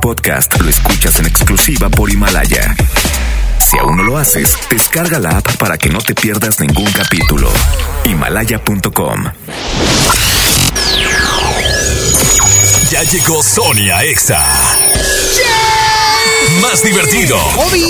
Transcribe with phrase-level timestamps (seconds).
[0.00, 2.74] podcast lo escuchas en exclusiva por Himalaya.
[3.64, 7.50] Si aún no lo haces, descarga la app para que no te pierdas ningún capítulo.
[8.04, 9.24] Himalaya.com.
[12.90, 14.42] Ya llegó Sonia Exa.
[16.62, 17.38] Más divertido,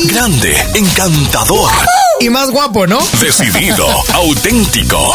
[0.06, 1.70] grande, encantador,
[2.20, 2.98] Y más guapo, ¿no?
[3.20, 5.14] decidido, auténtico,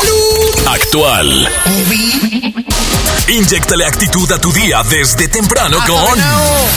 [0.66, 1.50] actual.
[3.28, 6.20] Inyectale actitud a tu día desde temprano con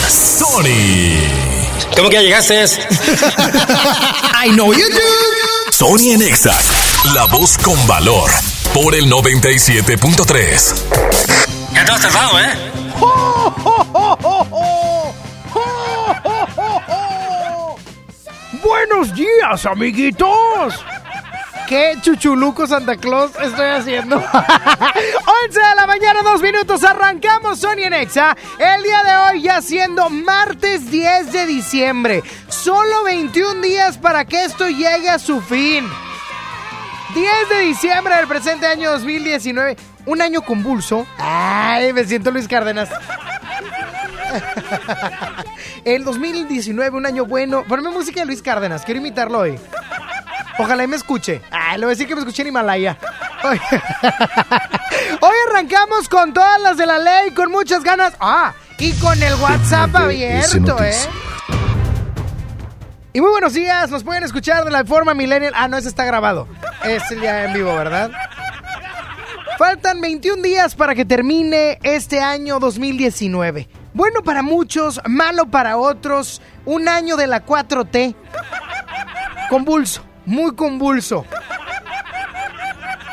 [0.09, 1.19] Sony.
[1.95, 2.63] ¿Cómo que ya llegaste?
[4.45, 5.71] I know you do.
[5.71, 6.57] Sony en Exa,
[7.13, 8.31] la voz con valor,
[8.73, 10.73] por el 97.3.
[11.73, 12.71] Ya te has tardado, ¿eh?
[18.63, 20.73] Buenos días, amiguitos.
[21.67, 24.15] ¿Qué chuchuluco Santa Claus estoy haciendo?
[24.25, 24.25] 11
[25.51, 28.37] de la mañana, dos minutos, arrancamos Sony en Exa.
[28.57, 32.23] El día de hoy ya siendo martes 10 de diciembre.
[32.47, 35.85] Solo 21 días para que esto llegue a su fin.
[37.13, 39.75] 10 de diciembre del presente año 2019.
[40.05, 41.05] Un año convulso.
[41.17, 42.87] Ay, me siento Luis Cárdenas.
[45.83, 47.65] El 2019, un año bueno.
[47.67, 49.59] Ponme música de Luis Cárdenas, quiero imitarlo hoy.
[50.57, 51.41] Ojalá y me escuche.
[51.51, 52.97] Ay, le voy a decir que me escuché en Himalaya.
[53.43, 53.59] Hoy,
[55.21, 58.13] Hoy arrancamos con todas las de la ley, con muchas ganas.
[58.19, 60.95] Ah, y con el WhatsApp abierto, ¿eh?
[63.13, 65.53] Y muy buenos días, nos pueden escuchar de la forma millennial.
[65.55, 66.47] Ah, no, ese está grabado.
[66.83, 68.11] Es el día en vivo, ¿verdad?
[69.57, 73.67] Faltan 21 días para que termine este año 2019.
[73.95, 76.43] Bueno para muchos, malo para otros.
[76.65, 78.15] Un año de la 4T.
[79.49, 81.25] Convulso, muy convulso.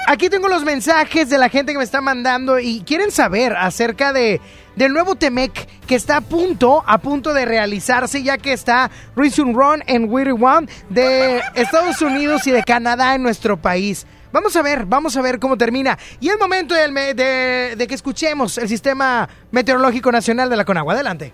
[0.06, 4.12] Aquí tengo los mensajes de la gente que me está mandando y quieren saber acerca
[4.12, 4.42] de
[4.76, 9.54] del nuevo Temec que está a punto, a punto de realizarse ya que está Reason
[9.54, 14.04] Run en Weary One de Estados Unidos y de Canadá en nuestro país.
[14.32, 15.96] Vamos a ver, vamos a ver cómo termina.
[16.18, 20.94] Y es momento de que escuchemos el Sistema Meteorológico Nacional de la Conagua.
[20.94, 21.32] Adelante.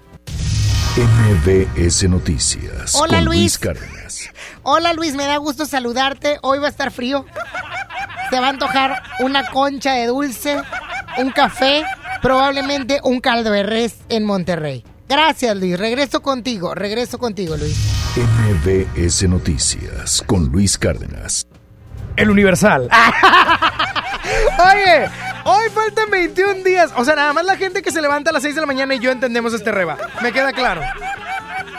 [0.96, 2.96] MBS Noticias.
[2.96, 3.58] Hola, con Luis.
[3.58, 4.28] Cárdenas.
[4.64, 6.38] Hola Luis, me da gusto saludarte.
[6.42, 7.24] Hoy va a estar frío.
[8.30, 10.60] Te va a antojar una concha de dulce,
[11.18, 11.84] un café,
[12.20, 14.84] probablemente un caldo de res en Monterrey.
[15.08, 17.76] Gracias Luis, regreso contigo, regreso contigo Luis.
[18.16, 21.39] MBS Noticias con Luis Cárdenas.
[22.20, 22.88] El Universal.
[24.72, 25.08] Oye,
[25.44, 26.92] hoy faltan 21 días.
[26.96, 28.94] O sea, nada más la gente que se levanta a las 6 de la mañana
[28.94, 29.96] y yo entendemos este reba.
[30.20, 30.82] Me queda claro.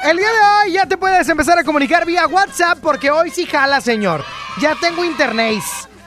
[0.03, 3.45] El día de hoy ya te puedes empezar a comunicar vía WhatsApp porque hoy sí
[3.45, 4.25] jala, señor.
[4.59, 5.61] Ya tengo internet.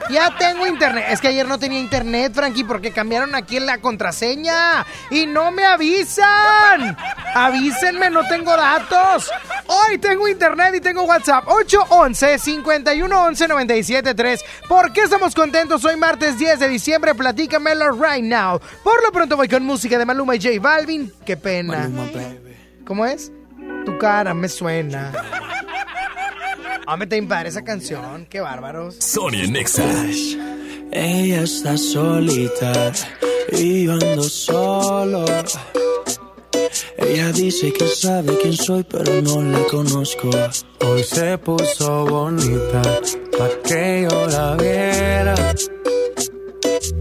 [0.09, 1.05] Ya tengo internet.
[1.09, 4.85] Es que ayer no tenía internet, Frankie, porque cambiaron aquí la contraseña.
[5.09, 6.97] Y no me avisan.
[7.33, 9.31] Avísenme, no tengo datos.
[9.67, 11.45] Hoy tengo internet y tengo WhatsApp.
[11.45, 14.41] 811-511-973.
[14.67, 15.83] ¿Por qué estamos contentos?
[15.85, 17.15] Hoy martes 10 de diciembre.
[17.15, 18.59] Platícamelo right now.
[18.83, 21.11] Por lo pronto voy con música de Maluma y J Balvin.
[21.25, 21.89] Qué pena.
[22.85, 23.31] ¿Cómo es?
[23.85, 25.11] Tu cara me suena.
[26.97, 28.25] Me te impar esa canción.
[28.29, 28.95] Qué bárbaros.
[28.99, 29.83] Sony en Exa.
[30.91, 32.93] Ella está solita
[33.51, 35.25] y yo ando solo.
[36.97, 40.29] Ella dice que sabe quién soy, pero no la conozco.
[40.85, 42.81] Hoy se puso bonita
[43.37, 45.35] pa' que yo la viera.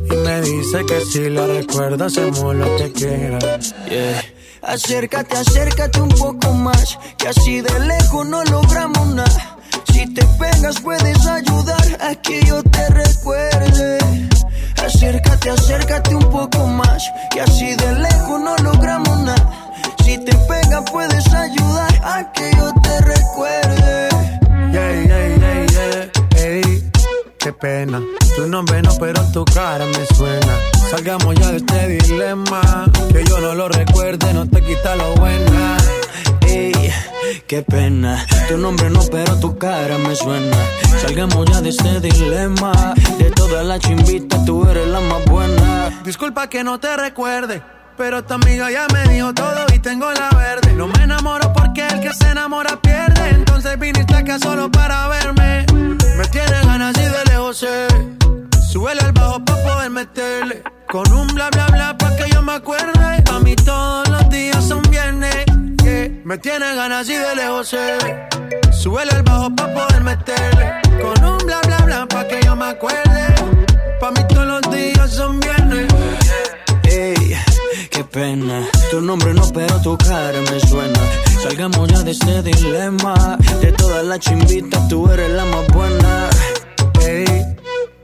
[0.07, 3.75] Y me dice que si la recuerda hacemos lo que quieras.
[3.89, 4.25] Yeah.
[4.63, 9.54] Acércate, acércate un poco más, que así de lejos no logramos nada.
[10.05, 13.99] Si te pegas puedes ayudar a que yo te recuerde.
[14.85, 19.51] Acércate, acércate un poco más, que así de lejos no logramos nada.
[20.05, 24.09] Si te pegas puedes ayudar a que yo te recuerde.
[24.73, 26.45] Yeah, yeah, yeah, yeah.
[26.45, 26.91] Ey,
[27.39, 28.03] qué pena.
[28.37, 30.55] Tu nombre no, pero tu cara me suena.
[30.91, 32.61] Salgamos ya de este dilema.
[33.11, 35.79] Que yo no lo recuerde, no te quita lo buena.
[36.55, 36.73] Ey,
[37.49, 38.25] qué pena.
[38.49, 40.57] Tu nombre no, pero tu cara me suena.
[41.01, 42.95] Salgamos ya de este dilema.
[43.19, 46.01] De todas las chimbitas, tú eres la más buena.
[46.05, 47.61] Disculpa que no te recuerde.
[47.97, 50.73] Pero tu amiga ya me dijo todo y tengo la verde.
[50.75, 53.31] No me enamoro porque el que se enamora pierde.
[53.31, 55.67] Entonces viniste acá solo para verme.
[55.73, 57.89] Me tiene ganas y de lejos sé.
[59.01, 60.63] Al bajo pa' poder meterle.
[60.91, 63.25] Con un bla bla bla pa' que yo me acuerde.
[63.33, 65.54] A mí todos los días son viernes.
[66.25, 67.99] Me tiene ganas y de lejos sé.
[68.73, 70.73] Súbele al bajo pa' poder meterle.
[71.03, 73.27] Con un bla bla bla pa' que yo me acuerde.
[74.01, 75.87] Pa' mí todos los días son viernes.
[76.85, 77.37] Ey,
[77.91, 78.67] qué pena.
[78.91, 81.01] Tu nombre no, pero tu cara me suena.
[81.43, 83.37] Salgamos ya de este dilema.
[83.61, 86.31] De todas las chimbitas, tú eres la más buena.
[87.07, 87.54] Ey,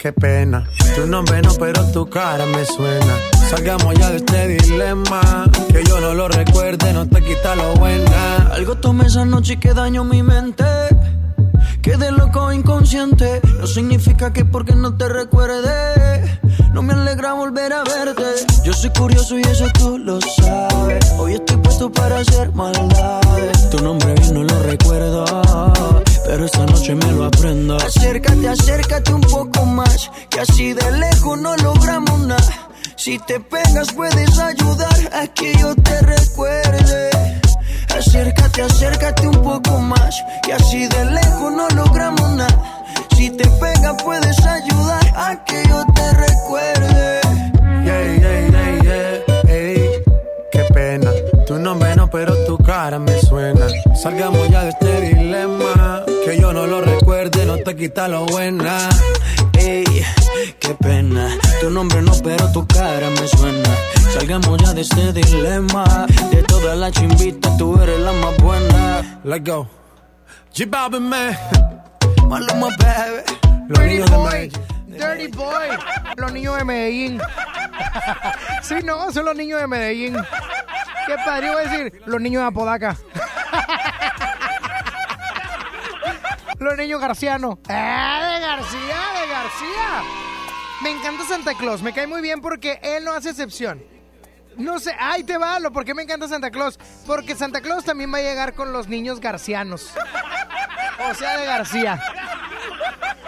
[0.00, 0.66] qué pena.
[0.94, 3.14] Tu nombre no, pero tu cara me suena.
[3.50, 5.20] Salgamos ya de este dilema.
[5.70, 8.48] Que yo no lo recuerde, no te quita lo buena.
[8.52, 10.64] Algo tomé esa noche que daño mi mente.
[11.82, 13.42] Quedé loco inconsciente.
[13.58, 16.40] No significa que porque no te recuerde.
[16.72, 18.46] No me alegra volver a verte.
[18.64, 21.12] Yo soy curioso y eso tú lo sabes.
[21.18, 23.68] Hoy estoy puesto para hacer maldades.
[23.70, 25.99] Tu nombre bien no lo recuerdo.
[26.30, 27.76] Pero esta noche me lo aprendo.
[27.76, 30.08] Acércate, acércate un poco más.
[30.28, 32.68] Que así de lejos no logramos nada.
[32.94, 37.10] Si te pegas puedes ayudar a que yo te recuerde.
[37.98, 40.22] Acércate, acércate un poco más.
[40.44, 42.84] Que así de lejos no logramos nada.
[43.16, 47.20] Si te pegas puedes ayudar a que yo te recuerde.
[47.84, 49.52] Yeah, yeah, yeah, yeah.
[49.52, 49.90] Ey,
[50.52, 51.10] qué pena.
[51.44, 53.66] Tu nombre no, pero tu cara me suena.
[54.00, 56.04] Salgamos ya de este dilema.
[56.30, 58.88] Que yo no lo recuerde, no te quita lo buena.
[59.58, 59.84] Ey,
[60.60, 61.28] qué pena.
[61.60, 63.68] Tu nombre no, pero tu cara me suena.
[64.14, 66.06] Salgamos ya de este dilema.
[66.30, 69.20] De todas las chimbitas, tú eres la más buena.
[69.24, 69.68] Let's go.
[70.54, 71.36] G Balvin, man.
[72.28, 73.24] Maluma, baby.
[73.66, 74.52] Los Dirty niños Boy.
[74.86, 75.68] Dirty Boy.
[76.16, 77.20] Los niños de Medellín.
[78.62, 80.16] sí, no, son los niños de Medellín.
[81.08, 82.96] Qué padre, iba a decir, los niños de Apodaca.
[86.60, 87.58] los niños garcianos.
[87.68, 90.02] ¡Ah, de García, de García!
[90.82, 93.82] Me encanta Santa Claus, me cae muy bien porque él no hace excepción.
[94.56, 96.78] No sé, ahí te va, lo, ¿por qué me encanta Santa Claus?
[97.06, 99.90] Porque Santa Claus también va a llegar con los niños garcianos.
[101.10, 102.02] O sea, de García.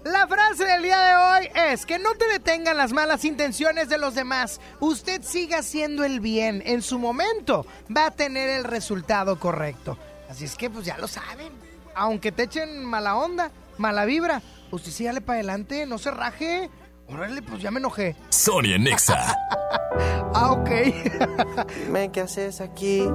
[0.05, 3.99] La frase del día de hoy es que no te detengan las malas intenciones de
[3.99, 4.61] los demás.
[4.81, 6.62] Usted siga haciendo el bien.
[6.67, 9.96] En su momento va a tener el resultado correcto.
[10.29, 11.72] Así es que pues ya lo saben.
[11.94, 16.71] Aunque te echen mala onda, mala vibra, usted sígale para adelante, no se raje.
[17.09, 18.17] Órale, pues ya me enojé.
[18.31, 19.37] Sonia Nexa.
[20.35, 20.71] Ah, ok.
[21.85, 23.06] Dime qué haces aquí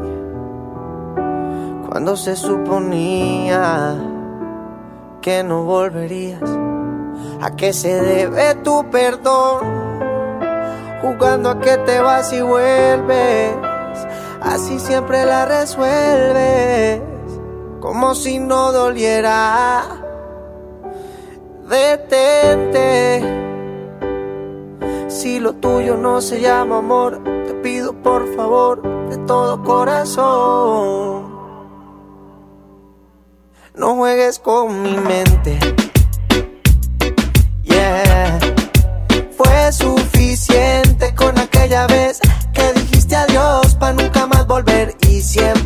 [1.89, 3.95] cuando se suponía
[5.21, 6.43] que no volverías.
[7.41, 9.65] ¿A qué se debe tu perdón?
[11.01, 13.55] Jugando a que te vas y vuelves.
[14.41, 17.01] Así siempre la resuelves.
[17.79, 19.83] Como si no doliera.
[21.69, 23.23] Detente.
[25.07, 31.37] Si lo tuyo no se llama amor, te pido por favor de todo corazón.
[33.75, 35.59] No juegues con mi mente.
[37.63, 38.39] Yeah.
[39.37, 42.19] Fue suficiente con aquella vez
[42.53, 45.56] que dijiste adiós para nunca más volver y siempre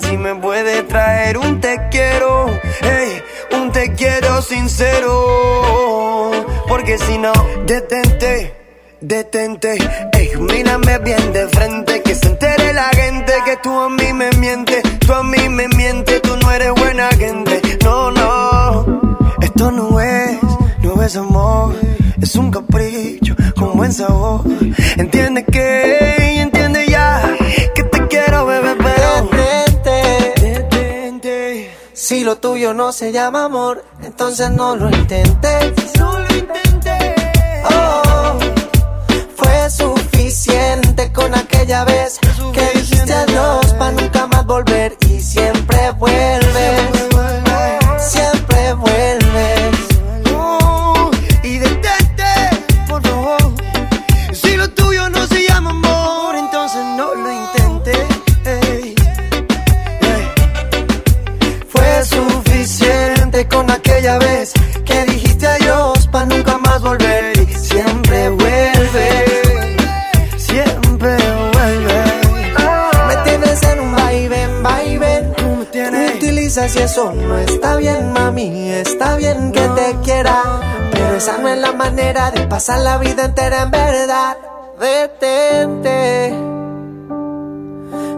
[0.00, 2.46] si me puede traer un te quiero,
[3.52, 6.30] un te quiero sincero.
[6.68, 7.32] Porque si no,
[7.66, 8.54] detente,
[9.00, 9.76] detente,
[32.92, 35.98] no se llama amor, entonces no lo intentes.
[35.98, 37.14] No lo intenté.
[37.64, 38.38] Oh,
[39.34, 42.01] fue suficiente con aquella vez
[76.92, 78.70] eso no está bien, mami.
[78.70, 80.60] Está bien que te quiera,
[80.92, 84.36] pero esa no es la manera de pasar la vida entera en verdad.
[84.78, 86.34] detente.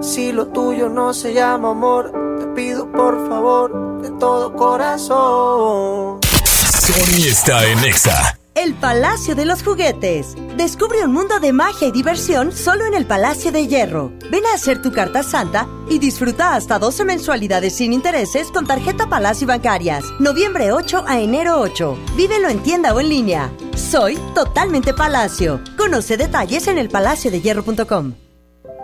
[0.02, 6.18] Si lo tuyo no se llama amor, te pido por favor de todo corazón.
[6.24, 8.40] Sony está en Exa.
[8.56, 10.34] El Palacio de los Juguetes.
[10.56, 14.12] Descubre un mundo de magia y diversión solo en el Palacio de Hierro.
[14.30, 19.08] Ven a hacer tu carta santa y disfruta hasta 12 mensualidades sin intereses con tarjeta
[19.08, 20.04] Palacio Bancarias.
[20.18, 21.96] Noviembre 8 a enero 8.
[22.16, 23.52] Vívelo en tienda o en línea.
[23.76, 25.60] Soy totalmente Palacio.
[25.76, 28.14] Conoce detalles en elpalaciodehierro.com.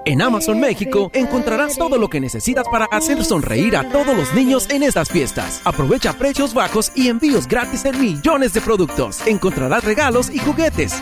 [0.06, 4.70] En Amazon México encontrarás todo lo que necesitas para hacer sonreír a todos los niños
[4.70, 5.60] en estas fiestas.
[5.64, 9.26] Aprovecha precios bajos y envíos gratis en millones de productos.
[9.26, 10.94] Encontrarás regalos y juguetes.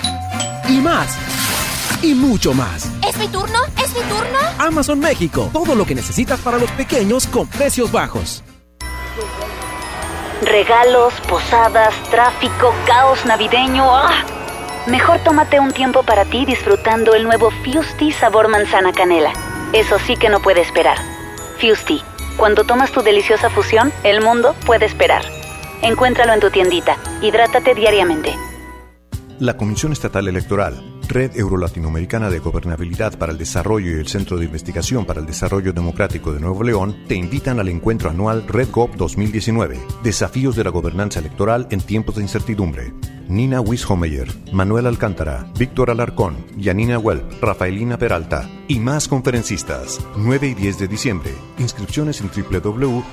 [0.69, 1.38] Y más.
[2.02, 2.90] Y mucho más.
[3.09, 3.59] ¿Es mi turno?
[3.83, 4.38] ¿Es mi turno?
[4.59, 5.50] Amazon México.
[5.52, 8.45] Todo lo que necesitas para los pequeños con precios bajos.
[10.43, 13.85] Regalos, posadas, tráfico, caos navideño.
[13.85, 14.25] ¡Ah!
[14.87, 19.33] Mejor tómate un tiempo para ti disfrutando el nuevo Fusti sabor manzana canela.
[19.73, 20.97] Eso sí que no puede esperar.
[21.61, 22.00] Fusti,
[22.37, 25.23] cuando tomas tu deliciosa fusión, el mundo puede esperar.
[25.83, 26.97] Encuéntralo en tu tiendita.
[27.21, 28.35] Hidrátate diariamente.
[29.40, 34.45] La Comisión Estatal Electoral, Red Euro-Latinoamericana de Gobernabilidad para el Desarrollo y el Centro de
[34.45, 39.79] Investigación para el Desarrollo Democrático de Nuevo León te invitan al encuentro anual RedGov 2019,
[40.03, 42.93] Desafíos de la Gobernanza Electoral en tiempos de incertidumbre.
[43.27, 49.99] Nina Wishomeyer, Manuel Alcántara, Víctor Alarcón, Yanina Welp, Rafaelina Peralta y más conferencistas.
[50.17, 51.35] 9 y 10 de diciembre.
[51.59, 53.05] Inscripciones en www.ceenl.mx.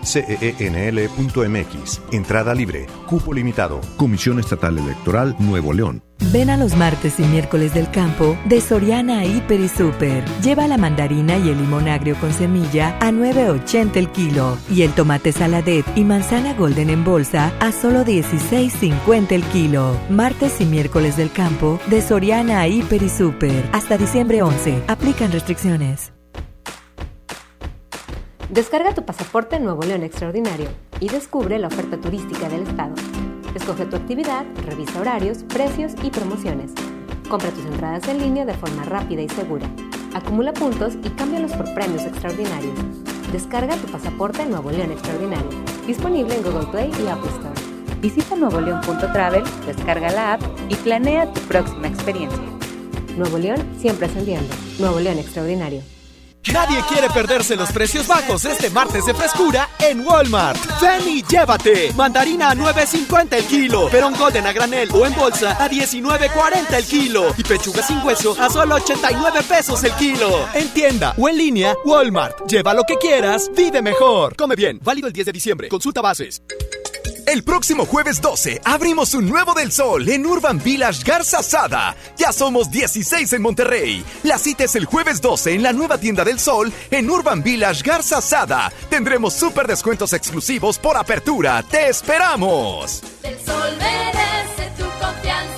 [2.11, 2.85] Entrada libre.
[3.07, 3.81] Cupo limitado.
[3.97, 6.03] Comisión Estatal Electoral Nuevo León.
[6.31, 10.23] Ven a los martes y miércoles del campo de Soriana Hiper y Super.
[10.41, 14.93] Lleva la mandarina y el limón agrio con semilla a 9.80 el kilo y el
[14.93, 19.99] tomate saladet y manzana golden en bolsa a solo 16.50 el kilo.
[20.09, 23.69] Martes y miércoles del campo de Soriana Hiper y Super.
[23.73, 24.83] Hasta diciembre 11.
[24.87, 25.44] Aplican restricciones.
[28.49, 32.95] Descarga tu pasaporte Nuevo León Extraordinario y descubre la oferta turística del estado.
[33.53, 36.71] Escoge tu actividad, revisa horarios, precios y promociones.
[37.29, 39.69] Compra tus entradas en línea de forma rápida y segura.
[40.15, 42.79] Acumula puntos y cámbialos por premios extraordinarios.
[43.31, 45.49] Descarga tu pasaporte Nuevo León Extraordinario.
[45.85, 47.99] Disponible en Google Play y Apple Store.
[48.01, 52.55] Visita nuevoleón.travel, descarga la app y planea tu próxima experiencia.
[53.17, 54.53] Nuevo León siempre ascendiendo.
[54.79, 55.81] Nuevo León Extraordinario.
[56.53, 60.59] Nadie quiere perderse los precios bajos este martes de frescura en Walmart.
[60.79, 61.91] Ven llévate.
[61.93, 63.89] Mandarina a 9.50 el kilo.
[63.89, 67.33] Perón Golden a granel o en bolsa a 19.40 el kilo.
[67.37, 70.47] Y pechuga sin hueso a solo 89 pesos el kilo.
[70.53, 72.47] En tienda o en línea, Walmart.
[72.47, 74.35] Lleva lo que quieras, vive mejor.
[74.35, 74.79] Come bien.
[74.83, 75.67] Válido el 10 de diciembre.
[75.69, 76.43] Consulta bases.
[77.35, 81.93] El próximo jueves 12 abrimos un nuevo del sol en Urban Village Garza Sada.
[82.17, 84.05] Ya somos 16 en Monterrey.
[84.23, 87.83] La cita es el jueves 12 en la nueva tienda del sol en Urban Village
[87.83, 88.71] Garza Sada.
[88.89, 91.61] Tendremos súper descuentos exclusivos por apertura.
[91.69, 93.03] ¡Te esperamos!
[93.21, 95.54] El sol merece tu confianza.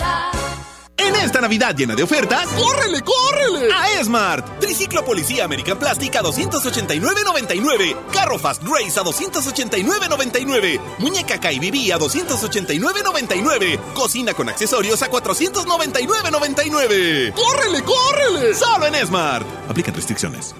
[1.08, 3.74] En esta Navidad llena de ofertas, ¡córrele, córrele!
[3.74, 4.60] A Esmart.
[4.60, 7.96] Triciclo Policía American Plastic a 289.99.
[8.12, 10.82] Carro Fast Race a 289.99.
[10.98, 13.80] Muñeca KBB a 289.99.
[13.94, 17.32] Cocina con accesorios a 499.99.
[17.34, 18.54] ¡Córrele, córrele!
[18.54, 19.48] Solo en Esmart.
[19.70, 20.54] Aplican restricciones.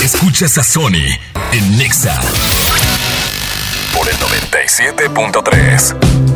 [0.00, 1.18] Escuchas a Sony
[1.50, 2.20] en Nexa
[3.92, 6.35] por el 97.3.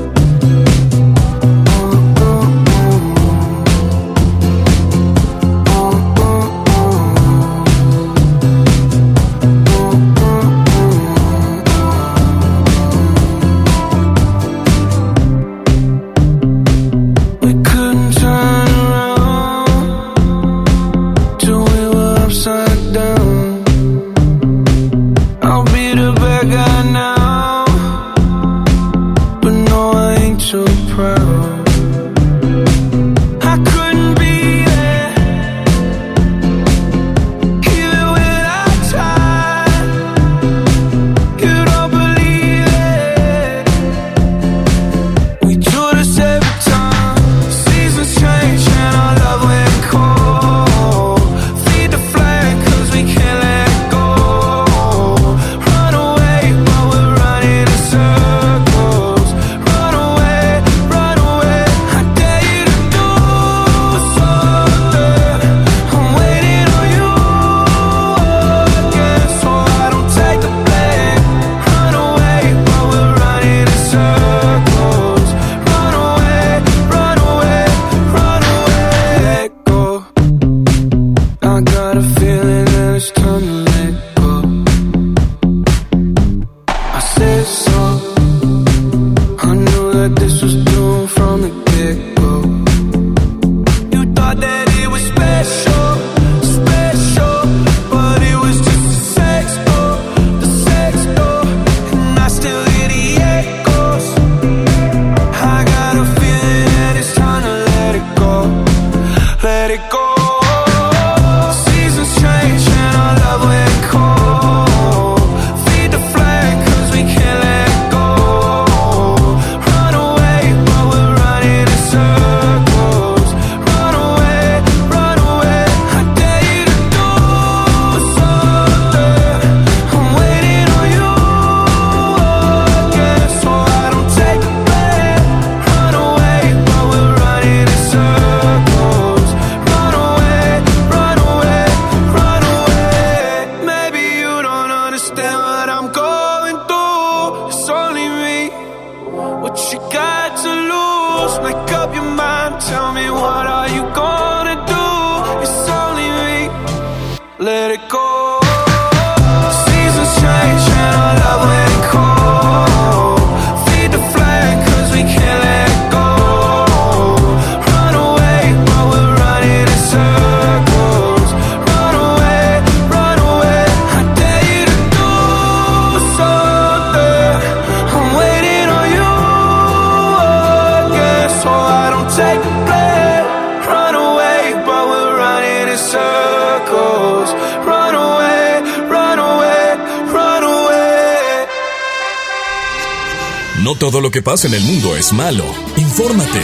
[194.20, 195.46] que pasa en el mundo es malo.
[195.78, 196.42] Infórmate.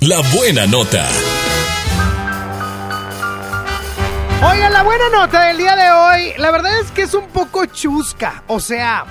[0.00, 1.06] La buena nota.
[4.42, 7.66] Oigan, la buena nota del día de hoy, la verdad es que es un poco
[7.66, 8.42] chusca.
[8.46, 9.04] O sea,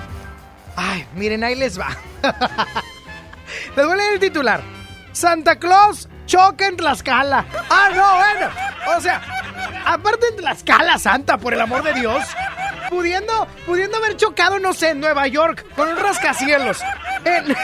[0.74, 1.96] ay, miren, ahí les va.
[3.76, 4.60] les voy el titular.
[5.12, 7.44] Santa Claus choca en Tlaxcala.
[7.70, 8.96] Ah, no, bueno.
[8.96, 9.22] O sea,
[9.86, 12.24] aparte en Tlaxcala, Santa, por el amor de Dios.
[12.90, 16.82] Pudiendo, pudiendo haber chocado, no sé, en Nueva York, con un rascacielos.
[17.38, 17.56] En,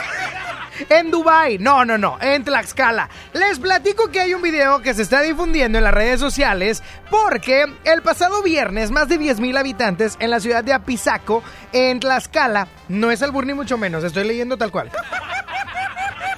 [0.91, 3.09] en Dubai, no, no, no, en Tlaxcala.
[3.33, 7.65] Les platico que hay un video que se está difundiendo en las redes sociales porque
[7.85, 13.11] el pasado viernes más de 10.000 habitantes en la ciudad de Apizaco, en Tlaxcala, no
[13.11, 14.91] es albur ni mucho menos, estoy leyendo tal cual.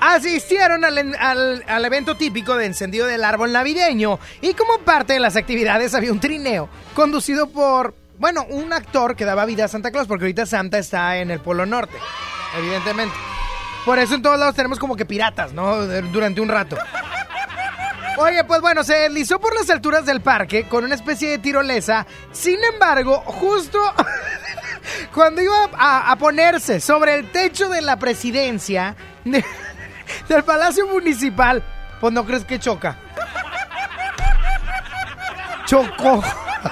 [0.00, 5.20] Asistieron al, al- al evento típico de encendido del árbol navideño y como parte de
[5.20, 9.90] las actividades había un trineo conducido por, bueno, un actor que daba vida a Santa
[9.90, 11.96] Claus porque ahorita Santa está en el Polo Norte,
[12.58, 13.14] evidentemente.
[13.84, 15.86] Por eso en todos lados tenemos como que piratas, ¿no?
[15.86, 16.76] Durante un rato.
[18.18, 22.06] Oye, pues bueno, se deslizó por las alturas del parque con una especie de tirolesa.
[22.32, 23.78] Sin embargo, justo
[25.14, 29.44] cuando iba a, ponerse sobre el techo de la presidencia de-
[30.28, 31.62] del Palacio Municipal,
[32.00, 32.96] pues no crees que choca.
[35.66, 36.22] Chocó.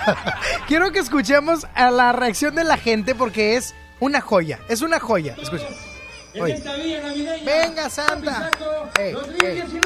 [0.66, 4.60] Quiero que escuchemos a la reacción de la gente porque es una joya.
[4.68, 5.36] Es una joya.
[5.40, 5.66] Escucha.
[6.40, 6.60] Oye.
[7.44, 8.50] Venga, Santa.
[8.98, 9.80] Ey, ey, ey.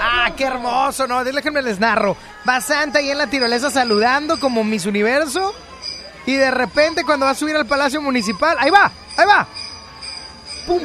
[0.00, 1.22] Ah, qué hermoso, ¿no?
[1.22, 2.16] Déjenme les narro.
[2.48, 5.54] Va Santa ahí en la tirolesa saludando como Miss Universo.
[6.26, 9.46] Y de repente cuando va a subir al Palacio Municipal, ahí va, ahí va.
[10.66, 10.82] ¡Pum!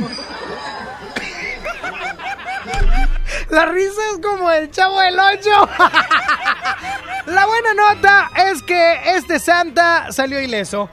[3.50, 5.50] La risa es como el chavo del 8.
[7.28, 10.90] La buena nota es que este Santa salió ileso.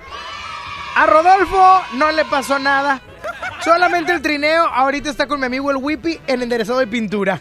[0.94, 3.00] A Rodolfo no le pasó nada.
[3.64, 4.66] Solamente el trineo.
[4.66, 7.40] Ahorita está con mi amigo el Whippy en enderezado de pintura.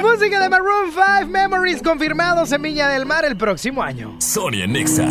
[0.00, 4.14] Música de Maroon 5 Memories confirmados en Viña del Mar el próximo año.
[4.18, 5.06] Sonia Nexa.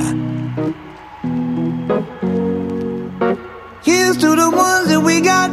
[3.84, 5.52] Here's to the ones that we got.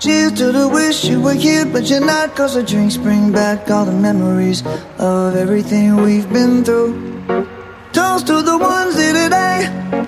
[0.00, 2.34] Cheers to the wish you were here, but you're not.
[2.36, 4.62] Cause the drinks bring back all the memories
[4.98, 6.94] of everything we've been through.
[7.92, 10.07] Toast to the ones here today.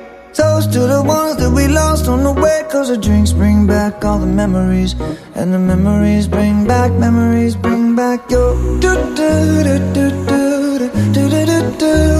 [0.33, 2.63] Toast to the ones that we lost on the way.
[2.71, 4.95] Cause the drinks bring back all the memories.
[5.35, 8.55] And the memories bring back, memories bring back your.
[8.79, 12.11] Do, do, do, do, do, do, do, do, do, do,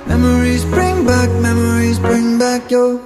[0.06, 2.98] Memories bring back, memories bring back your.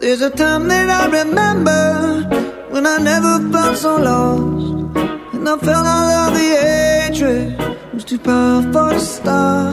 [0.00, 2.22] There's a time that I remember
[2.70, 5.17] when I never felt so lost.
[5.38, 9.72] And I felt all of the hatred was too powerful to stop.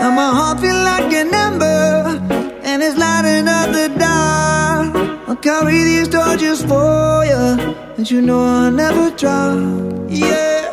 [0.00, 2.18] Now my heart feel like an ember,
[2.64, 5.28] and it's lighting up the dark.
[5.28, 9.56] I'll carry these torches for you, and you know I'll never drop.
[10.08, 10.66] Yeah,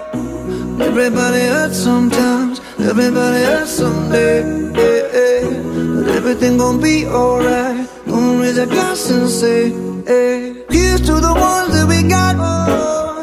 [0.82, 4.42] everybody hurts sometimes, everybody hurts someday.
[4.74, 5.94] Yeah, yeah.
[5.96, 7.88] But everything gon' be alright.
[8.08, 9.70] Gonna raise a glass and say,
[10.08, 10.66] hey.
[10.72, 12.99] Here's to the ones that we got.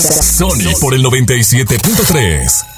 [0.00, 2.77] Sony por el 97.3.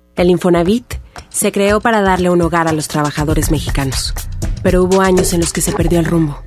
[0.15, 0.95] El Infonavit
[1.29, 4.13] se creó para darle un hogar a los trabajadores mexicanos,
[4.61, 6.41] pero hubo años en los que se perdió el rumbo.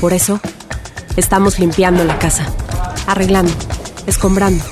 [0.00, 0.40] Por eso,
[1.16, 2.46] estamos limpiando la casa,
[3.08, 3.52] arreglando,
[4.06, 4.64] escombrando,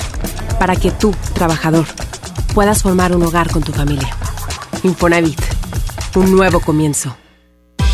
[0.61, 1.87] para que tú, trabajador,
[2.55, 4.17] puedas formar un hogar con tu familia.
[4.85, 5.41] Infonavit,
[6.15, 7.17] un nuevo comienzo.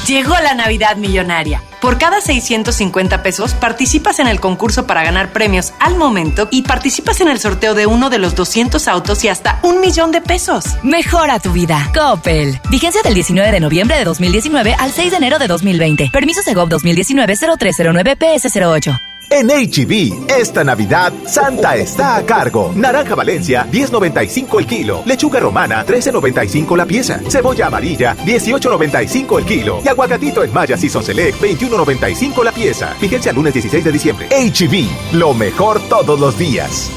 [0.06, 1.62] Llegó la Navidad Millonaria.
[1.80, 7.20] Por cada 650 pesos participas en el concurso para ganar premios al momento y participas
[7.20, 10.64] en el sorteo de uno de los 200 autos y hasta un millón de pesos.
[10.82, 11.90] Mejora tu vida.
[11.94, 12.60] Coppel.
[12.68, 16.10] Vigencia del 19 de noviembre de 2019 al 6 de enero de 2020.
[16.12, 19.11] Permiso Segov 2019-0309 PS08.
[19.34, 22.70] En HB, esta Navidad, Santa está a cargo.
[22.76, 25.02] Naranja Valencia, 10.95 el kilo.
[25.06, 27.18] Lechuga romana, 13.95 la pieza.
[27.30, 29.80] Cebolla amarilla, 18.95 el kilo.
[29.82, 32.88] Y aguacatito en Maya Season Select, 21.95 la pieza.
[33.00, 34.28] Fíjense al lunes 16 de diciembre.
[34.28, 36.90] HB, lo mejor todos los días.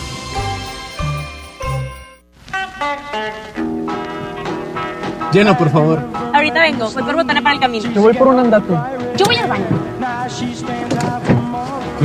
[5.31, 6.03] Llena, por favor.
[6.33, 7.89] Ahorita vengo, voy por botana para el camino.
[7.93, 8.73] Yo voy por un andate.
[9.15, 9.65] Yo voy al baño.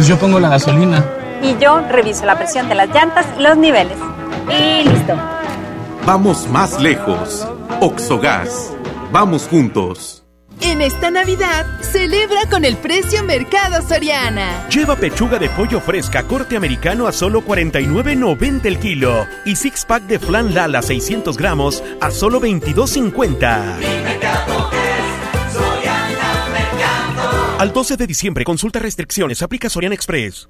[0.00, 1.04] Pues yo pongo la gasolina.
[1.42, 3.98] Y yo reviso la presión de las llantas y los niveles.
[4.48, 5.14] Y listo.
[6.06, 7.46] Vamos más lejos.
[7.82, 8.72] Oxogas.
[9.12, 10.24] Vamos juntos.
[10.62, 14.66] En esta Navidad, celebra con el precio Mercado Soriana.
[14.70, 20.04] Lleva pechuga de pollo fresca corte americano a solo 49.90 el kilo y six pack
[20.04, 24.79] de flan Lala 600 gramos a solo 22.50.
[27.60, 30.48] Al 12 de diciembre, consulta restricciones, aplica Soriana Express.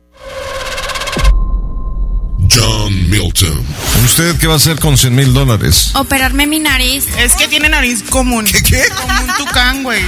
[2.48, 3.66] John Milton.
[4.04, 5.90] ¿Usted qué va a hacer con 100 mil dólares?
[5.96, 7.08] Operarme mi nariz.
[7.18, 8.44] Es que tiene nariz común.
[8.44, 8.84] ¿Qué, qué?
[8.96, 10.04] Como un tucán, güey.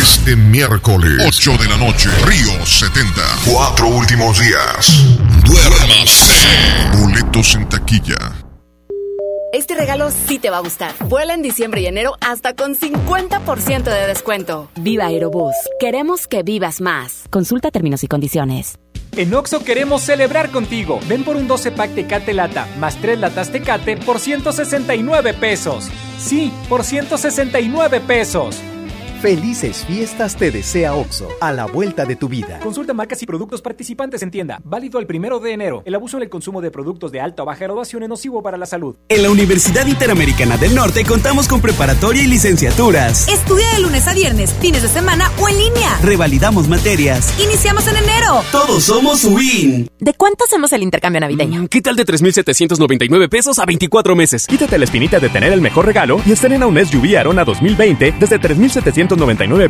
[0.00, 3.10] Este miércoles, 8 de la noche, Río 70.
[3.44, 5.02] Cuatro últimos días.
[5.44, 6.96] Duérmase.
[6.96, 8.43] Boletos en taquilla.
[9.54, 10.92] Este regalo sí te va a gustar.
[11.08, 14.68] Vuela en diciembre y enero hasta con 50% de descuento.
[14.74, 15.54] Viva Aerobús.
[15.78, 17.22] Queremos que vivas más.
[17.30, 18.80] Consulta términos y condiciones.
[19.16, 20.98] En Oxo queremos celebrar contigo.
[21.06, 25.88] Ven por un 12 pack Tecate Lata más 3 latas Tecate por 169 pesos.
[26.18, 28.60] Sí, por 169 pesos.
[29.24, 32.58] Felices fiestas te desea OXO, a la vuelta de tu vida.
[32.58, 34.60] Consulta marcas y productos participantes en tienda.
[34.64, 35.82] Válido el primero de enero.
[35.86, 38.58] El abuso en el consumo de productos de alta o baja graduación es nocivo para
[38.58, 38.96] la salud.
[39.08, 43.26] En la Universidad Interamericana del Norte contamos con preparatoria y licenciaturas.
[43.26, 45.98] Estudia de lunes a viernes, fines de semana o en línea.
[46.02, 47.34] Revalidamos materias.
[47.42, 48.42] Iniciamos en enero.
[48.52, 49.88] Todos somos WIN.
[50.00, 51.62] ¿De cuánto hacemos el intercambio navideño?
[51.62, 54.46] Mm, ¿Qué tal de 3,799 pesos a 24 meses?
[54.46, 58.38] Quítate la espinita de tener el mejor regalo y estrena un SUV Arona 2020 desde
[58.38, 59.13] 3,799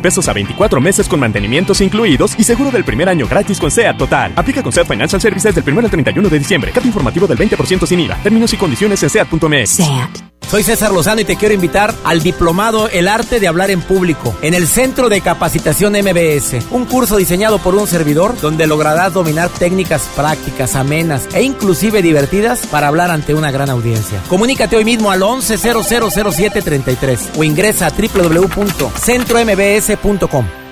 [0.01, 3.97] pesos a 24 meses con mantenimientos incluidos y seguro del primer año gratis con SEAT
[3.97, 4.33] Total.
[4.35, 6.71] Aplica con SEAT Financial Services del 1 al 31 de diciembre.
[6.71, 8.15] Cat informativo del 20% sin IVA.
[8.23, 9.69] Términos y condiciones en SEAT.mx.
[9.69, 10.34] SEAT.
[10.49, 14.35] Soy César Lozano y te quiero invitar al diplomado El arte de hablar en público
[14.41, 19.49] en el Centro de Capacitación MBS, un curso diseñado por un servidor donde lograrás dominar
[19.49, 24.21] técnicas prácticas, amenas e inclusive divertidas para hablar ante una gran audiencia.
[24.29, 30.64] Comunícate hoy mismo al 11000733 o ingresa a www.centrombs.com.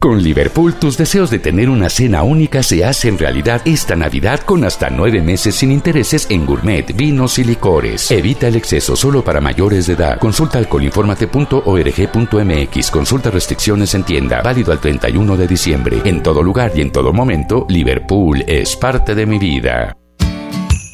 [0.00, 4.64] Con Liverpool, tus deseos de tener una cena única se hacen realidad esta Navidad con
[4.64, 8.10] hasta nueve meses sin intereses en gourmet, vinos y licores.
[8.10, 10.18] Evita el exceso solo para mayores de edad.
[10.18, 12.90] Consulta alcoholinformate.org.mx.
[12.90, 14.40] Consulta restricciones en tienda.
[14.40, 16.00] Válido al 31 de diciembre.
[16.06, 19.98] En todo lugar y en todo momento, Liverpool es parte de mi vida.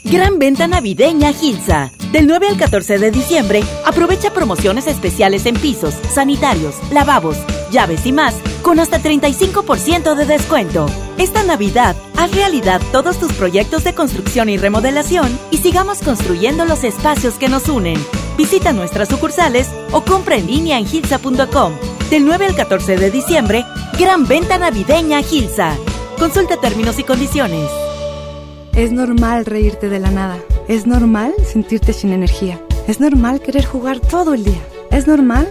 [0.02, 1.92] Gran venta navideña Gilsa.
[2.10, 7.36] Del 9 al 14 de diciembre, aprovecha promociones especiales en pisos, sanitarios, lavabos,
[7.70, 10.86] llaves y más, con hasta 35% de descuento.
[11.18, 16.84] Esta Navidad, haz realidad todos tus proyectos de construcción y remodelación y sigamos construyendo los
[16.84, 17.98] espacios que nos unen.
[18.36, 21.72] Visita nuestras sucursales o compra en línea en gilsa.com.
[22.10, 23.64] Del 9 al 14 de diciembre,
[23.98, 25.76] gran venta navideña Gilsa.
[26.18, 27.70] Consulta términos y condiciones.
[28.74, 30.38] Es normal reírte de la nada.
[30.68, 32.60] Es normal sentirte sin energía.
[32.86, 34.60] Es normal querer jugar todo el día.
[34.90, 35.50] Es normal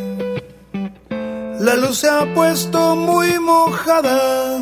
[1.61, 4.59] la luz se ha puesto muy mojada.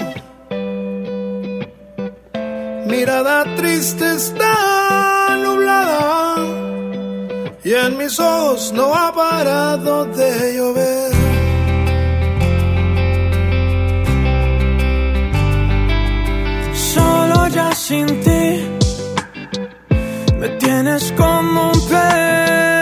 [2.85, 6.35] Mirada triste está nublada.
[7.63, 11.11] Y en mis ojos no ha parado de llover.
[16.73, 18.45] Solo ya sin ti
[20.39, 22.78] me tienes como un perro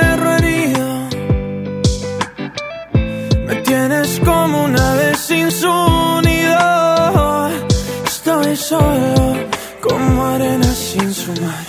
[8.67, 9.33] solo
[9.81, 11.66] como arena sin su mar.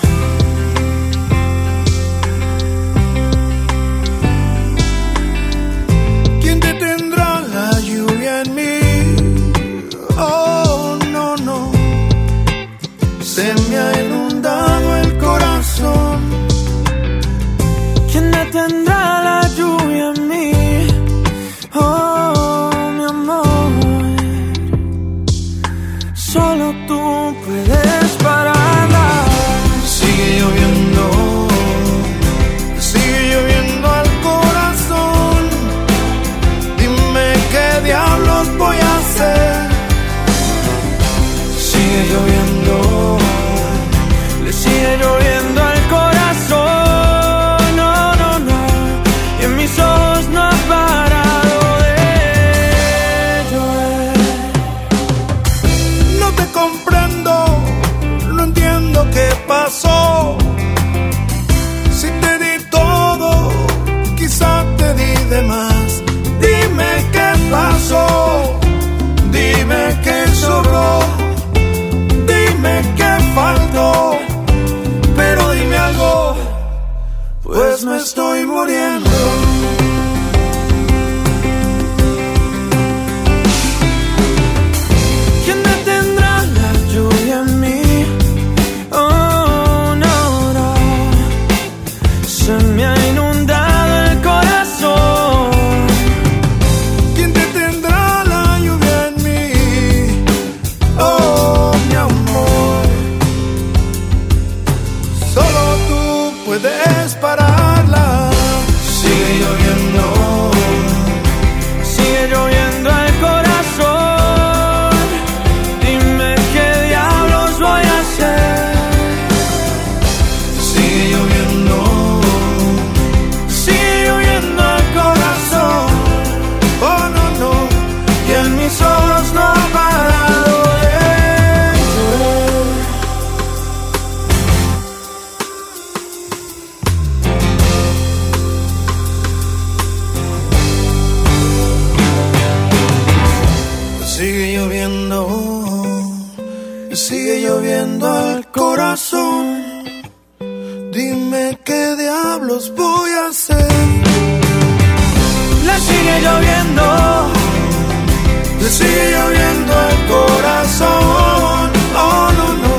[158.69, 161.71] Sigue lloviendo el corazón.
[161.97, 162.75] Oh no, no,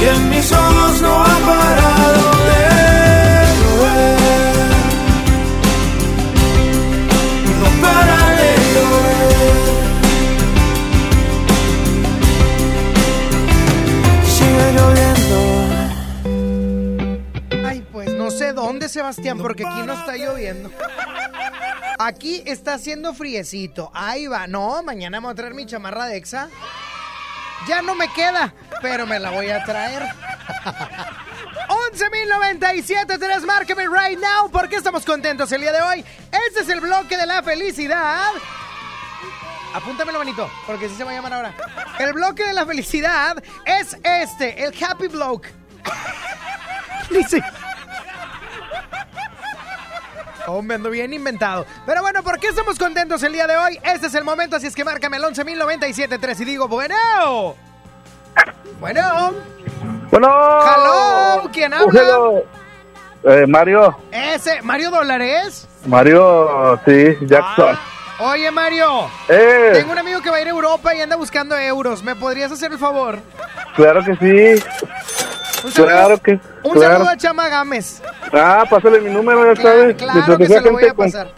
[0.00, 2.62] y en mis ojos no ha parado de
[3.60, 4.16] llover.
[7.60, 9.56] No para de llover.
[14.36, 15.38] Sigue lloviendo.
[17.68, 20.70] Ay, pues no sé dónde, Sebastián, porque aquí no está lloviendo.
[22.06, 23.90] Aquí está haciendo friecito.
[23.92, 24.46] Ahí va.
[24.46, 26.48] No, mañana me voy a traer mi chamarra de Exa.
[27.66, 30.04] Ya no me queda, pero me la voy a traer.
[31.92, 34.48] 11.097, tres, márqueme right now.
[34.52, 36.04] porque estamos contentos el día de hoy?
[36.46, 38.30] Este es el bloque de la felicidad.
[39.74, 41.56] Apúntamelo, manito, porque así se va a llamar ahora.
[41.98, 45.52] El bloque de la felicidad es este, el Happy Bloke.
[47.10, 47.42] Dice.
[50.46, 51.66] Oh, me ando bien inventado.
[51.84, 53.78] Pero bueno, ¿por qué estamos contentos el día de hoy?
[53.82, 57.56] Este es el momento, así es que márcame el 11.097.3 y digo, bueno.
[58.80, 59.34] Bueno.
[60.10, 60.28] Bueno.
[60.28, 62.00] Hello, ¿quién habla?
[62.00, 62.44] Hello.
[63.24, 63.96] Eh, Mario.
[64.12, 65.66] Ese, Mario Dólares.
[65.86, 67.76] Mario, sí, Jackson.
[68.20, 69.10] Oye, Mario.
[69.28, 69.70] Eh.
[69.74, 72.02] Tengo un amigo que va a ir a Europa y anda buscando euros.
[72.02, 73.18] ¿Me podrías hacer el favor?
[73.74, 74.64] Claro que sí.
[75.66, 76.92] Un saludo, Claro que un claro.
[76.94, 78.02] saludo a Chama Gámez.
[78.32, 79.96] Ah, pásale mi número, ya sabes.
[79.96, 81.28] claro que se lo voy a pasar.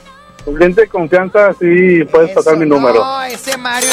[0.44, 2.94] Con gente de confianza, sí, puedes pasar mi número.
[3.04, 3.88] No, ese Mario.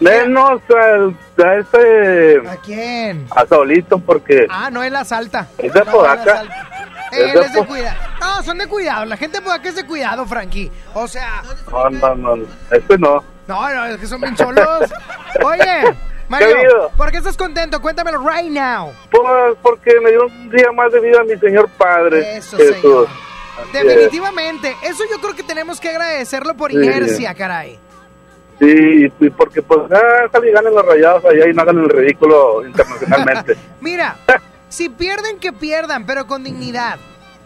[0.00, 2.48] Menos al- a este.
[2.48, 3.26] ¿A quién?
[3.34, 4.46] A Saulito, porque.
[4.50, 5.46] Ah, no, él la salta.
[5.58, 6.20] Es de No, Podaca.
[6.20, 6.68] él la salta.
[7.12, 7.96] Es Él de es de cuidado.
[8.20, 9.04] No, son de cuidado.
[9.04, 10.70] La gente de Podaca es de cuidado, Frankie.
[10.94, 12.44] O sea, No, no, no.
[12.72, 13.22] Este no.
[13.46, 14.90] no, no, es que son bien cholos.
[15.44, 16.90] Oye, ¿Qué ha Mario, habido?
[16.96, 17.80] ¿por qué estás contento?
[17.80, 18.92] Cuéntamelo right now.
[19.10, 22.36] Pues porque me dio un día más de vida a mi señor padre.
[22.36, 22.76] Eso, Jesús.
[22.82, 23.08] señor.
[23.72, 24.76] Definitivamente.
[24.82, 26.76] Eso yo creo que tenemos que agradecerlo por Sí.
[26.76, 27.78] inercia, caray.
[28.58, 33.56] Sí, porque pues ah, y los rayados allá y no hagan el ridículo internacionalmente.
[33.80, 34.16] Mira,
[34.68, 36.98] si pierden, que pierdan, pero con dignidad.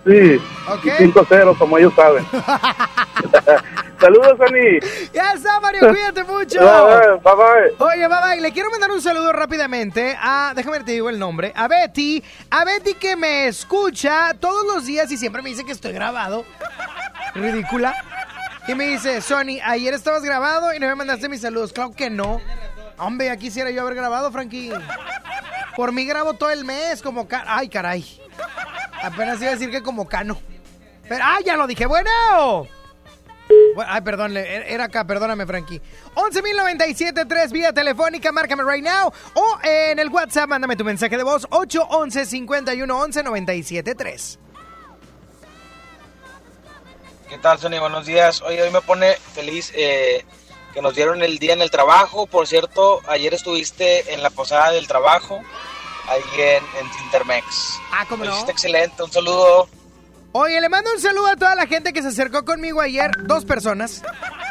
[0.07, 0.85] Sí, Ok.
[0.87, 2.25] y 5-0 como ellos saben.
[4.01, 4.79] Saludos, Ani.
[5.13, 6.61] Ya está, Mario, cuídate mucho.
[6.61, 7.87] Bye, bye, bye.
[7.87, 8.41] Oye, bye bye.
[8.41, 12.23] Le quiero mandar un saludo rápidamente a, déjame te digo el nombre, a Betty.
[12.51, 16.45] A Betty que me escucha todos los días y siempre me dice que estoy grabado.
[17.35, 17.95] Ridícula.
[18.69, 21.73] Y me dice, Sony, ayer estabas grabado y no me mandaste mis saludos.
[21.73, 22.41] Claro que no.
[22.99, 24.71] Hombre, ya quisiera yo haber grabado, Frankie.
[25.75, 27.27] Por mí grabo todo el mes como...
[27.27, 28.05] ca- Ay, caray.
[29.03, 30.39] Apenas iba a decir que como cano.
[31.09, 31.87] Pero, ah, ya lo dije.
[31.87, 32.67] Bueno.
[33.87, 35.81] Ay, perdón, le- era acá, perdóname, Frankie.
[36.15, 39.11] 11.097.3 vía telefónica, márcame right now.
[39.35, 44.39] O en el WhatsApp, mándame tu mensaje de voz, 811-511-973.
[47.29, 47.79] ¿Qué tal, Sony?
[47.81, 48.43] Buenos días.
[48.43, 50.25] Oye, hoy me pone feliz eh,
[50.75, 52.27] que nos dieron el día en el trabajo.
[52.27, 55.41] Por cierto, ayer estuviste en la posada del trabajo,
[56.09, 57.79] ahí en, en Cintermex.
[57.93, 58.37] Ah, ¿cómo Lo no?
[58.37, 59.03] hiciste excelente.
[59.03, 59.69] Un saludo.
[60.33, 63.11] Oye, le mando un saludo a toda la gente que se acercó conmigo ayer.
[63.25, 64.03] Dos personas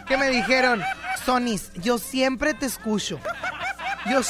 [0.08, 0.84] que me dijeron,
[1.26, 3.20] Sonis, yo siempre te escucho.
[4.10, 4.22] Yo,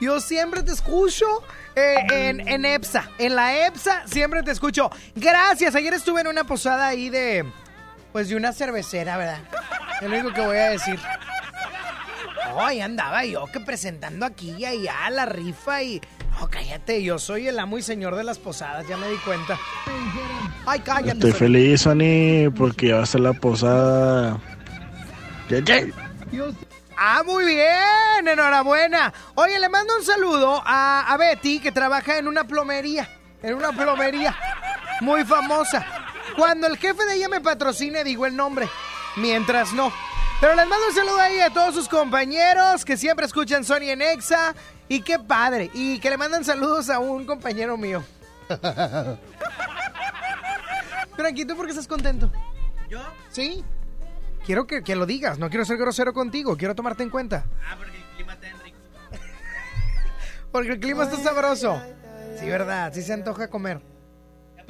[0.00, 1.26] yo siempre te escucho
[1.76, 3.08] eh, en, en EPSA.
[3.18, 4.90] En la EPSA siempre te escucho.
[5.14, 5.74] Gracias.
[5.74, 7.44] Ayer estuve en una posada ahí de,
[8.12, 9.40] pues de una cervecera, ¿verdad?
[10.00, 10.98] Es lo único que voy a decir.
[12.58, 16.00] Ay, andaba yo que presentando aquí y allá la rifa y...
[16.38, 19.58] No, cállate, yo soy el amo y señor de las posadas, ya me di cuenta.
[20.66, 21.12] Ay, cállate.
[21.12, 24.40] Estoy feliz, Ani, porque ya va a ser la posada.
[26.96, 29.12] Ah, muy bien, enhorabuena.
[29.34, 33.08] Oye, le mando un saludo a, a Betty que trabaja en una plomería,
[33.42, 34.34] en una plomería
[35.00, 35.84] muy famosa.
[36.36, 38.68] Cuando el jefe de ella me patrocine, digo el nombre,
[39.16, 39.92] mientras no.
[40.42, 44.02] Pero les mando un saludo ahí a todos sus compañeros que siempre escuchan Sony en
[44.02, 44.56] Exa.
[44.88, 45.70] Y qué padre.
[45.72, 48.02] Y que le mandan saludos a un compañero mío.
[51.16, 52.32] Frankie, ¿tú por qué estás contento?
[52.90, 52.98] ¿Yo?
[53.30, 53.64] ¿Sí?
[54.44, 57.44] Quiero que, que lo digas, no quiero ser grosero contigo, quiero tomarte en cuenta.
[57.64, 58.78] Ah, porque el clima está en rico.
[60.50, 61.80] Porque el clima está sabroso.
[62.40, 63.80] Sí, verdad, sí se antoja comer.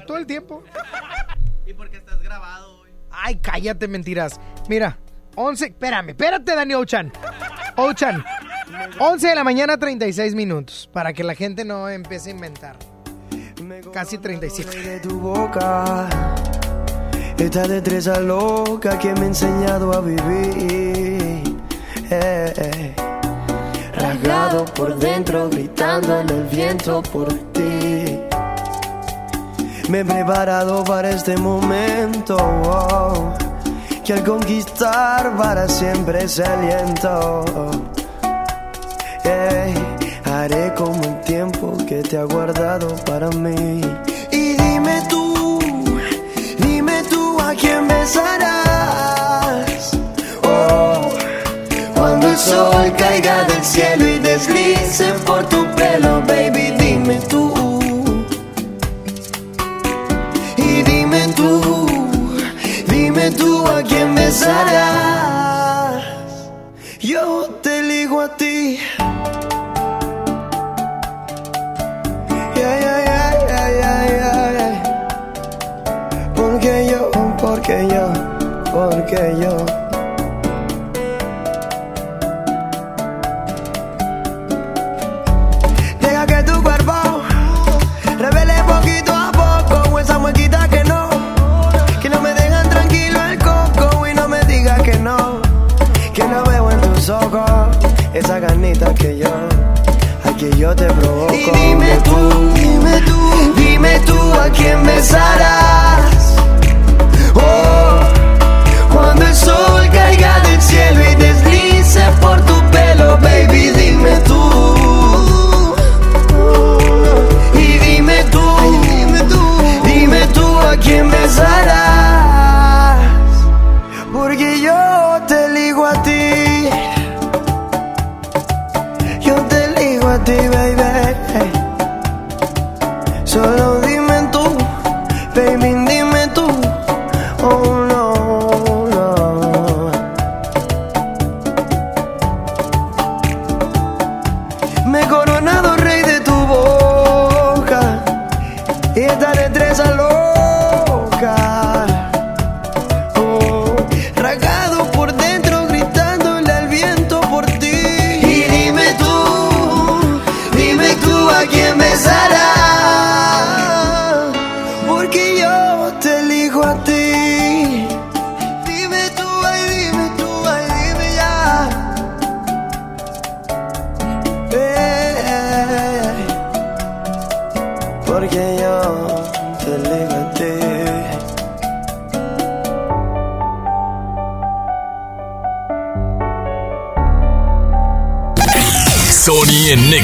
[0.07, 0.63] Todo el tiempo.
[1.65, 2.91] Y porque estás grabado hoy.
[3.11, 4.41] Ay, cállate, mentiras.
[4.69, 4.99] Mira,
[5.35, 7.13] 11, espérame, espérate, Dani Ochan.
[7.77, 8.25] Ochan,
[8.99, 12.77] 11 de la mañana, 36 minutos, para que la gente no empiece a inventar.
[13.93, 14.79] Casi 37.
[14.79, 16.09] de tu boca.
[17.39, 21.43] Esta destreza loca que me ha enseñado a vivir.
[22.11, 22.95] Eh, eh.
[23.95, 28.21] rasgado por dentro, gritando en el viento por ti.
[29.89, 33.35] Me he preparado para este momento, oh,
[34.05, 37.45] que al conquistar para siempre se aliento.
[39.25, 39.75] Ey,
[40.25, 43.81] haré como el tiempo que te ha guardado para mí.
[44.33, 45.61] Y dime tú,
[46.59, 49.93] dime tú a quién besarás.
[50.43, 51.09] Oh,
[51.95, 57.62] cuando el sol caiga del cielo y deslice por tu pelo, baby, dime tú.
[64.33, 66.05] Besarás.
[67.01, 68.79] Yo te elijo a ti.
[72.57, 73.01] Yeah, yeah,
[74.57, 74.83] yeah.
[76.35, 78.07] Porque yo, porque yo,
[78.73, 79.72] porque yo.
[100.63, 101.35] Yo te provoco.
[101.35, 105.92] Y dime tú, dime tú, dime tú a quién besarás.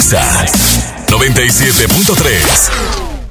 [0.08, 0.46] Sony en Nexa
[1.08, 2.70] 97.3.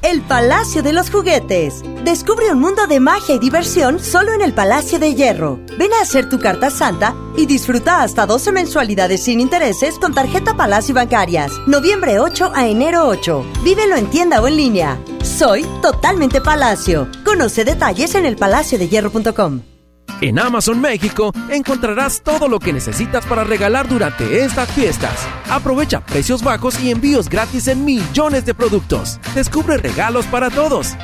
[0.04, 1.82] El Palacio de los Juguetes.
[2.04, 5.60] Descubre un mundo de magia y diversión solo en el Palacio de Hierro.
[5.78, 10.56] Ven a hacer tu carta santa y disfruta hasta 12 mensualidades sin intereses con tarjeta
[10.56, 11.52] Palacio Bancarias.
[11.66, 13.44] Noviembre 8 a enero 8.
[13.64, 15.00] Vívelo en tienda o en línea.
[15.24, 17.08] Soy totalmente Palacio.
[17.26, 19.77] Conoce detalles en elpalaciodehierro.com.
[20.22, 25.28] En Amazon México encontrarás todo lo que necesitas para regalar durante estas fiestas.
[25.50, 29.20] Aprovecha precios bajos y envíos gratis en millones de productos.
[29.36, 30.96] Descubre regalos para todos.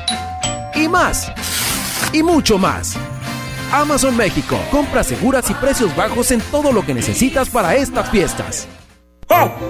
[0.74, 1.30] Y más.
[2.12, 2.96] Y mucho más.
[3.72, 4.58] Amazon México.
[4.70, 8.68] Compras seguras y precios bajos en todo lo que necesitas para estas fiestas.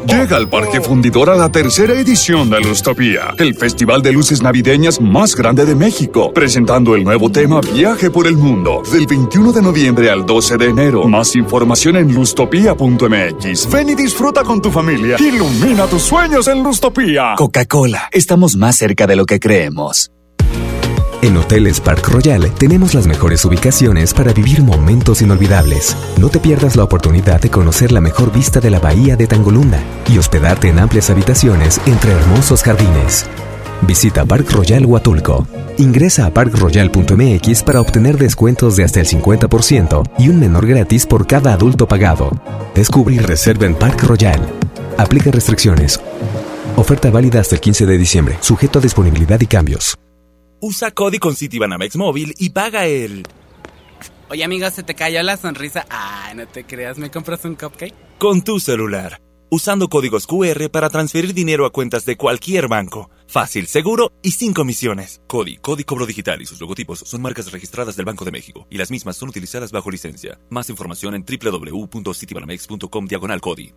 [0.07, 5.01] Llega al Parque Fundidor a la tercera edición de Lustopía, el festival de luces navideñas
[5.01, 9.63] más grande de México, presentando el nuevo tema Viaje por el Mundo, del 21 de
[9.63, 11.09] noviembre al 12 de enero.
[11.09, 13.71] Más información en lustopía.mx.
[13.71, 15.17] Ven y disfruta con tu familia.
[15.19, 17.35] Ilumina tus sueños en Lustopía.
[17.37, 20.14] Coca-Cola, estamos más cerca de lo que creemos.
[21.25, 25.97] En Hoteles Park Royal tenemos las mejores ubicaciones para vivir momentos inolvidables.
[26.18, 29.83] No te pierdas la oportunidad de conocer la mejor vista de la bahía de Tangolunda
[30.07, 33.25] y hospedarte en amplias habitaciones entre hermosos jardines.
[33.81, 35.47] Visita Park Royal Huatulco.
[35.79, 41.27] Ingresa a parkroyal.mx para obtener descuentos de hasta el 50% y un menor gratis por
[41.27, 42.33] cada adulto pagado.
[42.75, 44.47] Descubre y reserva en Park Royal.
[44.99, 45.99] Aplica restricciones.
[46.77, 49.97] Oferta válida hasta el 15 de diciembre, sujeto a disponibilidad y cambios.
[50.61, 53.25] Usa Cody con Citibanamex Móvil y paga el...
[54.31, 55.87] Oye, amigo, se te cayó la sonrisa.
[55.91, 57.95] Ay, no te creas, ¿me compras un cupcake?
[58.25, 59.21] con tu celular.
[59.51, 63.11] Usando códigos QR para transferir dinero a cuentas de cualquier banco.
[63.29, 65.21] Fácil, seguro y sin comisiones.
[65.29, 68.79] Cody, Cody Cobro Digital y sus logotipos son marcas registradas del Banco de México y
[68.79, 70.39] las mismas son utilizadas bajo licencia.
[70.49, 73.75] Más información en www.citibanamex.com diagonal Cody.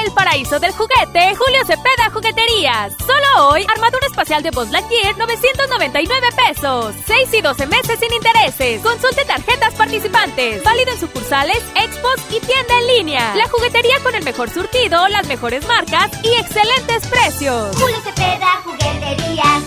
[0.00, 2.94] El paraíso del juguete, Julio Cepeda Jugueterías.
[2.98, 6.94] Solo hoy, armadura espacial de Buzz Lightyear, 999 pesos.
[7.06, 8.82] 6 y 12 meses sin intereses.
[8.82, 10.64] Consulte tarjetas participantes.
[10.64, 13.34] Válido en sucursales, expos y tienda en línea.
[13.36, 17.76] La juguetería con el mejor surtido, las mejores marcas y excelentes precios.
[17.76, 19.62] Julio Cepeda Jugueterías.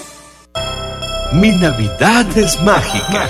[1.33, 3.29] Mi Navidad es mágica.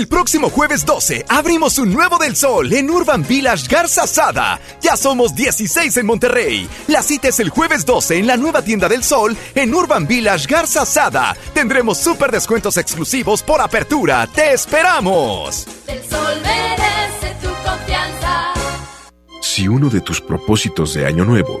[0.00, 4.58] El próximo jueves 12 abrimos un nuevo del sol en Urban Village Garza Sada.
[4.80, 6.66] Ya somos 16 en Monterrey.
[6.86, 10.46] La cita es el jueves 12 en la nueva tienda del sol en Urban Village
[10.48, 11.36] Garza Sada.
[11.52, 14.26] Tendremos súper descuentos exclusivos por apertura.
[14.34, 15.66] ¡Te esperamos!
[15.86, 18.54] El sol merece tu confianza.
[19.42, 21.60] Si uno de tus propósitos de Año Nuevo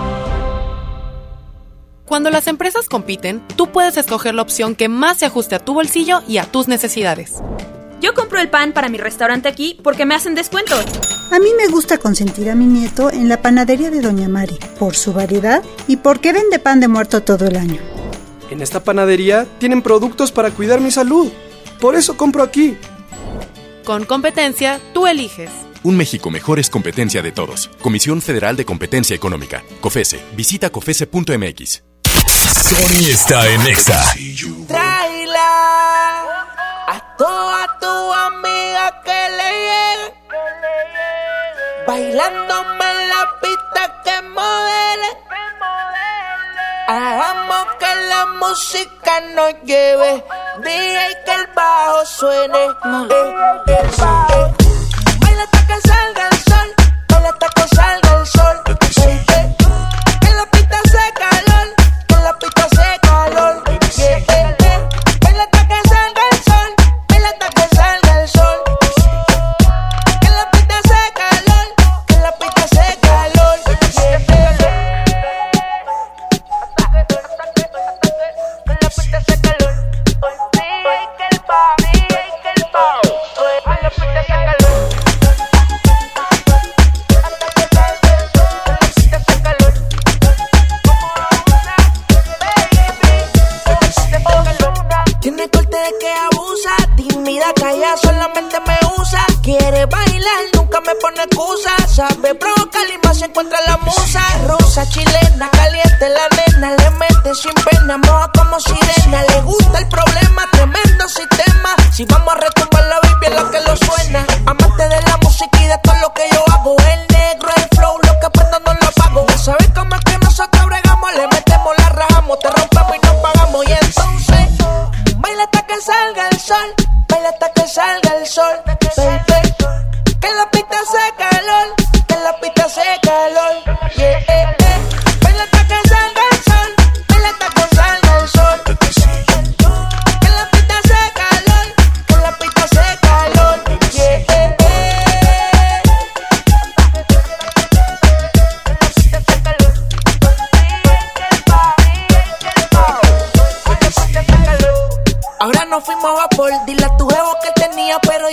[2.11, 5.73] Cuando las empresas compiten, tú puedes escoger la opción que más se ajuste a tu
[5.73, 7.35] bolsillo y a tus necesidades.
[8.01, 10.75] Yo compro el pan para mi restaurante aquí porque me hacen descuento.
[10.75, 14.93] A mí me gusta consentir a mi nieto en la panadería de Doña Mari, por
[14.97, 17.79] su variedad y porque vende pan de muerto todo el año.
[18.49, 21.31] En esta panadería tienen productos para cuidar mi salud.
[21.79, 22.75] Por eso compro aquí.
[23.85, 25.49] Con competencia, tú eliges.
[25.83, 27.69] Un México mejor es competencia de todos.
[27.81, 29.63] Comisión Federal de Competencia Económica.
[29.79, 30.19] COFESE.
[30.35, 31.90] Visita COFESE.mx.
[32.51, 34.13] Sony está en Exa.
[34.67, 35.51] Traila
[36.87, 40.07] a toda tu amiga que le llegue.
[41.87, 45.09] Bailándome en la pista que modele.
[46.87, 50.23] Hagamos que la música nos lleve.
[50.63, 52.65] DJ que el bajo suene.
[52.65, 52.71] Eh,
[53.67, 54.53] eh, eh.
[55.19, 56.75] Baila hasta que salga el sol.
[57.07, 58.70] Baila hasta que salga el sol.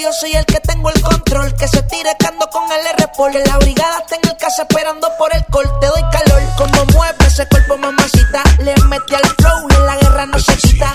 [0.08, 1.54] Yo soy el que tengo el control.
[1.54, 5.06] Que se tire cando con el r Que la brigada está en el casa esperando
[5.18, 5.66] por el col.
[5.80, 8.42] Te doy calor, como mueve ese cuerpo, mamacita.
[8.58, 10.92] Le metí al flow en la guerra no se quita.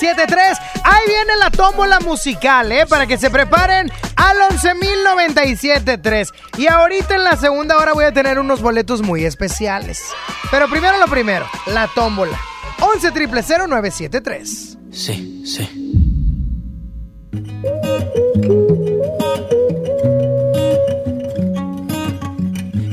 [0.00, 0.58] 97.3.
[0.84, 2.86] Ahí viene la tómbola musical, ¿eh?
[2.86, 6.32] Para que se preparen al 11.097.3.
[6.58, 10.02] Y ahorita en la segunda hora voy a tener unos boletos muy especiales.
[10.50, 12.38] Pero primero lo primero, la tómbola.
[12.80, 15.68] 11 973 Sí, sí.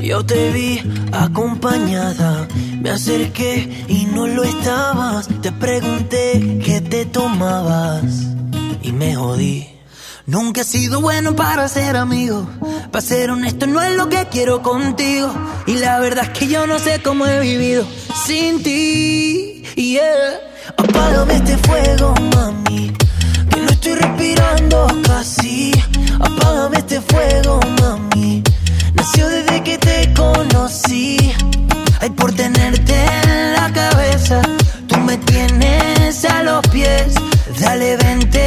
[0.05, 0.81] Yo te vi
[1.11, 2.47] acompañada,
[2.79, 5.27] me acerqué y no lo estabas.
[5.41, 8.03] Te pregunté qué te tomabas
[8.81, 9.67] y me jodí.
[10.25, 12.47] Nunca he sido bueno para ser amigo.
[12.91, 15.31] Para ser honesto, no es lo que quiero contigo.
[15.67, 17.85] Y la verdad es que yo no sé cómo he vivido
[18.25, 19.63] sin ti.
[19.75, 20.39] Yeah.
[20.77, 22.93] Apágame este fuego, mami.
[23.49, 25.71] Que no estoy respirando casi.
[26.19, 28.41] Apágame este fuego, mami.
[28.93, 31.17] Nació desde que te conocí.
[31.99, 33.94] Ay, por tenerte en la cabeza.
[34.87, 37.13] Tú me tienes a los pies.
[37.59, 38.39] Dale, vente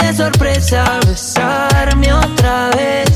[0.00, 0.98] de sorpresa.
[1.06, 3.11] Besarme otra vez.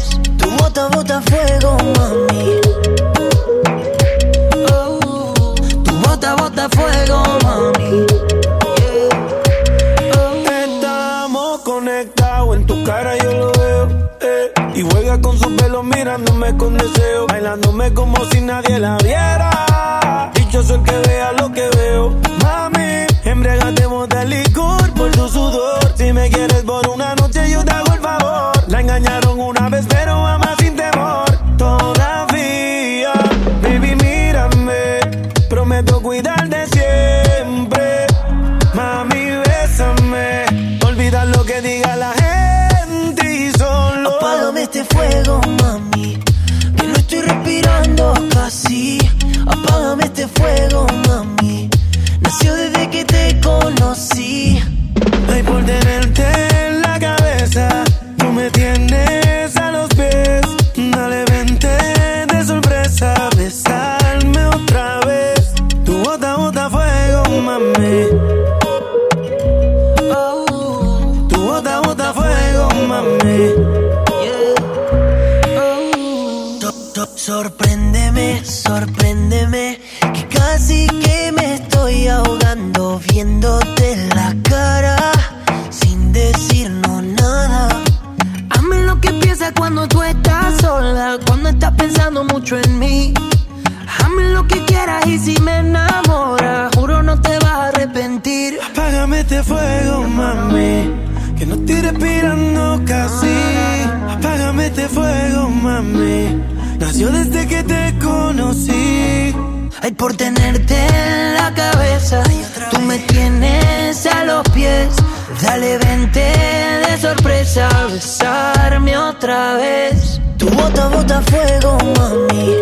[119.09, 120.21] Otra vez.
[120.39, 122.57] Tu bota, bota fuego, mami.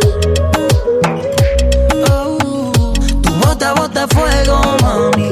[2.10, 2.72] Oh,
[3.22, 5.28] tu bota, bota fuego, mami.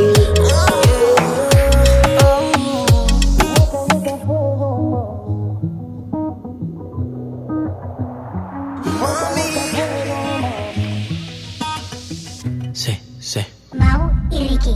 [12.73, 13.41] Sí, sí.
[13.75, 14.75] Mau y Ricky.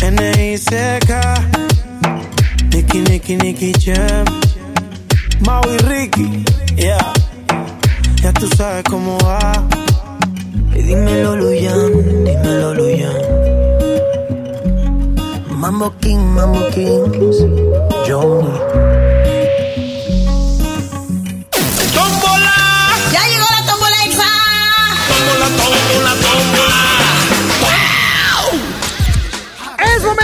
[0.00, 1.34] N.I.C.K.
[2.72, 4.41] Nicky, Nicky, Nicky Jam.
[5.62, 6.44] Mau y Ricky.
[6.76, 7.12] Yeah.
[8.22, 9.52] Ya tú sabes cómo va.
[10.74, 13.16] Y dímelo, Luyan, dímelo, Luyan.
[15.50, 17.44] Mambo King, Mambo Kings,
[18.06, 19.01] Johnny.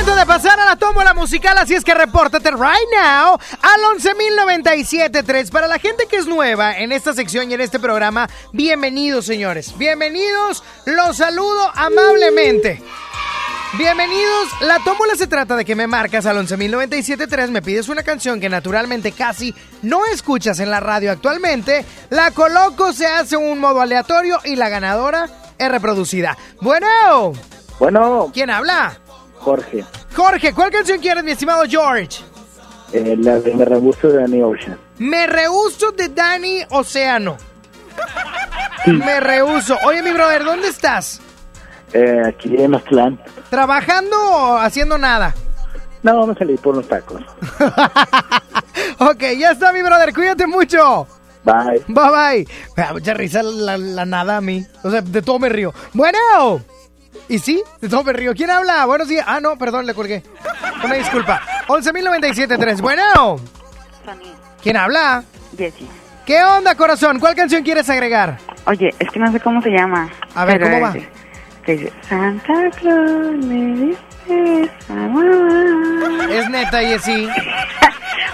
[0.08, 5.50] Momento de pasar a la tómbola musical, así es que repórtate right now al 11.097.3.
[5.50, 9.76] Para la gente que es nueva en esta sección y en este programa, bienvenidos señores,
[9.76, 12.82] bienvenidos, los saludo amablemente.
[13.74, 18.40] Bienvenidos, la tómbola se trata de que me marcas al 11.097.3, me pides una canción
[18.40, 23.82] que naturalmente casi no escuchas en la radio actualmente, la coloco, se hace un modo
[23.82, 25.28] aleatorio y la ganadora
[25.58, 26.38] es reproducida.
[26.60, 27.34] Bueno,
[27.78, 28.98] Bueno, ¿quién habla?
[29.38, 29.84] Jorge,
[30.14, 32.20] Jorge, ¿cuál canción quieres, mi estimado George?
[32.92, 34.78] eh, la de Me Rebusto de Danny Ocean.
[34.98, 37.36] Me rehuso de Danny Océano.
[38.86, 39.76] Me rehuso.
[39.84, 41.20] Oye, mi brother, ¿dónde estás?
[41.92, 43.20] Eh, aquí en Mazatlán.
[43.50, 45.34] ¿Trabajando o haciendo nada?
[46.02, 47.22] No, vamos a salir por los tacos.
[49.00, 50.12] Ok, ya está, mi brother.
[50.12, 51.06] Cuídate mucho.
[51.44, 51.84] Bye.
[51.86, 52.48] Bye bye.
[52.76, 54.64] Me da mucha risa la, la nada a mí.
[54.82, 55.72] O sea, de todo me río.
[55.92, 56.18] Bueno.
[57.28, 57.62] ¿Y sí?
[57.90, 58.32] Todo me río.
[58.34, 58.84] ¿Quién habla?
[58.86, 59.24] Buenos días.
[59.28, 60.22] Ah, no, perdón, le colgué.
[60.82, 61.40] Una disculpa.
[61.68, 62.80] 11.097.3.
[62.80, 63.36] Bueno.
[64.62, 65.22] ¿Quién habla?
[65.56, 65.86] Jessy.
[66.24, 67.18] ¿Qué onda, corazón?
[67.20, 68.38] ¿Cuál canción quieres agregar?
[68.66, 70.08] Oye, es que no sé cómo se llama.
[70.34, 70.92] A ver, ¿cómo va?
[70.92, 71.08] dice-
[71.64, 76.26] que dice, Santa Claus me dice mamá.
[76.30, 77.28] Es neta, Jessy.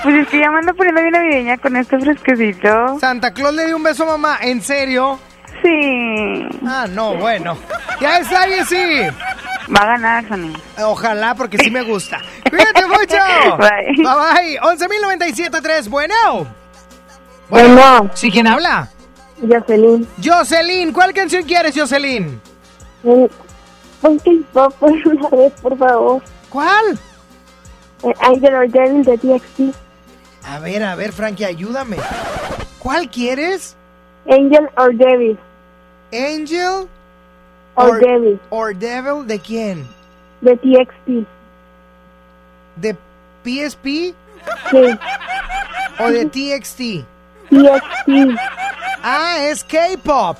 [0.03, 2.99] Pues es que ya me ando poniendo bien navideña con este fresquecito.
[3.01, 4.37] Santa Claus le dio un beso a mamá.
[4.43, 5.19] ¿En serio?
[5.65, 6.59] Sí.
[6.67, 7.57] Ah, no, bueno.
[8.01, 9.09] Ya está, Jessy.
[9.75, 10.53] Va a ganar, Sony.
[10.85, 12.21] Ojalá, porque sí me gusta.
[12.51, 13.17] Cuídate mucho.
[13.59, 13.97] Bye.
[13.97, 14.61] Bye bye.
[14.61, 15.89] 11.097.3.
[15.89, 16.47] Bueno.
[17.49, 18.11] Bueno.
[18.15, 18.89] ¿Sí quién habla?
[19.41, 20.07] Jocelyn.
[20.23, 20.93] Jocelyn.
[20.93, 22.41] ¿Cuál canción quieres, Jocelyn?
[23.03, 26.23] Pon K-pop una vez, por favor.
[26.51, 26.99] ¿Cuál?
[28.21, 29.75] Angel or Devil de TXT.
[30.47, 31.97] A ver, a ver, Frankie, ayúdame.
[32.79, 33.77] ¿Cuál quieres?
[34.29, 35.39] Angel or Devil.
[36.15, 36.89] Angel
[37.77, 38.39] Or Devil.
[38.51, 39.87] or Devil de quién?
[40.41, 41.27] De TXT.
[42.77, 42.97] ¿De
[43.45, 44.15] PSP
[44.71, 44.99] Sí.
[45.99, 47.05] o de TXT?
[47.51, 48.39] TXT.
[49.03, 50.37] Ah, es K-pop.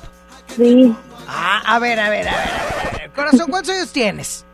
[0.55, 0.95] Sí.
[1.27, 2.47] Ah, a ver, a ver, a ver,
[2.93, 3.11] a ver.
[3.11, 4.45] Corazón, ¿cuántos años tienes?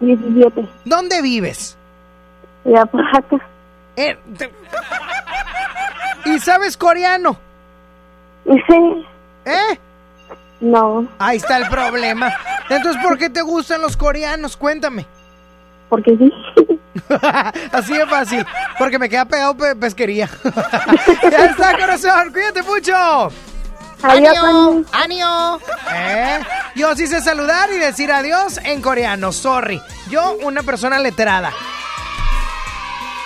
[0.00, 0.68] 17.
[0.84, 1.76] ¿Dónde vives?
[2.64, 3.38] La Oaxaca.
[3.96, 4.52] Eh, te-
[6.26, 7.36] ¿Y sabes coreano?
[8.44, 9.06] Sí.
[9.44, 9.78] ¿Eh?
[10.60, 12.34] No, Ahí está el problema.
[12.70, 14.56] Entonces, ¿por qué te gustan los coreanos?
[14.56, 15.06] Cuéntame.
[15.88, 16.32] porque sí.
[17.72, 18.44] Así de fácil.
[18.78, 20.28] Porque me queda pegado pe- pesquería.
[21.30, 22.32] ya está, corazón.
[22.32, 22.94] Cuídate mucho.
[24.02, 24.84] Adiós, Anio.
[24.92, 25.60] Anio.
[25.94, 26.40] ¿Eh?
[26.74, 29.32] Yo sí sé saludar y decir adiós en coreano.
[29.32, 29.80] Sorry.
[30.10, 31.52] Yo, una persona letrada.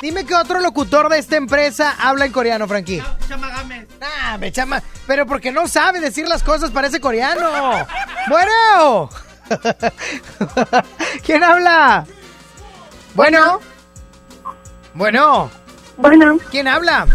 [0.00, 3.02] Dime qué otro locutor de esta empresa habla en coreano, Frankie.
[4.00, 4.82] Ah, me chama.
[5.06, 7.86] Pero porque no sabe decir las cosas, parece coreano.
[8.28, 9.10] Bueno.
[11.24, 12.06] ¿Quién habla?
[13.14, 13.60] Bueno.
[14.94, 15.50] Bueno.
[15.98, 16.38] Bueno.
[16.50, 17.06] ¿Quién habla?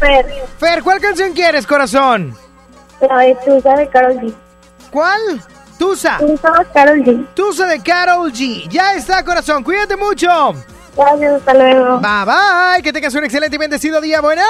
[0.00, 0.26] Fer.
[0.58, 2.36] Fer, ¿cuál canción quieres, corazón?
[3.00, 4.34] La de Tusa de Carol G.
[4.90, 5.20] ¿Cuál?
[5.78, 6.18] Tusa.
[6.18, 7.26] Tusa de Carol G.
[7.34, 8.68] Tusa de Carol G.
[8.68, 9.62] Ya está, corazón.
[9.62, 10.54] Cuídate mucho.
[10.98, 11.98] Gracias, hasta luego.
[11.98, 12.82] Bye bye.
[12.82, 14.20] Que tengas un excelente y bendecido día.
[14.20, 14.42] Bueno.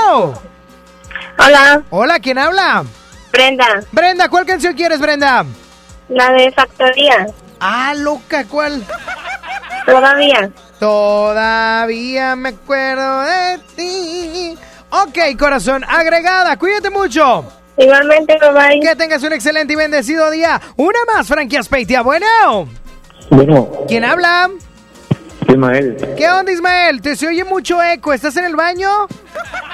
[1.38, 1.82] Hola.
[1.90, 2.84] Hola, ¿quién habla?
[3.30, 3.66] Brenda.
[3.92, 5.44] Brenda, ¿cuál canción quieres, Brenda?
[6.09, 7.26] La de Factoría.
[7.61, 8.82] Ah, loca, ¿cuál?
[9.84, 10.51] Todavía.
[10.78, 14.59] Todavía me acuerdo de ti.
[14.90, 16.57] Ok, corazón, agregada.
[16.57, 17.44] Cuídate mucho.
[17.76, 18.80] Igualmente, bye.
[18.80, 20.61] Que tengas un excelente y bendecido día.
[20.76, 22.01] Una más, Frankie Aspeitia.
[22.01, 22.68] Bueno.
[23.30, 24.49] Bueno, ¿Quién habla?
[25.47, 25.97] Ismael.
[26.16, 27.01] ¿Qué onda, Ismael?
[27.01, 28.12] ¿Te se oye mucho eco?
[28.12, 28.89] ¿Estás en el baño?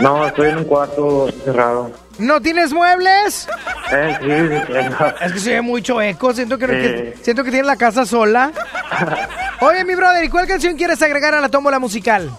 [0.01, 1.91] No, estoy en un cuarto cerrado.
[2.19, 3.49] ¿No tienes muebles?
[3.91, 4.97] Eh, sí, sí, tengo.
[5.21, 6.33] Es que se oye mucho eco.
[6.33, 6.73] Siento que, Sí.
[6.73, 8.53] que- siento que tienes la casa sola.
[9.61, 12.31] Oye, mi brother, ¿y cuál canción quieres agregar a la tómbola musical?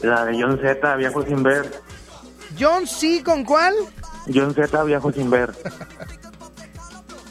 [0.00, 1.70] La de John Z, Viajo sin ver.
[2.58, 3.22] John C.
[3.22, 3.74] ¿Con cuál?
[4.32, 5.52] John Z, Viajo sin ver.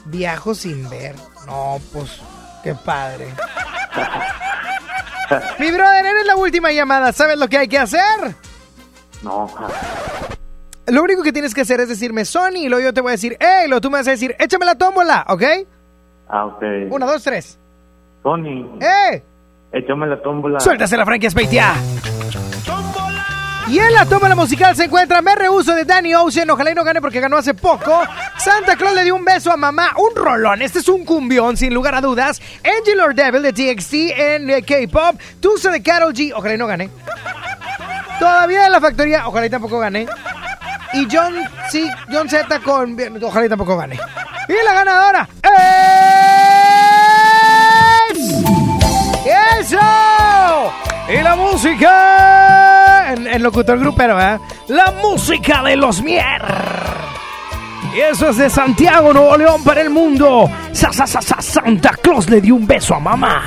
[0.06, 1.16] Viajo sin ver.
[1.46, 2.22] No, pues,
[2.64, 3.28] qué padre.
[5.60, 7.12] Mi brother, eres la última llamada.
[7.14, 8.36] ¿Sabes lo que hay que hacer?
[9.24, 9.50] No.
[10.88, 13.12] Lo único que tienes que hacer es decirme Sony y luego yo te voy a
[13.14, 15.44] decir, hey, luego tú me vas a decir, échame la tómbola, ¿ok?
[16.30, 16.64] Ah, ok.
[16.90, 17.60] Una, dos, tres.
[18.24, 19.24] Tony, ¡Eh!
[19.72, 20.60] échame la tómbola.
[20.60, 21.74] Suéltase la Frankie Speitia.
[23.70, 26.50] Y en la toma la musical se encuentra Me Rehuso de Danny Ocean.
[26.50, 28.02] Ojalá y no gane porque ganó hace poco.
[28.38, 29.92] Santa Claus le dio un beso a mamá.
[29.98, 30.62] Un rolón.
[30.62, 32.42] Este es un cumbión, sin lugar a dudas.
[32.64, 35.20] Angel or Devil de TXT en eh, K-Pop.
[35.42, 36.32] Tusa de Carol G.
[36.34, 36.90] Ojalá y no gane.
[38.20, 39.28] Todavía de la factoría.
[39.28, 40.08] Ojalá y tampoco gane.
[40.94, 41.36] Y John,
[41.70, 42.98] sí, John Z con.
[43.22, 44.00] Ojalá y tampoco gane.
[44.48, 45.28] Y la ganadora
[48.14, 48.57] es.
[49.28, 49.78] ¡Eso!
[51.10, 53.14] Y la música.
[53.14, 54.40] En, locutor grupero, ¿verdad?
[54.68, 56.44] La música de los Mier.
[57.96, 60.50] Y eso es de Santiago, Nuevo León para el mundo.
[60.72, 63.44] Sa, sa, sa, sa, Santa Claus le dio un beso a mamá.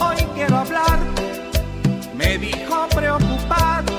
[0.00, 1.22] Hoy quiero hablarte,
[2.14, 3.92] me dijo preocupado,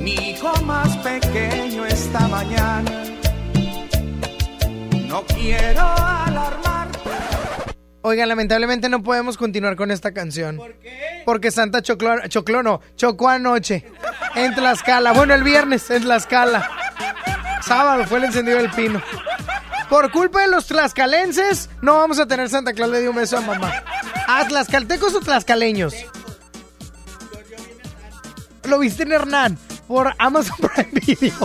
[0.00, 3.04] mi hijo más pequeño esta mañana.
[5.08, 6.67] No quiero alarmarte.
[8.08, 10.56] Oigan, lamentablemente no podemos continuar con esta canción.
[10.56, 11.22] ¿Por qué?
[11.26, 13.84] Porque Santa chocló, chocló no, chocó anoche
[14.34, 15.12] en Tlaxcala.
[15.12, 16.70] Bueno, el viernes en Tlaxcala.
[17.60, 19.02] Sábado fue el encendido del pino.
[19.90, 23.36] Por culpa de los tlaxcalenses, no vamos a tener Santa Claus le dio un beso
[23.36, 23.70] a mamá.
[24.26, 25.94] ¿A tlaxcaltecos o tlaxcaleños?
[28.64, 31.36] Lo viste en Hernán por Amazon Prime Video.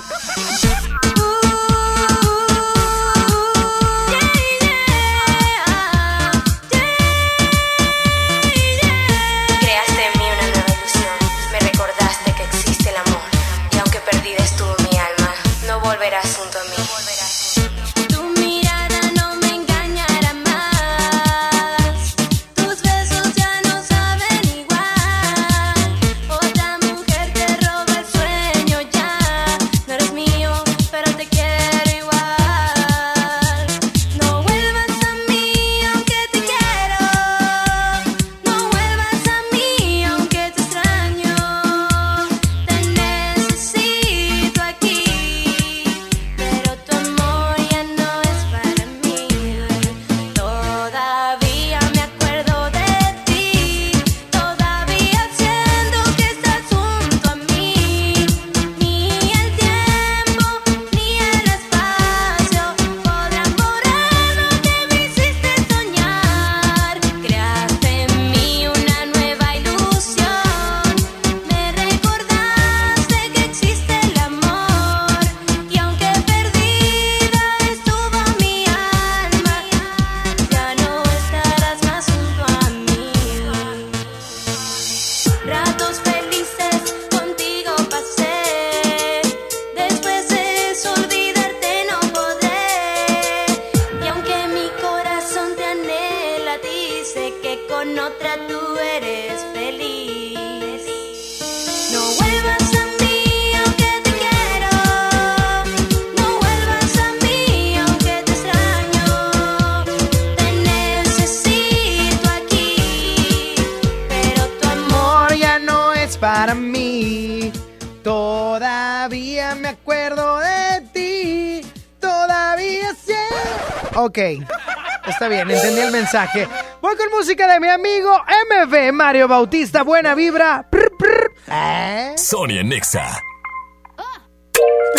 [126.14, 126.48] Mensaje.
[126.82, 128.16] Voy con música de mi amigo
[128.50, 129.84] MV Mario Bautista.
[129.84, 130.68] Buena vibra.
[130.70, 131.34] Prr, prr.
[131.48, 132.14] ¿Eh?
[132.18, 133.20] Sonia Nexa.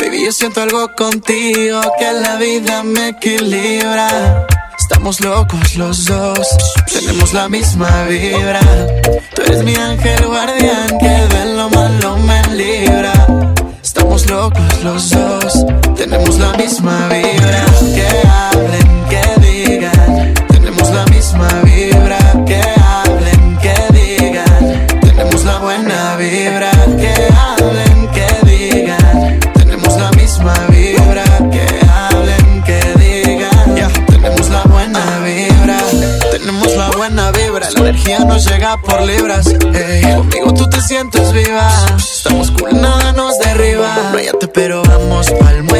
[0.00, 4.46] Baby, yo siento algo contigo que la vida me equilibra.
[4.78, 6.48] Estamos locos los dos,
[6.92, 8.60] tenemos la misma vibra.
[9.34, 13.12] Tú eres mi ángel guardián que de lo malo me libra.
[13.82, 15.64] Estamos locos los dos,
[15.96, 17.64] tenemos la misma vibra.
[17.94, 18.93] Que hablen,
[37.89, 39.47] energía nos llega por libras.
[39.47, 40.03] ey.
[40.16, 41.68] Conmigo tú te sientes viva.
[41.99, 44.11] Estamos cool, nada nos derriba.
[44.12, 45.73] Váyate, pero vamos pa'l muelle.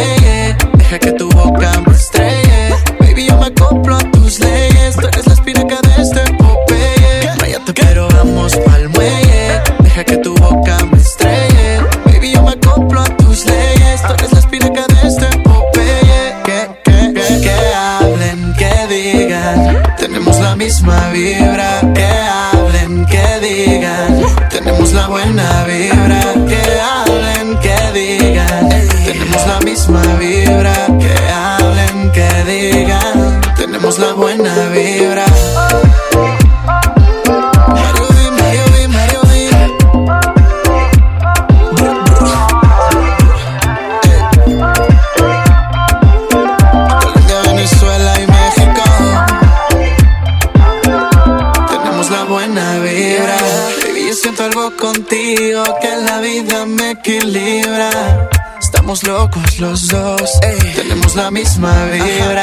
[59.07, 60.41] Locos los dos,
[60.75, 62.43] tenemos la misma vibra.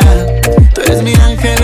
[0.74, 1.61] Tú eres mi ángel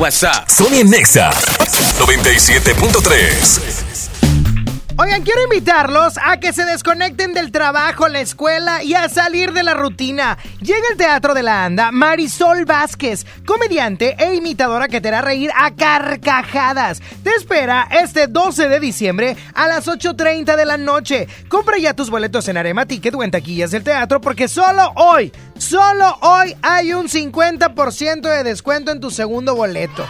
[0.00, 0.48] WhatsApp.
[0.48, 1.30] Sony Nexa
[1.98, 3.89] 97.3.
[5.02, 9.62] Oigan, quiero invitarlos a que se desconecten del trabajo, la escuela y a salir de
[9.62, 10.36] la rutina.
[10.60, 15.52] Llega al Teatro de la Anda Marisol Vázquez, comediante e imitadora que te hará reír
[15.56, 17.00] a carcajadas.
[17.24, 21.28] Te espera este 12 de diciembre a las 8.30 de la noche.
[21.48, 25.32] Compra ya tus boletos en Arema Ticket o en taquillas del teatro porque solo hoy,
[25.56, 30.06] solo hoy hay un 50% de descuento en tu segundo boleto.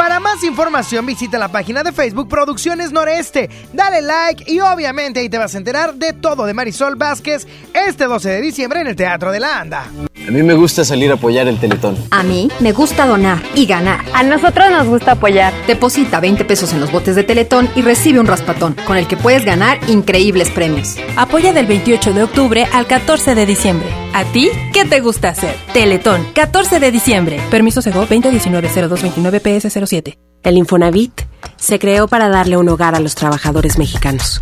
[0.00, 3.50] Para más información visita la página de Facebook Producciones Noreste.
[3.74, 8.06] Dale like y obviamente ahí te vas a enterar de todo de Marisol Vázquez este
[8.06, 9.90] 12 de diciembre en el Teatro de la Anda.
[10.26, 11.98] A mí me gusta salir a apoyar el Teletón.
[12.12, 14.00] A mí me gusta donar y ganar.
[14.14, 15.52] A nosotros nos gusta apoyar.
[15.66, 19.18] Deposita 20 pesos en los botes de Teletón y recibe un raspatón, con el que
[19.18, 20.96] puedes ganar increíbles premios.
[21.16, 23.88] Apoya del 28 de octubre al 14 de diciembre.
[24.12, 25.54] ¿A ti qué te gusta hacer?
[25.72, 27.40] Teletón, 14 de diciembre.
[27.48, 30.18] Permiso Sego 2019-0229-PS07.
[30.42, 31.12] El Infonavit
[31.56, 34.40] se creó para darle un hogar a los trabajadores mexicanos,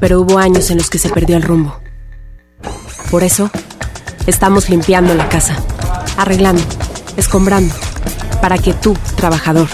[0.00, 1.78] pero hubo años en los que se perdió el rumbo.
[3.10, 3.50] Por eso,
[4.26, 5.62] estamos limpiando la casa,
[6.16, 6.62] arreglando,
[7.18, 7.74] escombrando,
[8.40, 9.68] para que tú, trabajador,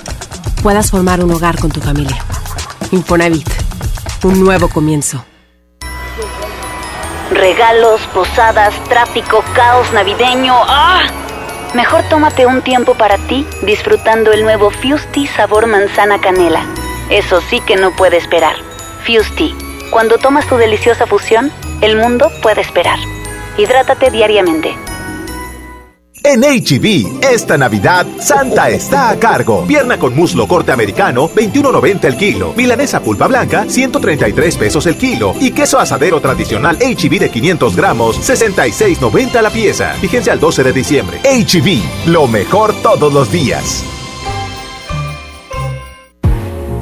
[0.62, 2.18] puedas formar un hogar con tu familia.
[2.90, 3.48] Infonavit,
[4.24, 5.24] un nuevo comienzo.
[7.30, 10.54] Regalos, posadas, tráfico, caos navideño.
[10.68, 11.02] ¡Ah!
[11.74, 16.64] Mejor tómate un tiempo para ti disfrutando el nuevo Fusti sabor manzana canela.
[17.10, 18.54] Eso sí que no puede esperar.
[19.04, 19.54] Fusti,
[19.90, 22.98] cuando tomas tu deliciosa fusión, el mundo puede esperar.
[23.58, 24.76] Hidrátate diariamente.
[26.28, 29.64] En HB, esta Navidad, Santa está a cargo.
[29.64, 32.52] Pierna con muslo corte americano, 21.90 el kilo.
[32.56, 35.36] Milanesa pulpa blanca, 133 pesos el kilo.
[35.38, 39.92] Y queso asadero tradicional HB de 500 gramos, 66.90 la pieza.
[40.00, 41.20] Fíjense al 12 de diciembre.
[41.22, 43.84] HB, lo mejor todos los días.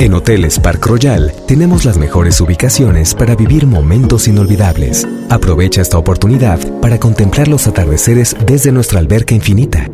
[0.05, 5.09] En Hoteles Park Royal tenemos las mejores ubicaciones para vivir momentos inolvidables.
[5.31, 9.89] Aprovecha esta oportunidad para contemplar los atardeceres desde nuestra alberca infinita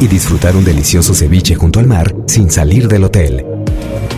[0.00, 3.46] y disfrutar un delicioso ceviche junto al mar sin salir del hotel.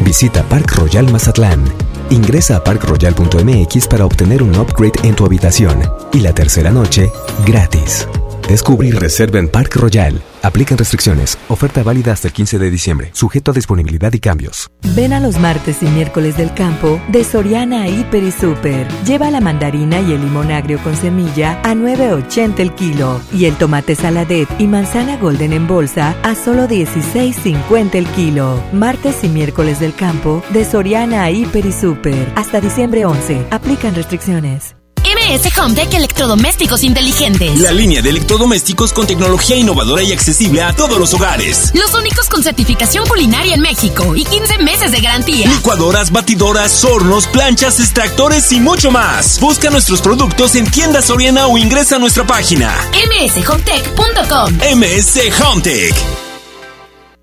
[0.02, 1.62] Visita Park Royal Mazatlán.
[2.08, 5.82] Ingresa a parkroyal.mx para obtener un upgrade en tu habitación
[6.14, 7.12] y la tercera noche
[7.44, 8.08] gratis.
[8.48, 10.22] Descubre y reserva en Park Royal.
[10.42, 11.36] Aplican restricciones.
[11.48, 13.10] Oferta válida hasta el 15 de diciembre.
[13.12, 14.70] Sujeto a disponibilidad y cambios.
[14.94, 18.86] Ven a los martes y miércoles del campo de Soriana Hiper y Super.
[19.04, 23.56] Lleva la mandarina y el limón agrio con semilla a 9.80 el kilo y el
[23.56, 28.62] tomate saladet y manzana golden en bolsa a solo 16.50 el kilo.
[28.72, 32.32] Martes y miércoles del campo de Soriana Hiper y Super.
[32.36, 33.48] Hasta diciembre 11.
[33.50, 34.76] Aplican restricciones.
[35.06, 37.60] MS Hometech Electrodomésticos Inteligentes.
[37.60, 41.70] La línea de electrodomésticos con tecnología innovadora y accesible a todos los hogares.
[41.74, 45.48] Los únicos con certificación culinaria en México y 15 meses de garantía.
[45.48, 49.38] Licuadoras, batidoras, hornos, planchas, extractores y mucho más.
[49.38, 52.74] Busca nuestros productos en tiendas Soriana o ingresa a nuestra página.
[52.92, 56.25] mshometech.com MS Hometech.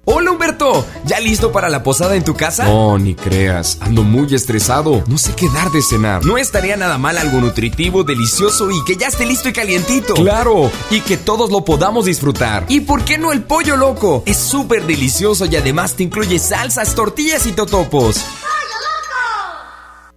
[0.06, 2.66] Hola Humberto, ¿ya listo para la posada en tu casa?
[2.66, 6.26] No, ni creas, ando muy estresado, no sé qué dar de cenar.
[6.26, 10.14] No estaría nada mal algo nutritivo, delicioso y que ya esté listo y calientito.
[10.16, 12.66] Claro, y que todos lo podamos disfrutar.
[12.68, 14.24] ¿Y por qué no el pollo loco?
[14.26, 18.18] Es súper delicioso y además te incluye salsas, tortillas y totopos.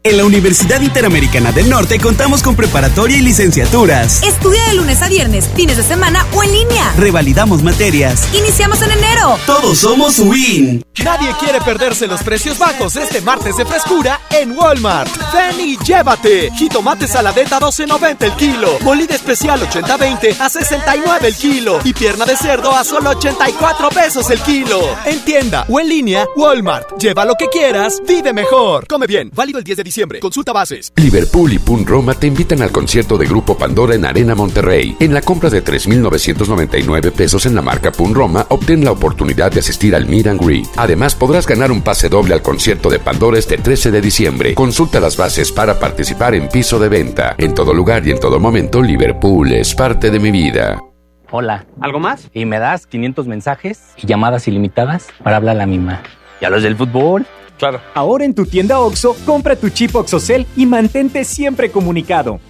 [0.06, 4.22] En la Universidad Interamericana del Norte contamos con preparatoria y licenciaturas.
[4.22, 6.92] Estudia de lunes a viernes, fines de semana o en línea.
[6.96, 8.28] Revalidamos materias.
[8.32, 9.36] Iniciamos en enero.
[9.46, 10.84] Todos somos WIN.
[11.04, 15.10] Nadie quiere perderse los precios bajos este martes de frescura en Walmart.
[15.34, 16.52] Ven y llévate.
[16.52, 18.78] Jitomate saladeta 12.90 el kilo.
[18.82, 21.80] Molida especial 80-20 a 69 el kilo.
[21.82, 24.80] Y pierna de cerdo a solo 84 pesos el kilo.
[25.04, 26.96] En tienda o en línea, Walmart.
[26.96, 28.86] Lleva lo que quieras, vive mejor.
[28.86, 29.32] Come bien.
[29.34, 30.20] Válido el 10 de diciembre diciembre.
[30.20, 30.92] Consulta bases.
[30.96, 34.94] Liverpool y Pun Roma te invitan al concierto de Grupo Pandora en Arena Monterrey.
[35.00, 39.60] En la compra de 3,999 pesos en la marca Pun Roma, obtén la oportunidad de
[39.60, 40.66] asistir al Meet and Greet.
[40.76, 44.54] Además, podrás ganar un pase doble al concierto de Pandora este 13 de diciembre.
[44.54, 47.34] Consulta las bases para participar en piso de venta.
[47.38, 50.82] En todo lugar y en todo momento, Liverpool es parte de mi vida.
[51.30, 51.64] Hola.
[51.80, 52.28] ¿Algo más?
[52.34, 56.02] Y me das 500 mensajes y llamadas ilimitadas para hablar a la misma.
[56.40, 57.26] ¿Y a los del fútbol?
[57.58, 57.80] Claro.
[57.94, 62.40] Ahora en tu tienda OXO, compra tu chip OXOCEL y mantente siempre comunicado.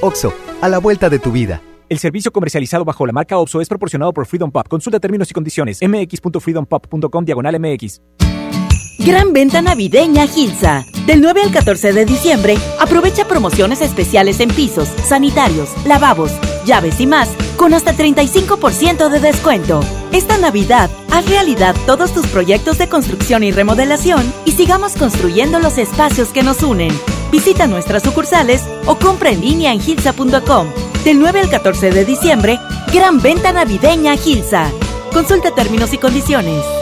[0.00, 1.62] OXO, a la vuelta de tu vida.
[1.88, 4.66] El servicio comercializado bajo la marca OXO es proporcionado por Freedom Pop.
[4.68, 5.80] Consulta términos y condiciones.
[5.82, 8.00] mx.freedompop.com diagonal mx.
[9.04, 10.84] Gran venta navideña Gilsa.
[11.06, 16.30] Del 9 al 14 de diciembre, aprovecha promociones especiales en pisos, sanitarios, lavabos,
[16.64, 19.80] llaves y más, con hasta 35% de descuento.
[20.12, 25.78] Esta Navidad, haz realidad todos tus proyectos de construcción y remodelación y sigamos construyendo los
[25.78, 26.92] espacios que nos unen.
[27.30, 30.68] Visita nuestras sucursales o compra en línea en gilsa.com.
[31.04, 32.58] Del 9 al 14 de diciembre,
[32.92, 34.70] gran venta navideña Gilsa.
[35.12, 36.81] Consulta términos y condiciones.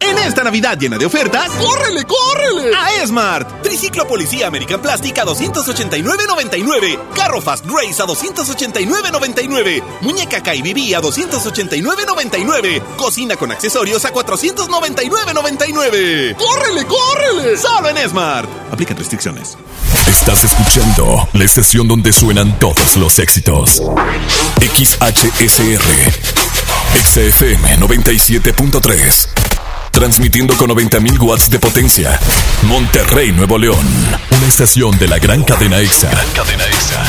[0.00, 2.74] En esta Navidad llena de ofertas, ¡córrele, córrele!
[2.76, 3.62] A Esmart.
[3.62, 6.98] Triciclo Policía American Plastic a 289.99.
[7.14, 9.82] Carro Fast Race a 289.99.
[10.02, 12.82] Muñeca KBB a 289.99.
[12.96, 16.36] Cocina con accesorios a 499.99.
[16.36, 17.56] ¡Córrele, córrele!
[17.56, 18.48] Solo en Esmart.
[18.70, 19.56] Aplican restricciones.
[20.06, 23.82] Estás escuchando la estación donde suenan todos los éxitos.
[24.60, 25.82] XHSR.
[26.94, 29.41] XFM 97.3.
[29.92, 32.18] Transmitiendo con 90.000 watts de potencia.
[32.62, 33.86] Monterrey, Nuevo León.
[34.30, 36.10] Una estación de la gran cadena EXA.
[36.10, 37.04] Gran cadena EXA.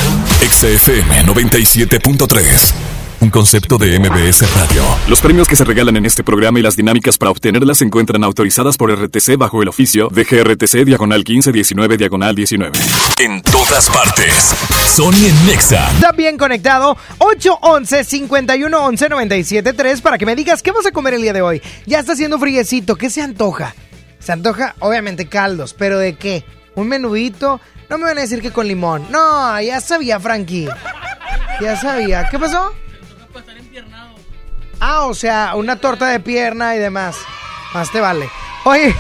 [0.52, 2.93] XFM 97.3.
[3.24, 4.84] Un concepto de MBS Radio.
[5.08, 8.22] Los premios que se regalan en este programa y las dinámicas para obtenerlas se encuentran
[8.22, 12.78] autorizadas por RTC bajo el oficio de GRTC diagonal 1519 diagonal 19.
[13.20, 14.54] En todas partes.
[14.94, 15.90] Sony en Nexa.
[15.92, 16.98] Está bien conectado.
[17.20, 21.62] 811-5111-973 para que me digas qué vas a comer el día de hoy.
[21.86, 22.98] Ya está haciendo friecito.
[22.98, 23.74] ¿Qué se antoja?
[24.20, 25.74] Se antoja, obviamente, caldos.
[25.74, 26.44] ¿Pero de qué?
[26.76, 27.62] ¿Un menudito?
[27.90, 29.08] No me van a decir que con limón.
[29.12, 30.68] No, ya sabía, Frankie.
[31.62, 32.28] Ya sabía.
[32.30, 32.74] ¿Qué pasó?
[34.86, 37.16] Ah, o sea, una torta de pierna y demás.
[37.74, 38.30] Más te vale.
[38.66, 38.94] Oye,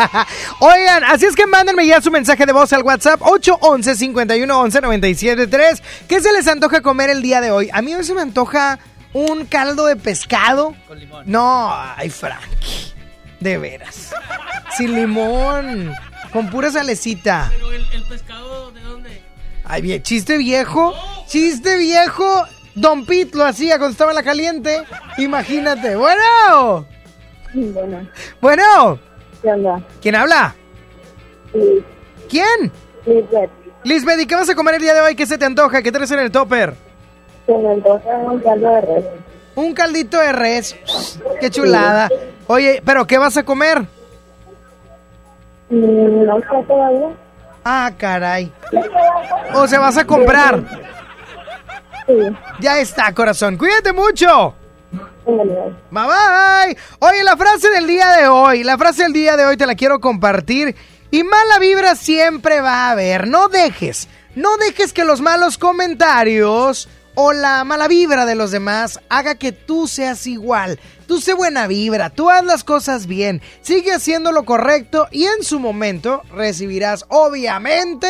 [0.58, 5.82] oigan, así es que mándenme ya su mensaje de voz al WhatsApp 811 511 973
[6.08, 7.70] ¿Qué se les antoja comer el día de hoy?
[7.72, 8.80] A mí hoy se me antoja
[9.12, 10.74] un caldo de pescado.
[10.88, 11.22] Con limón.
[11.26, 12.92] No, ay, Frankie.
[13.38, 14.10] De veras.
[14.76, 15.94] Sin limón.
[16.32, 17.52] Con pura salecita.
[17.52, 19.22] Pero el, el pescado, ¿de dónde?
[19.62, 20.92] Ay, bien, chiste viejo.
[21.28, 22.48] Chiste viejo.
[22.74, 24.82] Don Pete lo hacía cuando estaba en la caliente.
[25.18, 25.96] Imagínate.
[25.96, 26.86] Bueno.
[27.52, 28.06] Bueno,
[28.40, 28.98] Bueno.
[29.42, 29.82] ¿qué onda?
[30.00, 30.54] ¿Quién habla?
[31.52, 31.82] Liz.
[32.28, 32.70] ¿Quién?
[33.06, 33.50] Lisbeth.
[33.82, 35.16] Lisbeth, ¿y qué vas a comer el día de hoy?
[35.16, 35.82] ¿Qué se te antoja?
[35.82, 36.74] ¿Qué traes en el topper?
[37.46, 39.04] Se me antoja un caldo de res.
[39.56, 40.76] Un caldito de res.
[41.40, 42.08] Qué chulada.
[42.46, 43.80] Oye, ¿pero qué vas a comer?
[45.70, 47.08] Mm, No sé todavía.
[47.64, 48.52] Ah, caray.
[49.54, 50.62] ¿O se vas a comprar?
[52.60, 53.56] Ya está, corazón.
[53.56, 54.54] Cuídate mucho.
[55.26, 55.36] Bye
[55.90, 56.76] bye.
[56.98, 59.74] Oye, la frase del día de hoy, la frase del día de hoy te la
[59.74, 60.74] quiero compartir.
[61.10, 63.26] Y mala vibra siempre va a haber.
[63.26, 69.00] No dejes, no dejes que los malos comentarios o la mala vibra de los demás
[69.08, 70.78] haga que tú seas igual.
[71.10, 75.42] Tú sé buena vibra, tú haz las cosas bien, sigue haciendo lo correcto y en
[75.42, 78.06] su momento recibirás obviamente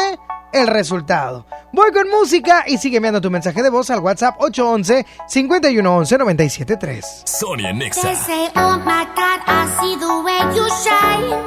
[0.53, 1.47] el resultado.
[1.73, 7.23] Voy con música y sigue enviando tu mensaje de voz al WhatsApp 811 511 973.
[7.25, 8.03] Sony en Nexa.
[8.03, 11.41] They say, oh my God, I see the way you shine.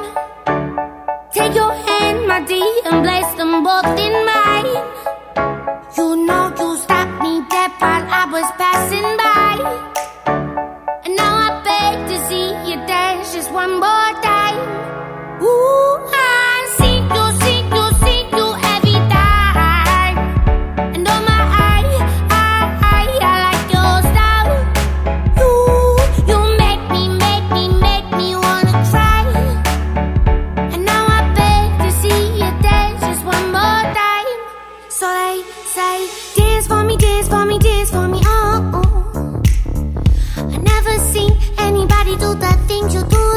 [1.32, 5.04] Take your hand, my dear, and place them both in mine.
[5.96, 8.73] You know you stopped me dead while I was passing
[13.64, 14.03] one more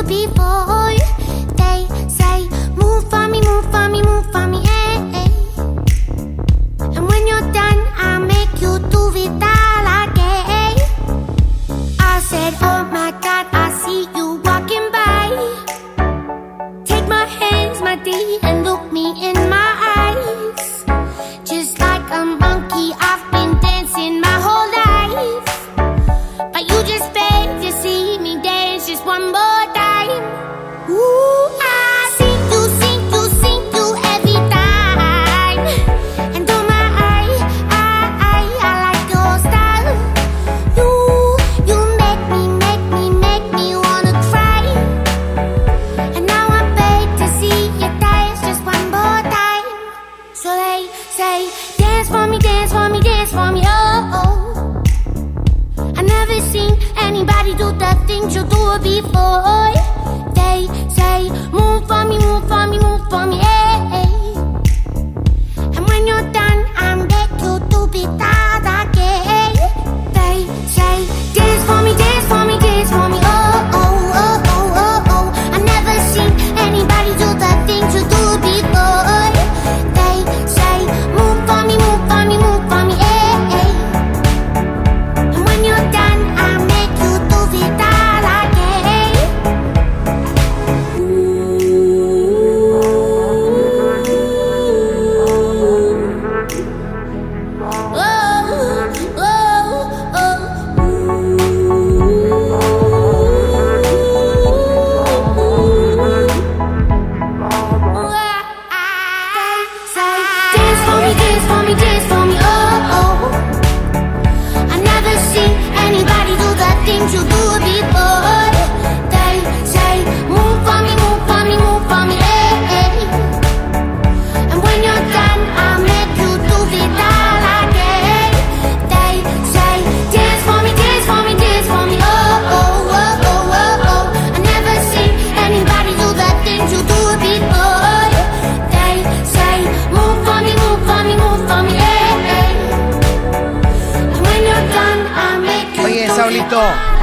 [0.07, 5.29] They say, move for me, move for me, move for me, eh, eh.
[6.95, 10.77] And when you're done, I'll make you do it all again.
[11.99, 14.16] I said, oh my God, I see
[58.79, 59.73] before.
[60.33, 63.39] They say, move for me, move for me, move for me,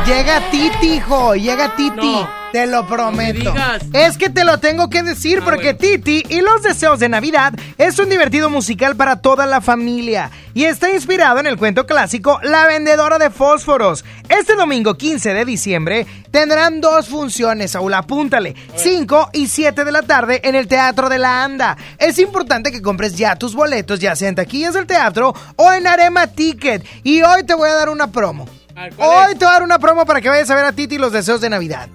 [0.06, 2.26] llega Titi, hijo, llega Titi.
[2.52, 3.52] Te lo prometo.
[3.92, 7.98] Es que te lo tengo que decir porque Titi y los deseos de Navidad es
[7.98, 12.68] un divertido musical para toda la familia y está inspirado en el cuento clásico La
[12.68, 14.04] vendedora de fósforos.
[14.28, 20.02] Este domingo 15 de diciembre tendrán dos funciones, Saúl, apúntale, 5 y 7 de la
[20.02, 21.76] tarde en el Teatro de la Anda.
[21.98, 25.86] Es importante que compres ya tus boletos, ya sea en taquillas del teatro o en
[25.88, 26.84] Arema Ticket.
[27.02, 28.46] Y hoy te voy a dar una promo.
[28.76, 30.98] Hoy te voy a dar una promo para que vayas a ver a Titi y
[30.98, 31.88] los deseos de Navidad.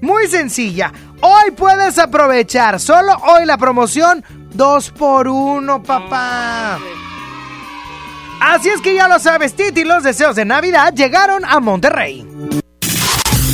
[0.00, 0.92] Muy sencilla.
[1.20, 6.78] Hoy puedes aprovechar, solo hoy la promoción 2 por 1 papá.
[8.40, 12.26] Así es que ya lo sabes, Titi y los deseos de Navidad llegaron a Monterrey.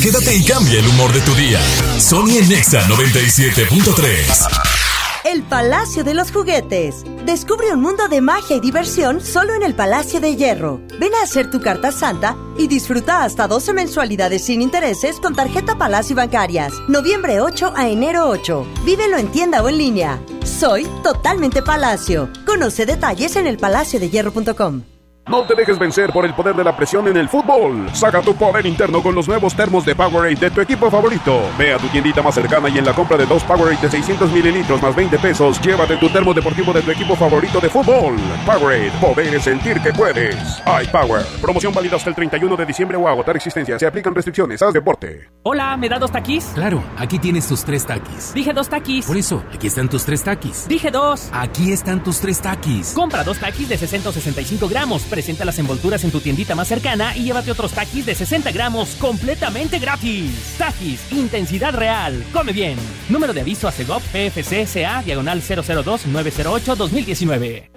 [0.01, 1.59] Quédate y cambia el humor de tu día.
[1.99, 4.90] Sony en Nexa 97.3.
[5.23, 7.03] El Palacio de los Juguetes.
[7.25, 10.81] Descubre un mundo de magia y diversión solo en el Palacio de Hierro.
[10.99, 15.77] Ven a hacer tu carta santa y disfruta hasta 12 mensualidades sin intereses con tarjeta
[15.77, 16.73] Palacio bancarias.
[16.87, 18.65] Noviembre 8 a enero 8.
[18.83, 20.19] Vívelo en tienda o en línea.
[20.43, 22.27] Soy totalmente Palacio.
[22.45, 24.81] Conoce detalles en elpalaciodehierro.com.
[25.29, 27.89] No te dejes vencer por el poder de la presión en el fútbol.
[27.93, 31.41] Saca tu poder interno con los nuevos termos de Powerade de tu equipo favorito.
[31.57, 34.31] Ve a tu tiendita más cercana y en la compra de dos Powerade de 600
[34.31, 38.15] mililitros más 20 pesos, llévate tu termo deportivo de tu equipo favorito de fútbol.
[38.45, 40.35] Powerade, poder es sentir que puedes.
[40.65, 41.23] iPower.
[41.39, 43.77] Promoción válida hasta el 31 de diciembre o agotar existencia.
[43.79, 44.61] Se aplican restricciones.
[44.61, 45.29] Haz deporte.
[45.43, 46.45] Hola, ¿me da dos taquis?
[46.55, 48.33] Claro, aquí tienes tus tres taquis.
[48.33, 49.05] Dije dos taquis.
[49.05, 50.67] Por eso, aquí están tus tres taquis.
[50.67, 51.29] Dije dos.
[51.31, 52.93] Aquí están tus tres taquis.
[52.93, 55.03] Compra dos taquis de 665 gramos.
[55.21, 58.95] Presenta las envolturas en tu tiendita más cercana y llévate otros taquis de 60 gramos
[58.95, 60.55] completamente gratis.
[60.57, 62.25] Taquis, intensidad real.
[62.33, 62.75] Come bien.
[63.07, 67.69] Número de aviso a CEGOP PFC CA diagonal 002-908-2019.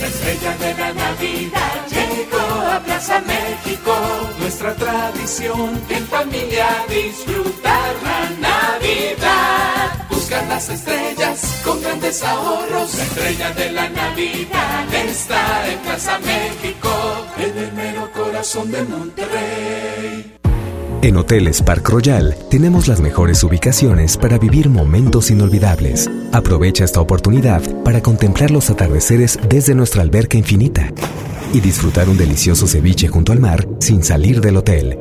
[0.00, 1.87] La estrella de la Navidad
[2.36, 3.94] a Plaza México.
[4.38, 10.06] Nuestra tradición en familia disfrutar la Navidad.
[10.10, 12.94] Buscar las estrellas con grandes ahorros.
[12.94, 16.90] La estrella de la Navidad está en Plaza México,
[17.38, 20.37] en el mero corazón de Monterrey.
[21.00, 26.10] En Hoteles Park Royal tenemos las mejores ubicaciones para vivir momentos inolvidables.
[26.32, 30.92] Aprovecha esta oportunidad para contemplar los atardeceres desde nuestra alberca infinita
[31.52, 34.98] y disfrutar un delicioso ceviche junto al mar sin salir del hotel.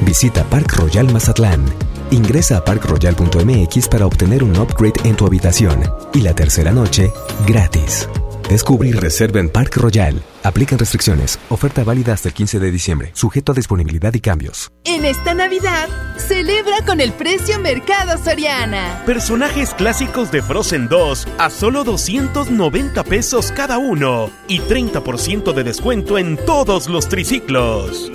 [0.00, 1.62] Visita Park Royal Mazatlán.
[2.10, 5.82] Ingresa a parkroyal.mx para obtener un upgrade en tu habitación
[6.14, 7.12] y la tercera noche
[7.46, 8.08] gratis.
[8.48, 10.22] Descubre y reserva en Park Royal.
[10.42, 11.38] Aplican restricciones.
[11.50, 13.10] Oferta válida hasta el 15 de diciembre.
[13.12, 14.72] Sujeto a disponibilidad y cambios.
[14.84, 19.02] En esta Navidad, celebra con el precio Mercado Soriana.
[19.04, 26.16] Personajes clásicos de Frozen 2 a solo 290 pesos cada uno y 30% de descuento
[26.16, 28.10] en todos los triciclos.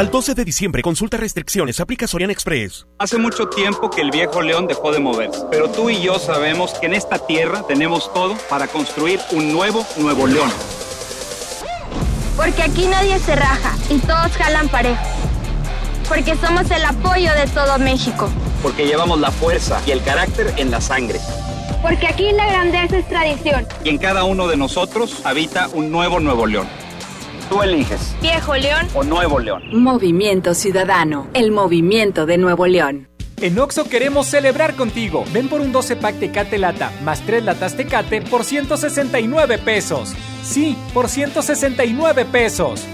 [0.00, 2.86] Al 12 de diciembre, consulta restricciones, aplica Sorian Express.
[2.98, 6.72] Hace mucho tiempo que el viejo león dejó de moverse, pero tú y yo sabemos
[6.72, 10.50] que en esta tierra tenemos todo para construir un nuevo Nuevo León.
[12.34, 15.04] Porque aquí nadie se raja y todos jalan parejo.
[16.08, 18.30] Porque somos el apoyo de todo México.
[18.62, 21.20] Porque llevamos la fuerza y el carácter en la sangre.
[21.82, 23.66] Porque aquí la grandeza es tradición.
[23.84, 26.89] Y en cada uno de nosotros habita un nuevo Nuevo León.
[27.50, 28.86] Tú eliges, Viejo León.
[28.94, 29.62] o Nuevo León.
[29.72, 33.08] Movimiento Ciudadano, el movimiento de Nuevo León.
[33.38, 35.24] En Oxo queremos celebrar contigo.
[35.32, 40.14] Ven por un 12 pack Tecate Lata más 3 latas Tecate por 169 pesos.
[40.44, 42.86] Sí, por 169 pesos.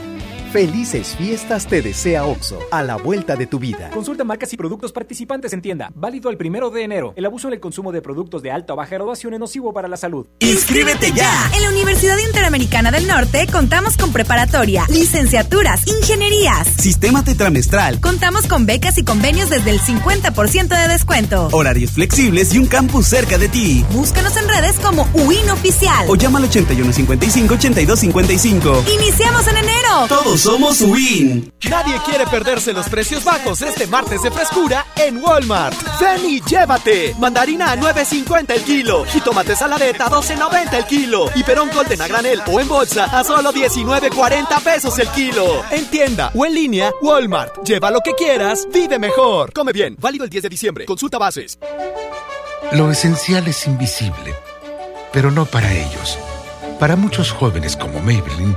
[0.57, 3.91] Felices fiestas te desea OXO, a la vuelta de tu vida.
[3.91, 5.93] Consulta marcas y productos participantes en tienda.
[5.95, 7.13] Válido el primero de enero.
[7.15, 9.87] El abuso en el consumo de productos de alta o baja graduación es nocivo para
[9.87, 10.27] la salud.
[10.39, 11.51] ¡Inscríbete ya!
[11.55, 16.67] En la Universidad Interamericana del Norte contamos con preparatoria, licenciaturas, ingenierías.
[16.79, 21.51] Sistema tetramestral, Contamos con becas y convenios desde el 50% de descuento.
[21.53, 23.85] horarios flexibles y un campus cerca de ti.
[23.93, 26.07] Búscanos en redes como UIN Oficial.
[26.09, 28.85] O llama al 8155-8255.
[28.95, 30.07] Iniciamos en enero.
[30.09, 31.53] Todos somos WIN.
[31.69, 35.77] Nadie quiere perderse los precios bajos este martes de frescura en Walmart.
[36.01, 37.17] Ven y llévate.
[37.19, 39.05] Mandarina a 9.50 el kilo.
[39.07, 41.31] Jitomate saladeta a 12.90 el kilo.
[41.35, 45.65] Y perón golden a granel o en bolsa a solo 19.40 pesos el kilo.
[45.73, 47.65] En tienda o en línea, Walmart.
[47.65, 49.53] Lleva lo que quieras, vive mejor.
[49.53, 49.97] Come bien.
[49.99, 50.85] Válido el 10 de diciembre.
[50.85, 51.59] Consulta bases.
[52.71, 54.33] Lo esencial es invisible,
[55.13, 56.17] pero no para ellos.
[56.79, 58.57] Para muchos jóvenes como Maybelline,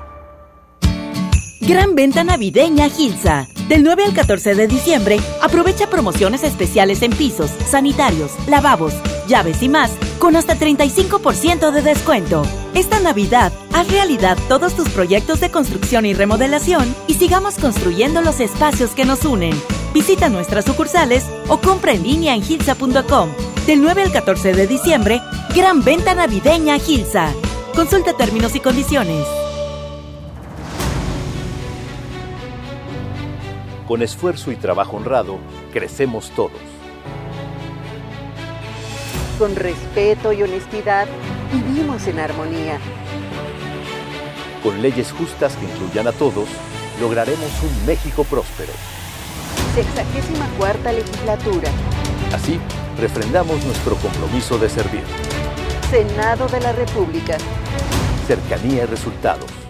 [1.71, 3.47] Gran venta navideña Gilsa.
[3.69, 8.93] Del 9 al 14 de diciembre, aprovecha promociones especiales en pisos, sanitarios, lavabos,
[9.25, 9.89] llaves y más,
[10.19, 12.43] con hasta 35% de descuento.
[12.73, 18.41] Esta Navidad, haz realidad todos tus proyectos de construcción y remodelación y sigamos construyendo los
[18.41, 19.53] espacios que nos unen.
[19.93, 23.29] Visita nuestras sucursales o compra en línea en gilsa.com.
[23.65, 25.21] Del 9 al 14 de diciembre,
[25.55, 27.33] gran venta navideña Gilsa.
[27.73, 29.25] Consulta términos y condiciones.
[33.87, 35.39] Con esfuerzo y trabajo honrado,
[35.73, 36.59] crecemos todos.
[39.39, 41.07] Con respeto y honestidad,
[41.51, 42.77] vivimos en armonía.
[44.63, 46.47] Con leyes justas que incluyan a todos,
[46.99, 48.71] lograremos un México próspero.
[49.73, 51.69] Sexagésima cuarta legislatura.
[52.33, 52.59] Así,
[52.99, 55.03] refrendamos nuestro compromiso de servir.
[55.89, 57.37] Senado de la República.
[58.27, 59.60] Cercanía y resultados.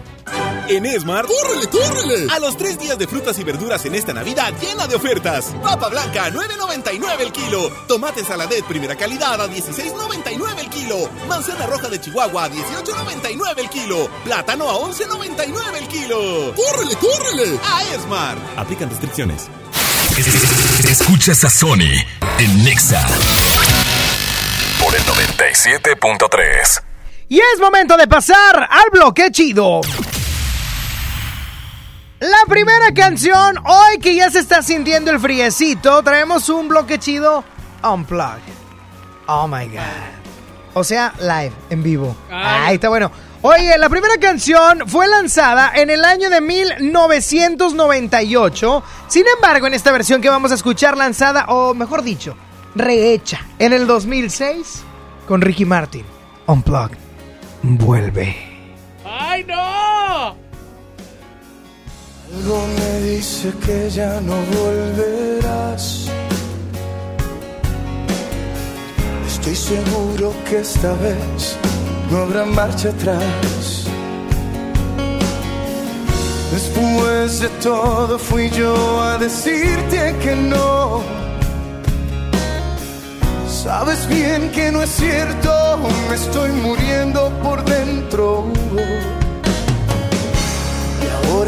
[0.68, 2.26] En Esmar, ¡córrele, córrele!
[2.32, 5.52] A los tres días de frutas y verduras en esta Navidad llena de ofertas.
[5.62, 7.70] Papa blanca a 9.99 el kilo.
[7.88, 11.10] Tomate saladet primera calidad a 16.99 el kilo.
[11.28, 14.08] Manzana roja de Chihuahua a 18.99 el kilo.
[14.24, 16.54] Plátano a 11.99 el kilo.
[16.54, 17.60] ¡Córrele, córrele!
[17.64, 18.38] A Esmar.
[18.56, 19.48] Aplican restricciones.
[20.88, 21.92] Escuchas a Sony
[22.38, 23.06] en Nexa
[24.82, 26.82] por el 97.3.
[27.28, 29.80] Y es momento de pasar al bloque chido.
[32.22, 37.42] La primera canción, hoy que ya se está sintiendo el friecito, traemos un bloque chido
[37.82, 38.54] unplugged.
[39.26, 39.80] Oh my god.
[40.72, 42.14] O sea, live, en vivo.
[42.30, 43.10] Ahí está bueno.
[43.40, 48.84] Oye, la primera canción fue lanzada en el año de 1998.
[49.08, 52.36] Sin embargo, en esta versión que vamos a escuchar lanzada, o mejor dicho,
[52.76, 54.84] rehecha en el 2006
[55.26, 56.04] con Ricky Martin.
[56.46, 56.98] Unplugged.
[57.64, 58.36] Vuelve.
[59.04, 60.51] ¡Ay, no!
[62.34, 66.06] Algo me dice que ya no volverás.
[69.26, 71.56] Estoy seguro que esta vez
[72.10, 73.84] no habrá marcha atrás.
[76.52, 81.02] Después de todo fui yo a decirte que no.
[83.46, 85.78] Sabes bien que no es cierto,
[86.08, 88.46] me estoy muriendo por dentro.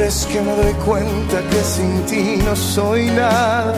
[0.01, 3.75] Es que me doy cuenta que sin ti no soy nada.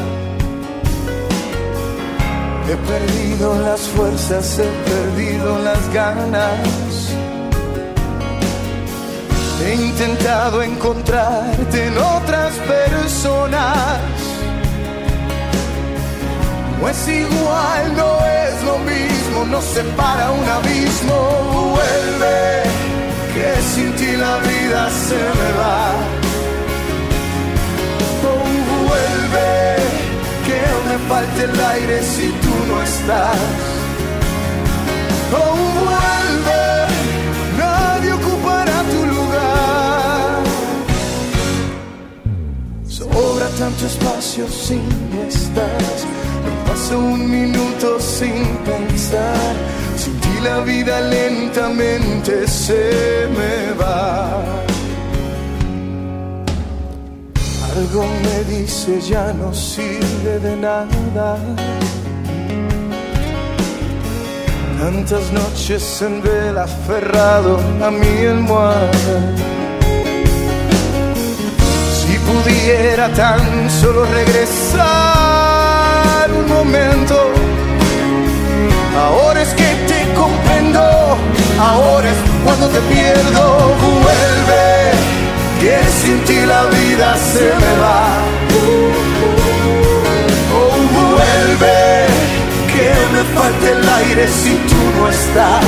[2.68, 7.12] He perdido las fuerzas, he perdido las ganas.
[9.64, 14.00] He intentado encontrarte en otras personas.
[16.80, 21.76] No es igual, no es lo mismo, nos separa un abismo.
[21.76, 22.62] Vuelve,
[23.36, 25.80] que sin ti la vida se me va.
[28.28, 28.46] Oh,
[28.88, 29.50] vuelve,
[30.46, 33.38] que me falte el aire si tú no estás.
[35.40, 35.54] Oh,
[35.84, 36.64] vuelve,
[37.62, 40.36] nadie ocupará tu lugar.
[42.98, 44.78] Sobra tanto espacio si
[45.12, 45.96] no estás.
[46.44, 49.54] No paso un minuto sin pensar.
[49.96, 54.42] Sin ti la vida lentamente se me va.
[57.74, 61.38] Algo me dice ya no sirve de nada.
[64.78, 69.18] Tantas noches en vela aferrado a mi almohada.
[71.96, 74.76] Si pudiera tan solo regresar
[76.30, 77.35] un momento.
[78.96, 80.80] Ahora es que te comprendo,
[81.60, 83.74] ahora es cuando te pierdo.
[84.02, 84.92] Vuelve,
[85.60, 88.06] que sin ti la vida se me va.
[90.58, 92.06] Oh, vuelve,
[92.72, 95.64] que me falte el aire si tú no estás.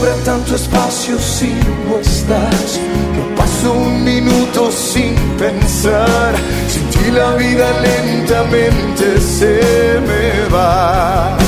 [0.00, 1.52] Sobra tanto espacio si
[1.86, 2.80] no estás.
[3.18, 6.34] No paso un minuto sin pensar.
[6.68, 11.39] Sin ti la vida lentamente se me va.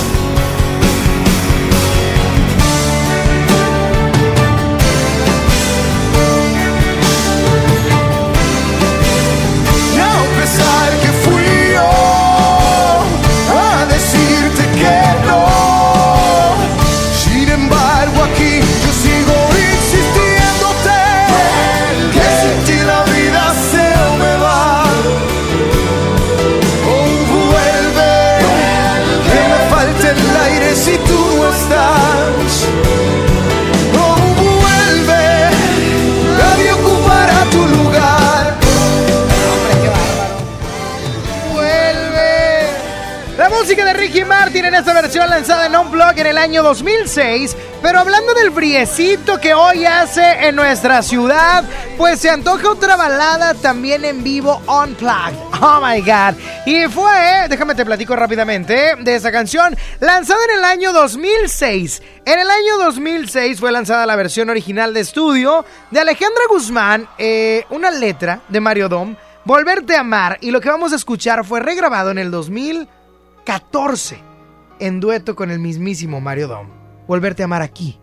[44.82, 47.56] Esta versión lanzada en Unplug en el año 2006.
[47.80, 51.62] Pero hablando del friecito que hoy hace en nuestra ciudad,
[51.96, 55.38] pues se antoja otra balada también en vivo Unplugged.
[55.60, 56.34] Oh my god.
[56.66, 62.02] Y fue, déjame te platico rápidamente de esa canción, lanzada en el año 2006.
[62.24, 67.66] En el año 2006 fue lanzada la versión original de estudio de Alejandra Guzmán, eh,
[67.70, 69.14] una letra de Mario Dom.
[69.44, 74.31] Volverte a amar y lo que vamos a escuchar fue regrabado en el 2014
[74.80, 76.68] en dueto con el mismísimo Mario Dom.
[77.06, 77.98] Volverte a amar aquí.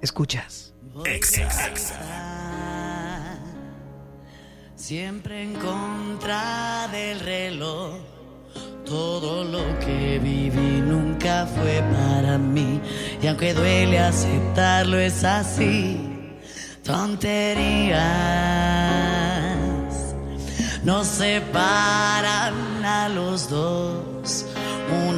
[0.00, 0.74] Escuchas.
[4.76, 7.96] Siempre en contra del reloj.
[8.84, 12.80] Todo lo que viví nunca fue para mí.
[13.22, 16.00] Y aunque duele aceptarlo, es así.
[16.82, 18.00] Tonterías
[20.84, 24.11] nos separan a los dos.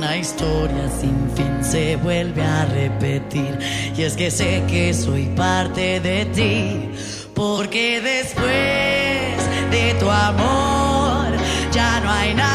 [0.04, 3.58] Una historia sin fin se vuelve a repetir.
[3.96, 6.90] Y es que sé que soy parte de ti.
[7.34, 11.32] Porque después de tu amor
[11.72, 12.53] ya no hay nada.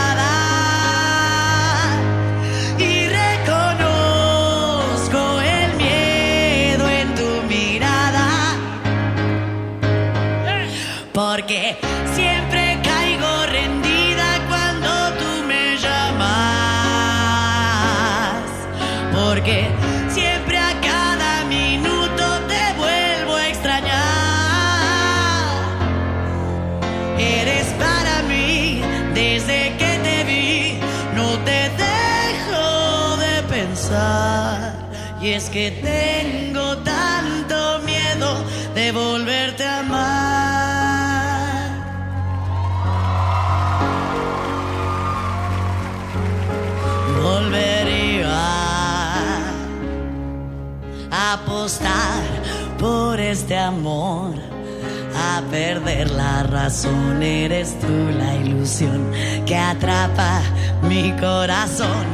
[35.48, 38.44] que tengo tanto miedo
[38.76, 41.70] de volverte a amar.
[47.22, 48.28] Volvería
[51.10, 52.24] a apostar
[52.78, 54.34] por este amor.
[55.16, 59.10] A perder la razón, eres tú la ilusión
[59.46, 60.42] que atrapa
[60.82, 62.06] mi corazón,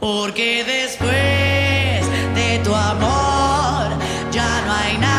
[0.00, 1.67] porque después
[2.68, 3.88] tu amor
[4.30, 5.17] ya no hay nada.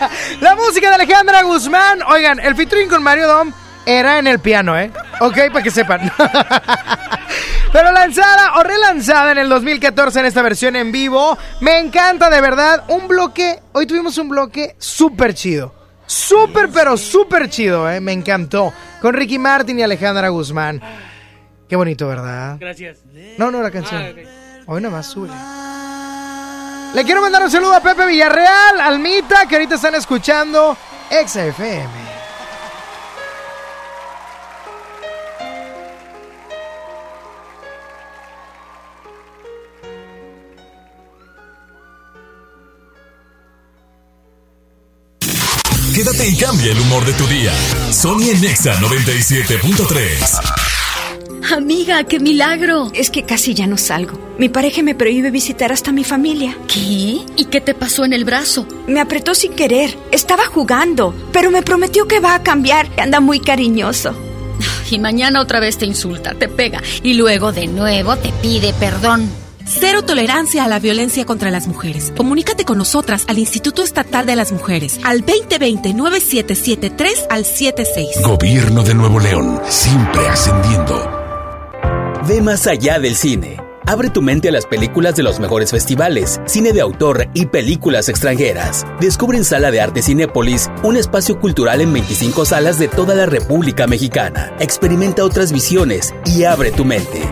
[0.40, 2.02] La música de Alejandra Guzmán.
[2.08, 3.52] Oigan, el featuring con Mario Dom
[3.84, 4.90] era en el piano, ¿eh?
[5.20, 6.10] Ok, para que sepan.
[7.72, 11.36] Pero lanzada o relanzada en el 2014 en esta versión en vivo.
[11.60, 12.84] Me encanta de verdad.
[12.88, 13.60] Un bloque.
[13.72, 15.74] Hoy tuvimos un bloque súper chido.
[16.06, 18.00] Súper, pero súper chido, ¿eh?
[18.00, 18.72] Me encantó.
[19.02, 20.80] Con Ricky Martin y Alejandra Guzmán.
[21.68, 22.56] Qué bonito, ¿verdad?
[22.60, 22.98] Gracias.
[23.38, 24.02] No, no, la canción.
[24.02, 24.62] Ah.
[24.66, 25.30] Hoy nomás sube.
[26.96, 30.74] Le quiero mandar un saludo a Pepe Villarreal, Almita, que ahorita están escuchando
[31.10, 31.90] XFM.
[45.94, 47.52] Quédate y cambia el humor de tu día.
[47.92, 50.75] Sony en Nexa 97.3.
[51.54, 52.90] Amiga, qué milagro.
[52.92, 54.18] Es que casi ya no salgo.
[54.38, 56.56] Mi pareja me prohíbe visitar hasta mi familia.
[56.66, 57.20] ¿Qué?
[57.36, 58.66] ¿Y qué te pasó en el brazo?
[58.88, 59.96] Me apretó sin querer.
[60.10, 62.88] Estaba jugando, pero me prometió que va a cambiar.
[62.98, 64.14] Anda muy cariñoso.
[64.90, 69.28] Y mañana otra vez te insulta, te pega y luego de nuevo te pide perdón.
[69.64, 72.12] Cero tolerancia a la violencia contra las mujeres.
[72.16, 78.22] Comunícate con nosotras al Instituto Estatal de las Mujeres al 2020-9773 al 76.
[78.22, 81.15] Gobierno de Nuevo León, siempre ascendiendo.
[82.26, 83.56] Ve más allá del cine.
[83.86, 88.08] Abre tu mente a las películas de los mejores festivales, cine de autor y películas
[88.08, 88.84] extranjeras.
[89.00, 93.26] Descubre en Sala de Arte Cinépolis un espacio cultural en 25 salas de toda la
[93.26, 94.52] República Mexicana.
[94.58, 97.22] Experimenta otras visiones y abre tu mente.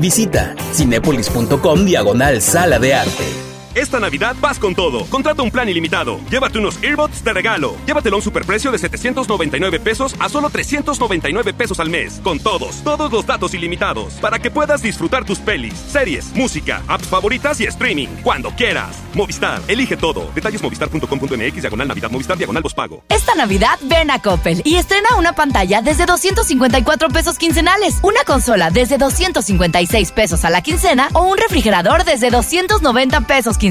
[0.00, 3.45] Visita cinépolis.com diagonal Sala de Arte.
[3.76, 5.04] Esta Navidad vas con todo.
[5.10, 6.18] Contrata un plan ilimitado.
[6.30, 7.76] Llévate unos earbuds de regalo.
[7.84, 12.18] Llévatelo a un superprecio de 799 pesos a solo 399 pesos al mes.
[12.24, 14.14] Con todos, todos los datos ilimitados.
[14.14, 18.08] Para que puedas disfrutar tus pelis, series, música, apps favoritas y streaming.
[18.22, 18.96] Cuando quieras.
[19.12, 20.30] Movistar, elige todo.
[20.34, 23.04] Detalles movistar.com.mx, diagonal Navidad, Movistar, diagonal pago.
[23.10, 28.70] Esta Navidad ven a Coppel y estrena una pantalla desde 254 pesos quincenales, una consola
[28.70, 33.65] desde 256 pesos a la quincena o un refrigerador desde 290 pesos quincenales.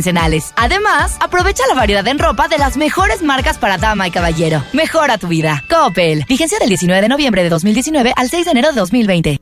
[0.55, 4.61] Además, aprovecha la variedad en ropa de las mejores marcas para dama y caballero.
[4.73, 5.63] Mejora tu vida.
[5.69, 6.25] Coppel.
[6.27, 9.39] Vigencia del 19 de noviembre de 2019 al 6 de enero de 2020.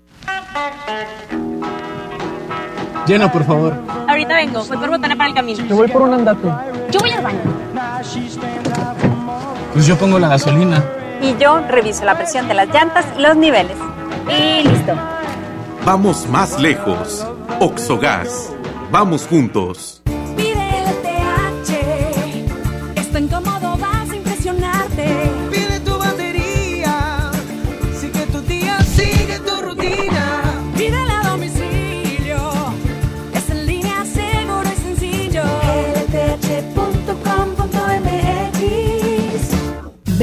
[3.07, 3.73] Llena, por favor.
[4.07, 5.65] Ahorita vengo, voy por botana para el camino.
[5.65, 6.47] Yo voy por un andate.
[6.91, 7.39] Yo voy al baño.
[9.73, 10.84] Pues yo pongo la gasolina.
[11.21, 13.77] Y yo reviso la presión de las llantas y los niveles.
[14.30, 14.93] Y listo.
[15.84, 17.25] Vamos más lejos.
[17.59, 18.51] Oxogas.
[18.91, 20.02] Vamos juntos.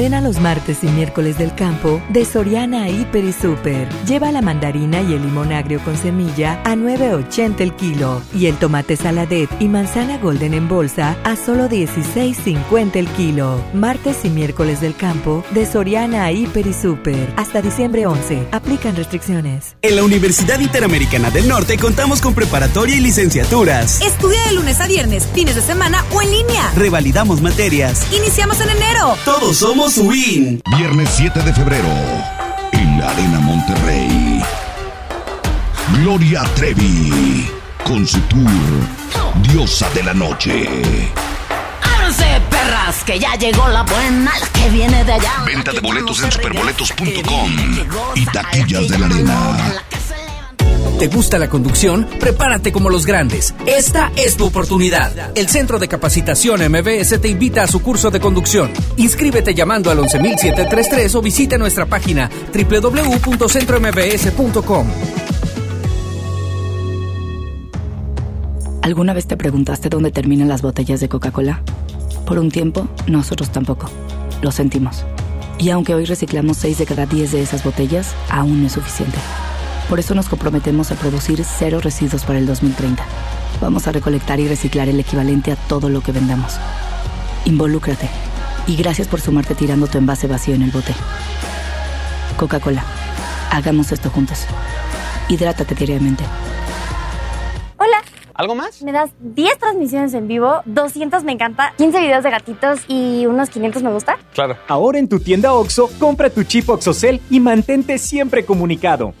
[0.01, 3.87] Ven a los martes y miércoles del campo de Soriana Hiper y Super.
[4.07, 8.57] Lleva la mandarina y el limón agrio con semilla a 9.80 el kilo y el
[8.57, 13.63] tomate saladet y manzana golden en bolsa a solo 16.50 el kilo.
[13.75, 17.31] Martes y miércoles del campo de Soriana Hiper y Super.
[17.37, 18.47] Hasta diciembre 11.
[18.51, 19.75] Aplican restricciones.
[19.83, 24.01] En la Universidad Interamericana del Norte contamos con preparatoria y licenciaturas.
[24.01, 26.71] Estudia de lunes a viernes, fines de semana o en línea.
[26.75, 28.11] Revalidamos materias.
[28.11, 29.15] Iniciamos en enero.
[29.25, 30.61] Todos somos WIN.
[30.77, 31.89] Viernes 7 de febrero,
[32.71, 34.41] en la Arena Monterrey.
[35.97, 37.49] Gloria Trevi,
[37.83, 38.49] con su tour
[39.41, 40.81] Diosa de la Noche.
[41.89, 42.19] Perros
[42.53, 45.43] Arras, que ya llegó la buena, la que viene de allá.
[45.45, 47.51] Venta de boletos en superboletos.com
[48.15, 49.83] y taquillas de la arena.
[51.01, 52.07] ¿Te gusta la conducción?
[52.19, 53.55] Prepárate como los grandes.
[53.65, 55.35] Esta es tu oportunidad.
[55.35, 58.69] El Centro de Capacitación MBS te invita a su curso de conducción.
[58.97, 64.87] Inscríbete llamando al 11733 o visita nuestra página www.centrombs.com.
[68.83, 71.63] ¿Alguna vez te preguntaste dónde terminan las botellas de Coca-Cola?
[72.27, 73.89] Por un tiempo, nosotros tampoco.
[74.43, 75.03] Lo sentimos.
[75.57, 79.17] Y aunque hoy reciclamos 6 de cada 10 de esas botellas, aún no es suficiente.
[79.91, 83.03] Por eso nos comprometemos a producir cero residuos para el 2030.
[83.59, 86.55] Vamos a recolectar y reciclar el equivalente a todo lo que vendamos.
[87.43, 88.09] Involúcrate.
[88.67, 90.93] Y gracias por sumarte tirando tu envase vacío en el bote.
[92.37, 92.85] Coca-Cola.
[93.51, 94.45] Hagamos esto juntos.
[95.27, 96.23] Hidrátate diariamente.
[97.75, 97.97] Hola.
[98.33, 98.81] ¿Algo más?
[98.83, 103.49] Me das 10 transmisiones en vivo, 200 me encanta, 15 videos de gatitos y unos
[103.49, 104.17] 500 me gusta.
[104.33, 104.55] Claro.
[104.69, 109.13] Ahora en tu tienda OXO, compra tu chip OXOCEL y mantente siempre comunicado.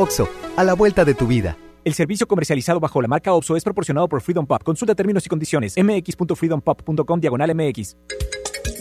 [0.00, 1.56] OXO, a la vuelta de tu vida.
[1.84, 4.62] El servicio comercializado bajo la marca OXO es proporcionado por Freedom Pop.
[4.62, 5.74] Consulta términos y condiciones.
[5.76, 7.96] mx.freedompop.com diagonal mx.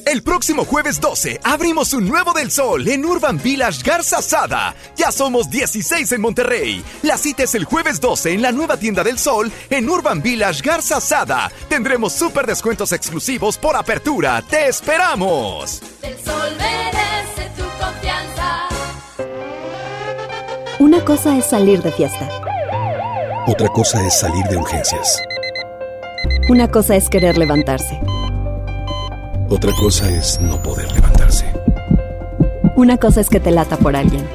[0.05, 4.73] El próximo jueves 12 abrimos un nuevo del sol en Urban Village Garza Sada.
[4.97, 6.83] Ya somos 16 en Monterrey.
[7.03, 10.63] La cita es el jueves 12 en la nueva tienda del sol en Urban Village
[10.63, 11.51] Garza Sada.
[11.69, 14.41] Tendremos súper descuentos exclusivos por apertura.
[14.49, 15.81] ¡Te esperamos!
[16.01, 17.08] El sol merece
[20.89, 22.27] Una cosa es salir de fiesta.
[23.45, 25.21] Otra cosa es salir de urgencias.
[26.49, 28.01] Una cosa es querer levantarse.
[29.49, 31.45] Otra cosa es no poder levantarse.
[32.75, 34.27] Una cosa es que te lata por alguien.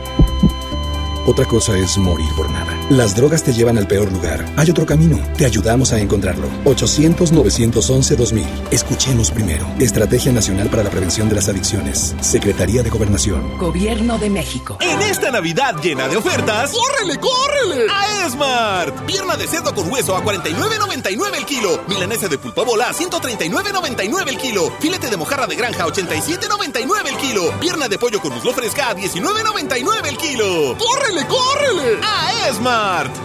[1.27, 2.74] Otra cosa es morir por nada.
[2.91, 4.45] Las drogas te llevan al peor lugar.
[4.57, 5.19] Hay otro camino.
[5.39, 6.49] Te ayudamos a encontrarlo.
[6.65, 8.45] 800-911-2000.
[8.71, 9.67] Escuchemos primero.
[9.79, 12.15] Estrategia Nacional para la Prevención de las Adicciones.
[12.21, 13.57] Secretaría de Gobernación.
[13.57, 14.77] Gobierno de México.
[14.83, 17.87] En esta Navidad llena de ofertas, ¡córrele, córrele!
[17.91, 19.07] A Esmart.
[19.07, 21.81] Pierna de cerdo con hueso a 49.99 el kilo.
[21.89, 24.71] Milanesa de pulpa bola a 139.99 el kilo.
[24.81, 27.51] Filete de mojarra de granja a 87.99 el kilo.
[27.61, 30.77] Pierna de pollo con muslo fresca a 19.99 el kilo.
[30.77, 31.99] ¡Córrele, córrele!
[32.03, 32.74] A Esmart.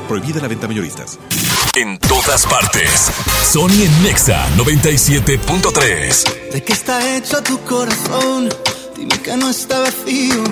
[0.08, 1.18] Prohibida la venta mayoristas.
[1.76, 3.10] En todas partes.
[3.52, 6.52] Sony en Nexa 97.3.
[6.54, 8.50] ¿De qué está hecho tu corazón?
[8.96, 10.44] Dime que no está vacío.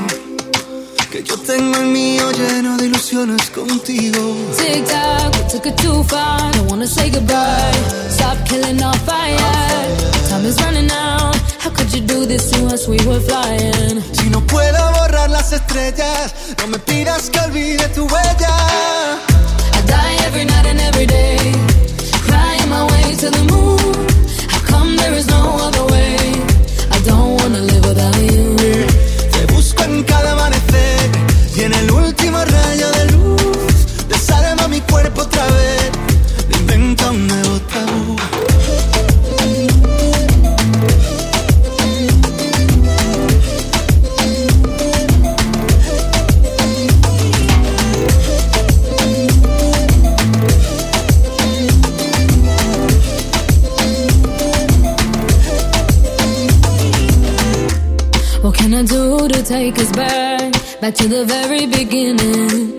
[1.12, 4.36] Que yo tengo el mío lleno de ilusiones contigo.
[4.58, 6.52] Tic tac, we took it too far.
[6.54, 7.72] Don't wanna say goodbye.
[8.10, 9.38] Stop killing our fire.
[10.30, 11.37] Time is running out.
[11.68, 12.88] How could you do this to us?
[12.88, 14.02] We were flying.
[14.14, 19.20] Si no puedo borrar las estrellas, no me pidas que olvide tu huella.
[19.74, 21.52] I die every night and every day.
[22.26, 23.94] Crying my way to the moon.
[24.48, 26.16] How come there is no other way?
[26.90, 28.56] I don't wanna live without you.
[29.34, 31.10] Te busco en cada amanecer
[31.54, 34.08] y en el último rayo de luz.
[34.08, 35.77] Desarma mi cuerpo otra vez.
[59.28, 60.54] To take us back?
[60.80, 62.78] Back to the very beginning.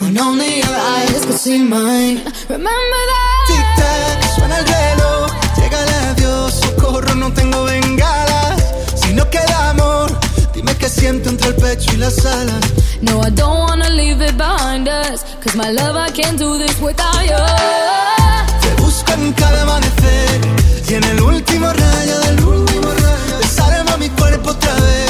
[0.00, 2.16] When only your eyes could see mine.
[2.48, 3.44] Remember that?
[3.48, 5.30] Tic tac, suena el reloj.
[5.58, 8.62] Llega el adiós, socorro, no tengo bengalas.
[8.94, 10.08] Si no queda amor,
[10.54, 12.64] dime qué siento entre el pecho y las alas.
[13.02, 15.24] No, I don't wanna leave it behind us.
[15.42, 17.44] Cause my love, I can't do this without you.
[18.62, 20.40] Te busco en cada amanecer
[20.88, 22.70] y en el último rayo de luz.
[23.40, 25.05] Desarma mi cuerpo otra vez.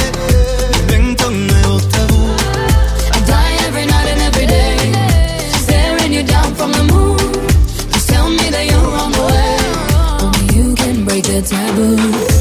[11.49, 12.36] Taboo.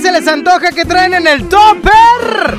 [0.00, 2.56] Se les antoja que traen en el topper?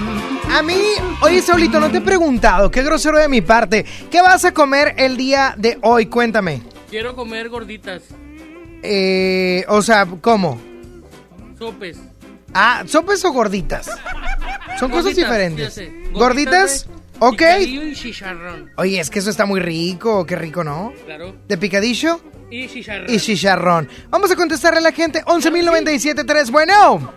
[0.52, 0.78] A mí,
[1.22, 3.86] oye Saulito, no te he preguntado, qué grosero de mi parte.
[4.10, 6.08] ¿Qué vas a comer el día de hoy?
[6.08, 6.64] Cuéntame.
[6.90, 8.02] Quiero comer gorditas,
[8.82, 10.60] Eh, o sea, ¿cómo?
[11.58, 11.98] sopes.
[12.54, 13.88] Ah, ¿sopes o gorditas?
[14.80, 15.82] Son cosas Gorditas, diferentes.
[16.14, 16.88] ¿Gorditas?
[16.88, 17.00] güey.
[17.22, 17.38] Ok.
[17.38, 18.72] Picadillo y chicharrón.
[18.78, 20.94] Oye, es que eso está muy rico, qué rico, ¿no?
[21.06, 21.36] Claro.
[21.48, 22.22] ¿De picadillo?
[22.50, 23.10] Y chicharrón.
[23.10, 23.90] Y chicharrón.
[24.10, 25.24] Vamos a contestarle a la gente.
[25.26, 26.52] 11.097.3.
[26.52, 27.14] Bueno.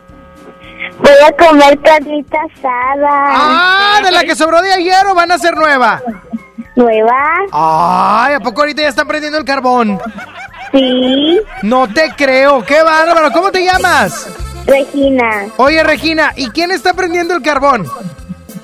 [0.99, 3.09] Voy a comer carnita asada.
[3.11, 6.03] Ah, de la que sobró de ayer o van a ser nueva.
[6.77, 7.29] ¿Nueva?
[7.53, 9.99] Ay, ¿a poco ahorita ya están prendiendo el carbón?
[10.73, 11.41] Sí.
[11.63, 13.31] No te creo, qué bárbaro.
[13.33, 14.29] ¿Cómo te llamas?
[14.67, 15.47] Regina.
[15.57, 17.87] Oye, Regina, ¿y quién está prendiendo el carbón?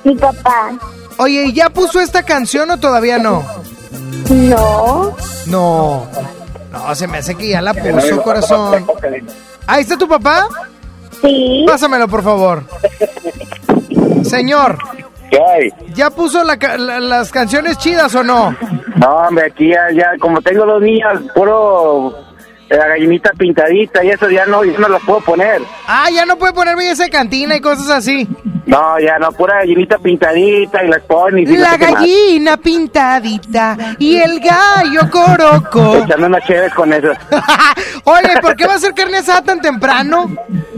[0.05, 0.71] Mi papá.
[1.19, 3.45] Oye, ¿y ya puso esta canción o todavía no?
[4.31, 5.15] No.
[5.47, 6.09] No.
[6.87, 8.87] No, se me hace que ya la puso, corazón.
[9.67, 10.49] ¿Ahí está tu papá?
[11.21, 11.65] Sí.
[11.67, 12.63] Pásamelo, por favor.
[14.23, 14.79] Señor,
[15.31, 15.93] ¿Qué hay?
[15.95, 18.57] ¿ya puso la ca- la- las canciones chidas o no?
[18.97, 22.15] No, hombre, aquí ya, ya, como tengo dos niñas, puro
[22.77, 25.63] la gallinita pintadita y eso ya no, ya no las puedo poner.
[25.87, 28.29] Ah, ya no puede ponerme esa cantina y cosas así.
[28.67, 31.49] No, ya no, pura gallinita pintadita y las pones.
[31.49, 31.95] y no La sé qué más.
[31.95, 35.97] gallina pintadita y el gallo coroco.
[36.05, 37.13] Echando unas chéves con eso.
[38.05, 40.31] Oye, ¿por qué va a ser carne asada tan temprano?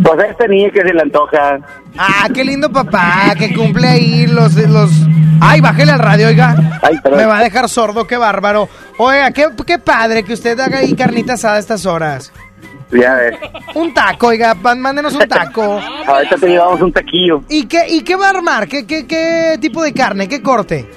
[0.02, 1.58] Pues a esta niña que se le antoja.
[1.98, 4.54] Ah, qué lindo papá, que cumple ahí los...
[4.54, 4.90] los...
[5.40, 6.54] Ay, bájele al radio, oiga.
[7.04, 8.68] Me va a dejar sordo, qué bárbaro.
[8.98, 12.32] Oiga, qué, qué padre que usted haga ahí carnita asada a estas horas.
[12.90, 13.38] Ya ves.
[13.74, 15.80] Un taco, oiga, mándenos un taco.
[16.06, 17.42] Ahorita te llevamos un taquillo.
[17.48, 18.68] ¿Y qué, y qué va a armar?
[18.68, 20.28] ¿Qué, qué, qué tipo de carne?
[20.28, 20.88] ¿Qué corte?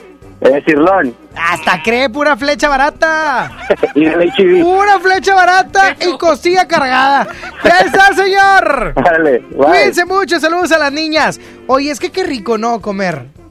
[0.41, 1.15] Es cirlón.
[1.35, 3.49] Hasta cree pura flecha barata.
[3.95, 7.27] y de leche y Pura flecha barata y costilla cargada.
[7.63, 8.93] Ya está, señor.
[9.03, 9.41] Dale.
[9.55, 11.39] Cuídense mucho, saludos a las niñas.
[11.67, 12.81] Oye, es que qué rico, ¿no?
[12.81, 13.42] Comer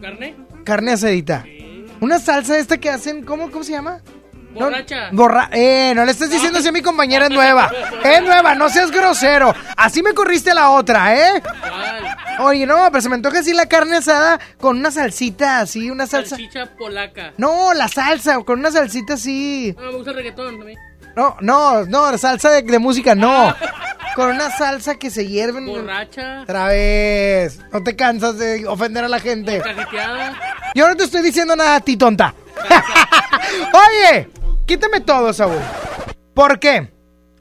[0.00, 0.36] ¿Carne?
[0.64, 1.44] carne asadita.
[2.00, 4.00] Una salsa esta que hacen, ¿cómo, cómo se llama?
[4.54, 5.10] No, Borracha.
[5.12, 7.70] borra eh, no le estés diciendo si a mi compañera es nueva.
[8.04, 9.54] Es nueva, no seas grosero.
[9.76, 11.42] Así me corriste la otra, ¿eh?
[12.40, 16.06] Oye, no, pero se me antoja así la carne asada con una salsita así, una
[16.06, 16.36] salsa.
[16.36, 17.34] Salchicha polaca.
[17.36, 19.74] No, la salsa, con una salsita así.
[19.76, 20.78] No, me gusta el reggaetón también.
[21.18, 23.52] No, no, no, salsa de, de música, no.
[24.14, 25.60] Con una salsa que se hierve.
[25.66, 26.42] Borracha.
[26.42, 27.58] Otra vez.
[27.72, 29.60] No te cansas de ofender a la gente.
[30.76, 32.32] Yo no te estoy diciendo nada a ti, tonta.
[33.72, 34.28] Oye,
[34.64, 35.58] quítame todo, Saúl.
[36.34, 36.88] ¿Por qué?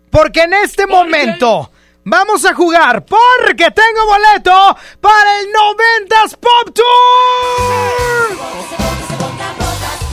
[0.09, 1.71] Porque en este momento
[2.03, 6.87] vamos a jugar porque tengo boleto para el 90s Pop Tour.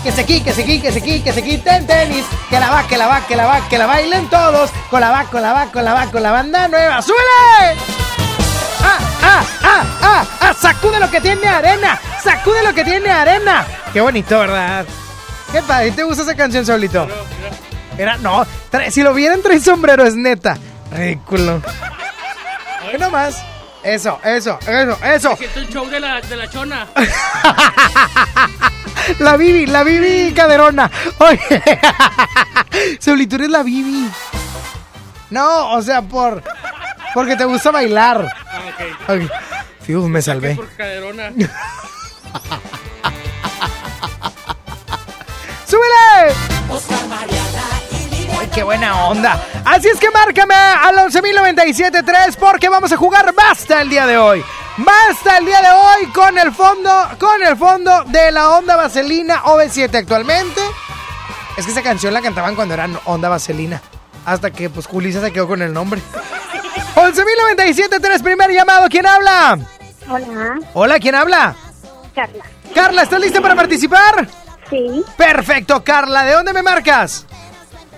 [0.05, 2.27] Que se quite, que se quite, que se quite, que se quiten tenis.
[2.51, 4.71] Que la va, que la va, que la va, que la bailen todos.
[4.91, 7.01] Con la va, con la va, con la va, con la banda nueva.
[7.01, 7.81] ¡Súbele!
[8.83, 10.27] ¡Ah, ah, ah, ah!
[10.41, 11.99] ah sacude lo que tiene arena!
[12.23, 13.67] ¡Sacude lo que tiene arena!
[13.95, 14.85] Qué bonito, ¿verdad?
[15.51, 17.09] Qué padre, ¿te gusta esa canción, Solito?
[17.97, 18.45] Era, no,
[18.91, 20.59] si lo vieran trae sombrero, es neta.
[20.93, 21.63] Ridículo.
[22.91, 23.43] ¿Qué nomás?
[23.85, 25.37] Eso, eso, eso, eso.
[25.37, 26.87] Siento el show de la, de la chona.
[29.19, 30.91] La Bibi, la Bibi caderona.
[31.19, 31.39] Oye,
[32.99, 34.11] Solito eres la Bibi.
[35.29, 36.43] No, o sea, por.
[37.13, 38.27] Porque te gusta bailar.
[38.47, 38.63] Ah,
[39.13, 39.31] ok.
[39.83, 40.55] Fiu, me salvé.
[40.57, 41.31] Por caderona.
[45.67, 46.35] ¡Súbele!
[48.45, 49.43] ¡Ay, qué buena onda!
[49.65, 54.45] Así es que márcame al 11.097.3 porque vamos a jugar Basta el día de hoy.
[54.77, 59.45] Basta el día de hoy con el fondo, con el fondo de la Onda Vaselina
[59.45, 60.61] OV7 actualmente.
[61.57, 63.81] Es que esa canción la cantaban cuando eran Onda Vaselina.
[64.27, 66.03] Hasta que pues Julissa se quedó con el nombre.
[66.97, 68.89] 11.097.3, primer llamado.
[68.91, 69.59] ¿Quién habla?
[70.07, 70.59] Hola.
[70.75, 71.57] Hola, ¿quién habla?
[72.15, 72.45] Carla.
[72.75, 74.29] Carla, ¿estás lista para participar?
[74.69, 75.03] Sí.
[75.17, 76.25] Perfecto, Carla.
[76.25, 77.25] ¿De dónde me marcas?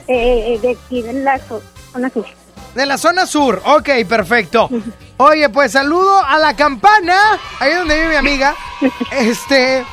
[0.08, 1.62] Eh, de aquí de la zo-
[1.92, 2.26] zona sur.
[2.74, 3.62] De la zona sur.
[3.64, 4.68] Ok, perfecto.
[5.18, 7.16] Oye, pues saludo a la campana.
[7.58, 8.54] Ahí donde vive mi amiga.
[9.10, 9.84] Este.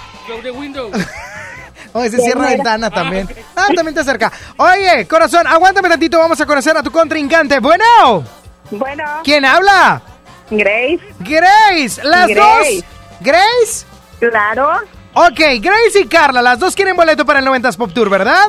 [1.94, 3.30] Oye, se cierra ventana también.
[3.56, 4.32] Ah, también te acerca.
[4.58, 6.18] Oye, corazón, aguántame tantito.
[6.20, 7.60] Vamos a conocer a tu contrincante.
[7.60, 8.24] Bueno.
[8.72, 9.04] Bueno.
[9.24, 10.02] ¿Quién habla?
[10.50, 11.00] Grace.
[11.20, 12.02] Grace.
[12.04, 12.76] Las Grace.
[12.78, 12.86] dos.
[13.22, 13.86] ¿Grace?
[14.20, 14.72] Claro.
[15.14, 18.48] Ok, Grace y Carla, las dos quieren boleto para el 90s Pop Tour, ¿verdad?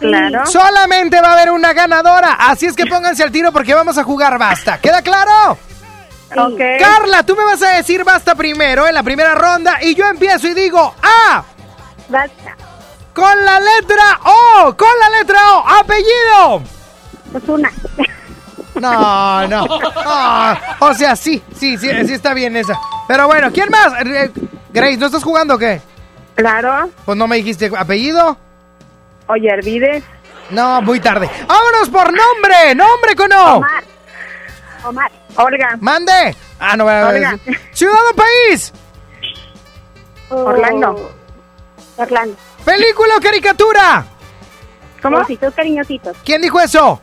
[0.00, 0.46] Claro.
[0.46, 4.04] Solamente va a haber una ganadora, así es que pónganse al tiro porque vamos a
[4.04, 4.78] jugar basta.
[4.78, 5.58] ¿Queda claro?
[6.36, 6.60] Ok.
[6.78, 10.48] Carla, tú me vas a decir basta primero en la primera ronda y yo empiezo
[10.48, 11.44] y digo A.
[12.08, 12.56] Basta.
[13.12, 16.62] Con la letra O, con la letra O, apellido.
[17.34, 17.70] Osuna.
[18.76, 19.66] No, no.
[19.96, 22.78] Ah, o sea, sí, sí, sí, sí está bien esa.
[23.06, 23.92] Pero bueno, ¿quién más?
[24.06, 24.30] Eh,
[24.72, 25.82] Grace, ¿no estás jugando o qué?
[26.36, 26.88] Claro.
[27.04, 28.38] Pues no me dijiste apellido.
[29.30, 30.02] Oye, Hervides.
[30.50, 31.30] No, muy tarde.
[31.46, 32.74] ¡Vámonos por nombre!
[32.74, 33.56] ¡Nombre con O!
[33.58, 33.84] Omar.
[34.84, 35.12] Omar.
[35.36, 35.76] Olga.
[35.80, 36.34] ¡Mande!
[36.58, 37.38] Ah, no, voy a Olga.
[37.72, 38.72] ¡Ciudad o país!
[40.30, 41.12] Orlando.
[41.96, 42.36] Orlando.
[42.64, 44.04] ¡Película o caricatura!
[45.00, 45.18] ¿Cómo?
[45.18, 46.16] Ositos cariñositos.
[46.24, 47.00] ¿Quién dijo eso?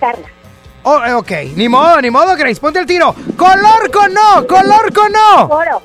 [0.00, 0.26] Carla.
[0.84, 3.14] Oh, eh, ok, ni modo, ni modo, Grace, ponte el tiro.
[3.36, 4.46] ¡Color con no!
[4.46, 5.44] ¡Color con no!
[5.48, 5.82] Oro.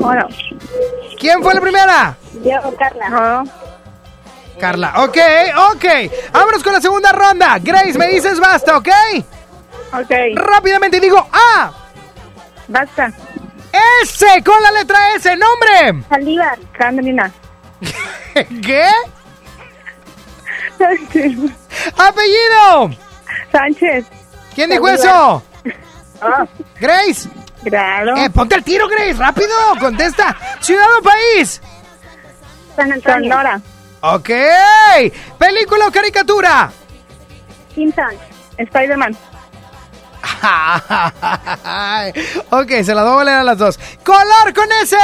[0.00, 0.28] Oro.
[1.20, 2.16] ¿Quién fue la primera?
[2.42, 3.44] Yo, Carla.
[4.60, 5.18] Carla, ok,
[5.72, 5.84] ok.
[6.32, 7.58] Vámonos con la segunda ronda.
[7.60, 8.88] Grace, me dices basta, ¿ok?
[9.92, 10.10] Ok.
[10.34, 11.72] Rápidamente digo A.
[12.68, 13.12] Basta.
[14.02, 16.04] S con la letra S, nombre.
[16.08, 16.58] Saldívar.
[16.72, 17.30] Carolina.
[18.62, 18.88] ¿Qué?
[21.96, 22.90] Apellido.
[23.52, 24.06] Sánchez.
[24.54, 25.42] ¿Quién dijo eso?
[26.80, 27.28] Grace.
[27.64, 28.16] Claro.
[28.16, 29.50] Eh, ponte al tiro, Grace, rápido,
[29.80, 30.36] contesta.
[30.60, 31.60] ¿Ciudad o país?
[32.76, 33.30] San Antonio.
[33.30, 33.60] Sonora.
[34.00, 34.30] Ok.
[35.38, 36.70] ¿Película o caricatura?
[38.58, 39.16] Spider-Man.
[42.50, 43.78] ok, se la doy a las dos.
[44.04, 44.96] ¿Color con S?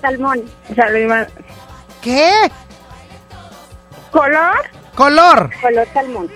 [0.00, 0.42] Salmón.
[0.74, 1.26] Salmón.
[2.00, 2.50] ¿Qué?
[4.10, 4.70] ¿Color?
[4.94, 5.50] Color.
[5.60, 6.30] Color salmón.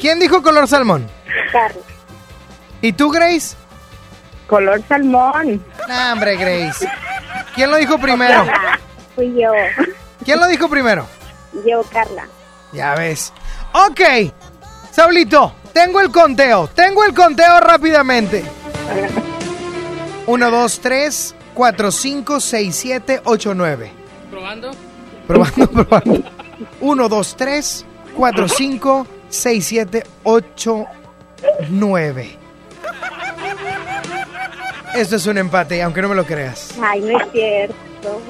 [0.00, 1.06] ¿Quién dijo color salmón?
[1.52, 1.80] Carla.
[2.82, 3.56] ¿Y tú, Grace?
[4.46, 5.64] Color salmón.
[5.88, 6.88] Nah, hombre, Grace.
[7.54, 8.44] ¿Quién lo dijo primero?
[9.14, 9.50] Fui yo.
[10.24, 11.06] ¿Quién lo dijo primero?
[11.66, 12.26] Yo, Carla.
[12.72, 13.32] Ya ves.
[13.72, 14.00] Ok.
[14.90, 16.68] Saulito, tengo el conteo.
[16.68, 18.44] Tengo el conteo rápidamente.
[20.26, 23.92] 1, 2, 3, 4, 5, 6, 7, 8, 9.
[24.30, 24.70] ¿Probando?
[25.26, 26.30] Probando, probando.
[26.80, 30.84] 1, 2, 3, 4, 5, 6, 7, 8,
[31.70, 32.38] 9.
[34.94, 36.74] Esto es un empate, aunque no me lo creas.
[36.82, 38.20] Ay, no es cierto.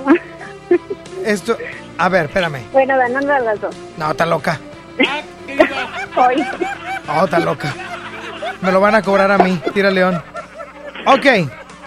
[1.25, 1.57] Esto.
[1.99, 2.63] A ver, espérame.
[2.73, 3.75] bueno, ganando a las dos.
[3.97, 4.59] No, está loca.
[6.17, 6.47] Hoy.
[7.09, 7.75] Oh, está loca.
[8.61, 9.61] Me lo van a cobrar a mí.
[9.75, 10.23] Tira león.
[11.07, 11.27] Ok.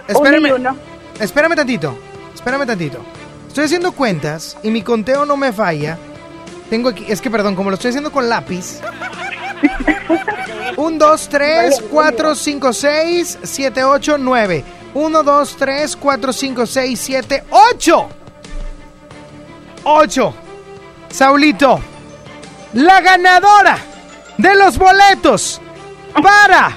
[0.07, 0.53] Espérame.
[0.53, 0.76] Uno.
[1.19, 1.97] Espérame tantito.
[2.34, 2.99] Espérame tantito.
[3.47, 5.97] Estoy haciendo cuentas y mi conteo no me falla.
[6.69, 7.05] Tengo aquí.
[7.07, 8.81] Es que, perdón, como lo estoy haciendo con lápiz.
[10.76, 14.64] 1, 2, 3, 4, 5, 6, 7, 8, 9.
[14.95, 18.10] 1, 2, 3, 4, 5, 6, 7, 8.
[19.84, 20.34] 8.
[21.10, 21.80] Saulito,
[22.73, 23.77] la ganadora
[24.38, 25.61] de los boletos
[26.22, 26.72] para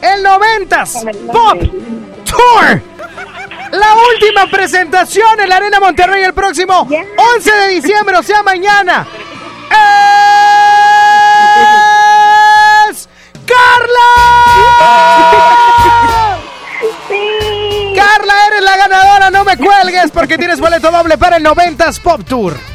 [0.00, 1.58] el 90s Pop
[2.24, 2.82] Tour.
[3.72, 6.88] La última presentación en la Arena Monterrey el próximo
[7.36, 9.06] 11 de diciembre, o sea, mañana.
[12.90, 13.08] ¡Es
[13.46, 14.08] Carla!
[18.18, 22.22] Carla, eres la ganadora, no me cuelgues porque tienes boleto doble para el 90s Pop
[22.24, 22.67] Tour.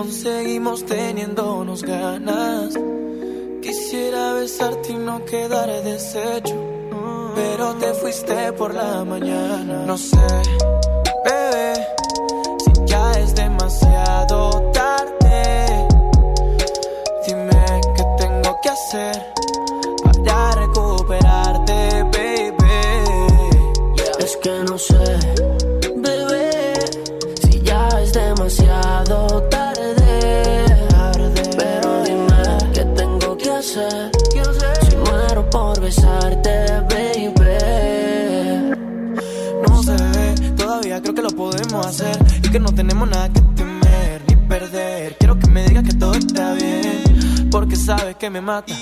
[0.00, 2.74] Aún seguimos teniéndonos ganas.
[3.60, 6.56] Quisiera besarte y no quedar deshecho,
[7.34, 9.84] pero te fuiste por la mañana.
[9.86, 10.16] No sé,
[43.00, 45.16] tenemos nada que temer ni perder.
[45.18, 48.74] Quiero que me digas que todo está bien, porque sabes que me mata.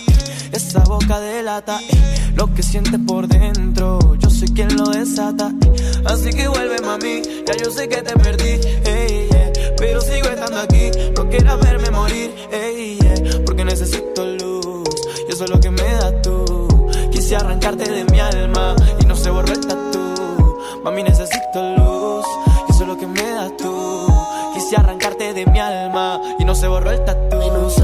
[0.50, 4.16] Esa boca delata eh, lo que sientes por dentro.
[4.18, 5.52] Yo soy quien lo desata.
[5.64, 6.02] eh.
[6.06, 7.22] Así que vuelve, mami.
[7.46, 10.90] Ya yo sé que te perdí, ey, yeah, pero sigo estando aquí.
[11.16, 14.88] No quieras verme morir, ey, yeah, porque necesito luz.
[15.28, 16.90] Y eso es lo que me das tú.
[17.12, 20.58] Quise arrancarte de mi alma y no se borró el tatu.
[20.82, 21.97] Mami, necesito luz.
[25.39, 27.36] De mi alma y no se borró el tatu.
[27.40, 27.82] Y no sé,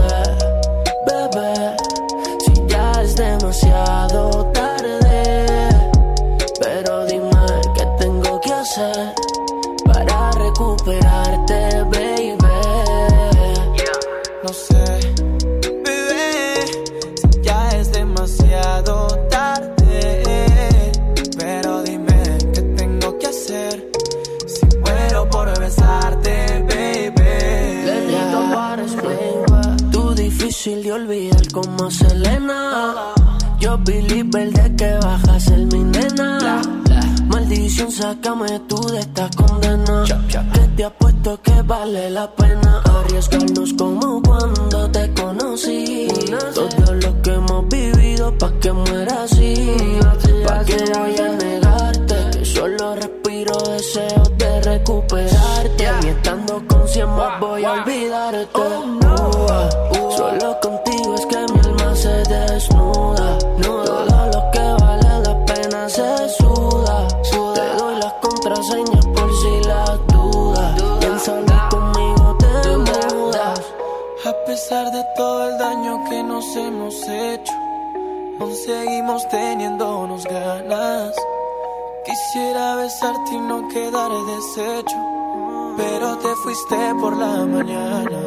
[34.35, 36.61] believer de que bajas el mi nena.
[37.27, 40.05] Maldición, sácame tú de esta condena.
[40.53, 46.09] Que te apuesto que vale la pena arriesgarnos como cuando te conocí.
[46.55, 49.77] Todo lo que hemos vivido pa' que muera así.
[50.47, 52.39] Pa' que voy a negarte.
[52.39, 55.89] Que solo respiro deseos de recuperarte.
[56.03, 58.61] Y estando con cien más voy a olvidarte.
[58.61, 60.54] Uh, Solo
[87.15, 88.21] por la mañana.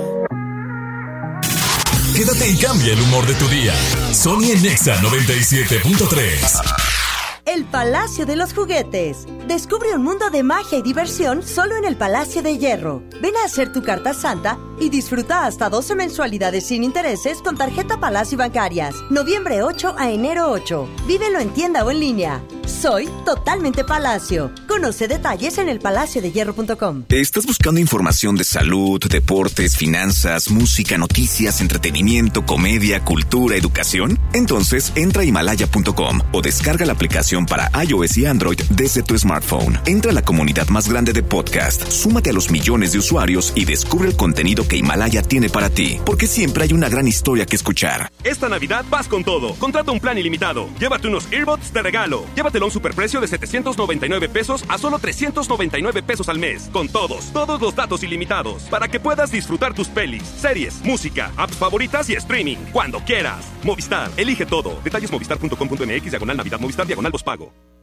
[2.16, 3.74] Quédate y cambia el humor de tu día.
[4.14, 6.62] Sony en Nexa 97.3.
[7.46, 9.28] El Palacio de los Juguetes.
[9.48, 13.02] Descubre un mundo de magia y diversión solo en el Palacio de Hierro.
[13.22, 17.98] Ven a hacer tu carta santa y disfruta hasta 12 mensualidades sin intereses con tarjeta
[17.98, 18.94] Palacio Bancarias.
[19.10, 20.90] Noviembre 8 a enero 8.
[21.08, 22.44] Vívelo en tienda o en línea.
[22.66, 24.52] Soy totalmente Palacio.
[24.68, 27.06] Conoce detalles en elpalaciodehierro.com.
[27.08, 34.20] ¿Estás buscando información de salud, deportes, finanzas, música, noticias, entretenimiento, comedia, cultura, educación?
[34.34, 39.37] Entonces entra a himalaya.com o descarga la aplicación para iOS y Android desde tu smartphone.
[39.86, 43.66] Entra a la comunidad más grande de podcast, súmate a los millones de usuarios y
[43.66, 47.56] descubre el contenido que Himalaya tiene para ti, porque siempre hay una gran historia que
[47.56, 48.12] escuchar.
[48.24, 49.54] Esta Navidad vas con todo.
[49.56, 50.68] Contrata un plan ilimitado.
[50.80, 52.26] Llévate unos earbuds de regalo.
[52.36, 56.70] Llévatelo a un superprecio de 799 pesos a solo 399 pesos al mes.
[56.74, 58.64] Con todos, todos los datos ilimitados.
[58.64, 62.58] Para que puedas disfrutar tus pelis, series, música, apps favoritas y streaming.
[62.74, 63.46] Cuando quieras.
[63.64, 64.80] Movistar, elige todo.
[64.84, 67.77] Detalles movistar.com.mx, diagonal Navidad, Movistar, diagonal pago.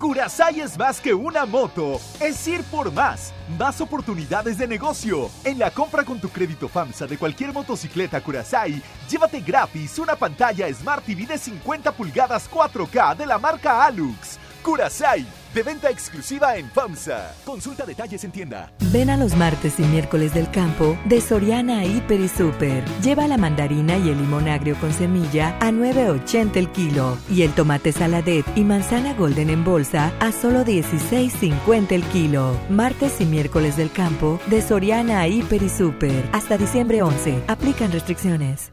[0.00, 5.30] Curasai es más que una moto, es ir por más, más oportunidades de negocio.
[5.44, 10.72] En la compra con tu crédito FAMSA de cualquier motocicleta Curasai, llévate gratis una pantalla
[10.72, 14.38] Smart TV de 50 pulgadas 4K de la marca Alux.
[14.62, 17.34] Curasai, de venta exclusiva en FAMSA.
[17.44, 18.72] Consulta detalles en tienda.
[18.92, 22.84] Ven a los martes y miércoles del campo de Soriana Hiper y Super.
[23.02, 27.52] Lleva la mandarina y el limón agrio con semilla a 9.80 el kilo y el
[27.52, 32.56] tomate saladet y manzana golden en bolsa a solo 16.50 el kilo.
[32.68, 36.28] Martes y miércoles del campo de Soriana Hiper y Super.
[36.32, 37.44] Hasta diciembre 11.
[37.48, 38.72] Aplican restricciones.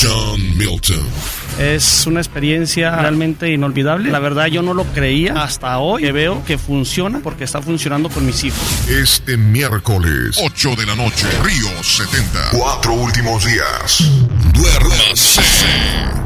[0.00, 1.47] John Milton.
[1.58, 4.12] Es una experiencia realmente inolvidable.
[4.12, 8.08] La verdad yo no lo creía hasta hoy que veo que funciona porque está funcionando
[8.08, 8.60] con mis hijos.
[8.88, 12.50] Este miércoles, 8 de la noche, Río 70.
[12.52, 14.08] Cuatro últimos días.
[14.52, 15.42] Duérmase.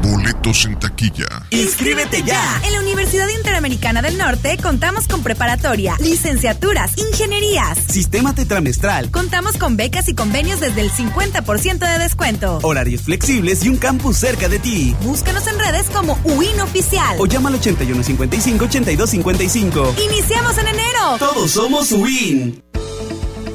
[0.03, 1.27] Boletos en taquilla.
[1.49, 2.61] ¡Inscríbete ya!
[2.65, 7.79] En la Universidad Interamericana del Norte contamos con preparatoria, licenciaturas, ingenierías.
[7.87, 9.09] Sistema tetramestral.
[9.09, 12.59] Contamos con becas y convenios desde el 50% de descuento.
[12.61, 14.95] Horarios flexibles y un campus cerca de ti.
[15.23, 17.15] Búscanos en redes como UIN Oficial.
[17.17, 20.03] O llama al 8155-8255.
[20.03, 21.15] ¡Iniciamos en enero!
[21.17, 22.61] Todos somos UIN.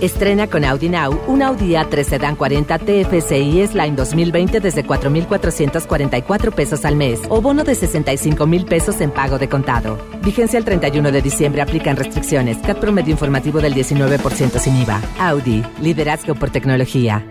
[0.01, 6.87] Estrena con Audi Now un Audi A3 Sedan 40 TFSI S-Line 2020 desde 4,444 pesos
[6.87, 9.99] al mes o bono de 65 mil pesos en pago de contado.
[10.23, 11.61] Vigencia el 31 de diciembre.
[11.61, 12.57] Aplican restricciones.
[12.59, 15.03] CAT promedio informativo del 19% sin IVA.
[15.19, 15.63] Audi.
[15.83, 17.23] Liderazgo por tecnología.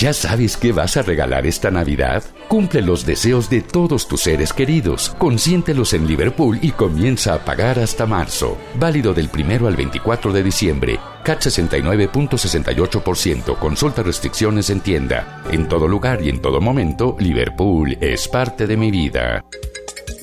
[0.00, 2.24] ¿Ya sabes qué vas a regalar esta Navidad?
[2.48, 5.14] Cumple los deseos de todos tus seres queridos.
[5.18, 8.56] Consiéntelos en Liverpool y comienza a pagar hasta marzo.
[8.76, 10.98] Válido del primero al 24 de diciembre.
[11.22, 13.58] CAT 69.68%.
[13.58, 15.42] Consulta restricciones en tienda.
[15.50, 19.44] En todo lugar y en todo momento, Liverpool es parte de mi vida.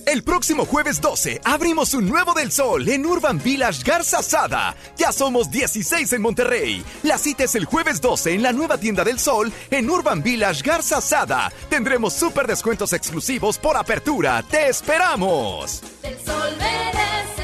[0.05, 4.76] El próximo jueves 12 abrimos un nuevo del sol en Urban Village Garza Sada.
[4.97, 6.84] Ya somos 16 en Monterrey.
[7.03, 10.61] La cita es el jueves 12 en la nueva tienda del sol en Urban Village
[10.64, 11.51] Garza Sada.
[11.69, 14.43] Tendremos súper descuentos exclusivos por apertura.
[14.49, 15.81] ¡Te esperamos!
[16.03, 17.36] El sol merece.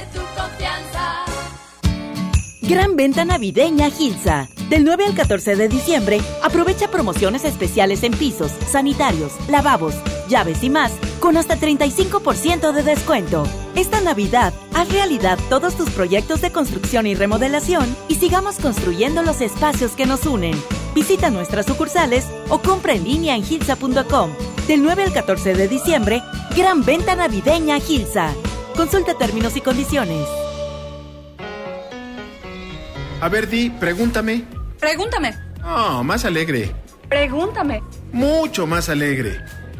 [2.65, 4.47] Gran venta navideña Gilsa.
[4.69, 9.95] Del 9 al 14 de diciembre, aprovecha promociones especiales en pisos, sanitarios, lavabos,
[10.29, 13.43] llaves y más, con hasta 35% de descuento.
[13.75, 19.41] Esta Navidad, haz realidad todos tus proyectos de construcción y remodelación y sigamos construyendo los
[19.41, 20.55] espacios que nos unen.
[20.95, 24.31] Visita nuestras sucursales o compra en línea en gilsa.com.
[24.69, 26.23] Del 9 al 14 de diciembre,
[26.55, 28.33] gran venta navideña Gilsa.
[28.77, 30.42] Consulta términos y condiciones.
[33.23, 34.43] A ver, Di, pregúntame.
[34.81, 35.33] Pregúntame.
[35.61, 36.75] No, más alegre.
[37.07, 37.81] Pregúntame.
[38.11, 39.39] Mucho más alegre.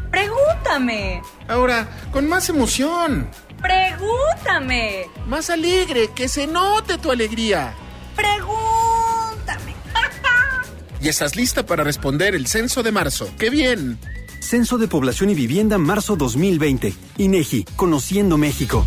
[0.10, 1.22] Pregúntame.
[1.49, 3.30] Ahora, con más emoción.
[3.61, 5.07] Pregúntame.
[5.28, 7.74] Más alegre, que se note tu alegría.
[8.15, 9.76] Pregúntame.
[11.02, 13.30] Y estás lista para responder el censo de marzo.
[13.38, 13.99] ¡Qué bien!
[14.40, 16.94] Censo de Población y Vivienda marzo 2020.
[17.18, 18.86] INEGI, Conociendo México.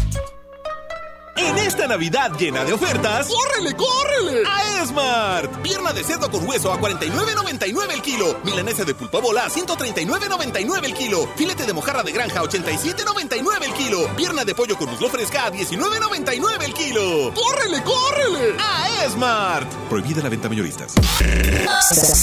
[1.66, 4.42] Esta Navidad llena de ofertas, ¡Córrele, córrele!
[4.46, 5.62] a Esmart.
[5.62, 8.38] Pierna de cerdo con hueso a 49.99 el kilo.
[8.44, 11.28] Milanesa de pulpa bola a 139.99 el kilo.
[11.36, 14.08] Filete de mojarra de granja a 87.99 el kilo.
[14.16, 17.34] Pierna de pollo con muslo fresca a 19.99 el kilo.
[17.34, 18.56] ¡Córrele, córrele!
[18.60, 19.68] A Esmart.
[19.88, 20.92] Prohibida la venta mayoristas.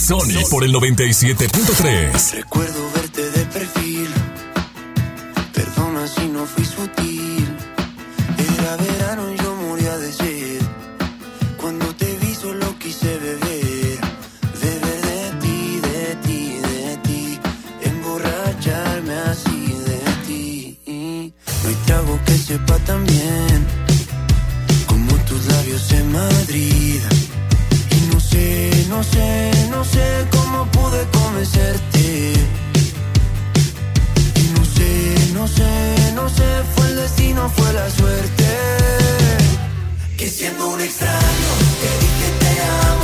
[0.07, 2.31] Sony por el 97.3.
[2.31, 4.09] Recuerdo verte de perfil.
[5.53, 7.57] Perdona si no fui sutil.
[8.37, 9.02] Era verano
[22.53, 23.65] sepa tan bien
[24.85, 27.01] como tus labios en Madrid.
[27.95, 30.05] Y no sé, no sé, no sé
[30.35, 32.33] cómo pude convencerte.
[34.41, 34.91] Y no sé,
[35.33, 35.71] no sé,
[36.13, 38.49] no sé, fue el destino, fue la suerte.
[40.17, 41.51] Que siendo un extraño,
[41.81, 42.51] te dije te
[42.87, 43.02] amo.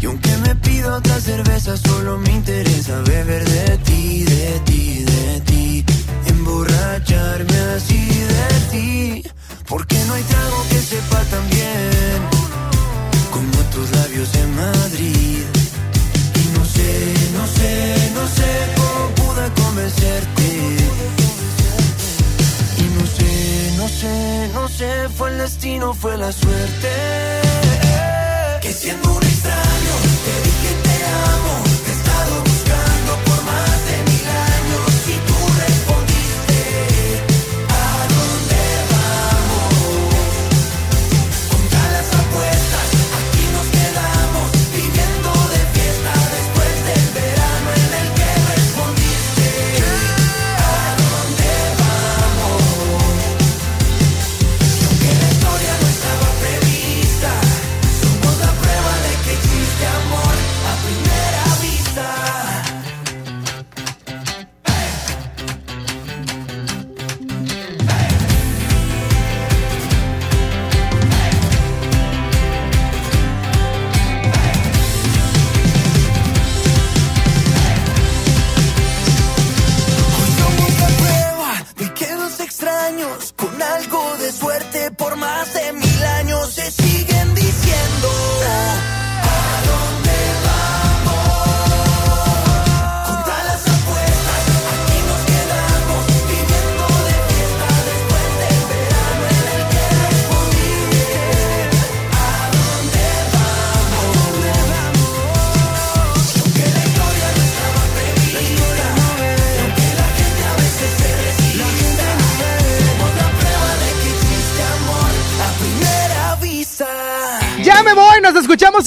[0.00, 5.40] Y aunque me pido otra cerveza, solo me interesa beber de ti, de ti, de
[5.40, 5.84] ti.
[6.26, 9.22] Emborracharme así de ti.
[9.68, 12.20] Porque no hay trago que sepa tan bien
[13.30, 15.44] como tus labios en Madrid.
[16.34, 20.48] Y no sé, no sé, no sé cómo pude convencerte.
[22.78, 27.48] Y no sé, no sé, no sé, fue el destino, fue la suerte.
[28.78, 29.37] Siendo un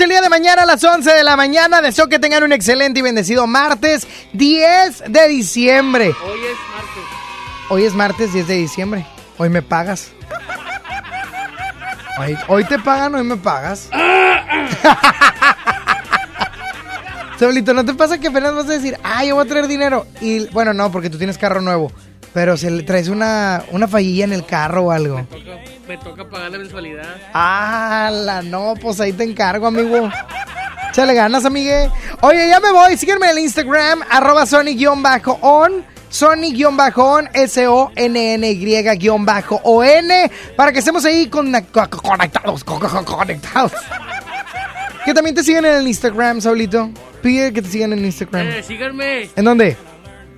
[0.03, 1.82] el día de mañana a las 11 de la mañana.
[1.82, 6.15] Deseo que tengan un excelente y bendecido martes 10 de diciembre.
[6.23, 7.03] Hoy es martes.
[7.69, 9.06] Hoy es martes 10 de diciembre.
[9.38, 10.11] Hoy me pagas.
[12.19, 13.90] Hoy, hoy te pagan, hoy me pagas.
[17.40, 20.06] Saulito, ¿no te pasa que apenas vas a decir, ah, yo voy a traer dinero?
[20.19, 21.91] Y bueno, no, porque tú tienes carro nuevo.
[22.33, 25.25] Pero si le traes una, una fallilla en el carro o algo.
[25.29, 27.03] Toca- me toca pagar la mensualidad.
[27.33, 30.09] Ah, la no, pues ahí te encargo, amigo.
[30.89, 31.89] Échale ganas, amigue.
[32.21, 32.95] Oye, ya me voy.
[32.97, 35.85] Sígueme en el Instagram, arroba Sony-on.
[36.09, 39.25] Sony-on, S-O-N-N-Y-on,
[40.57, 43.71] para que estemos ahí con- co- co- conectados, co- co- conectados.
[45.05, 46.89] Que también te sigan en el Instagram, Saulito.
[47.21, 48.47] Pide que te sigan en Instagram.
[48.47, 49.29] Eh, síganme.
[49.35, 49.77] ¿En dónde?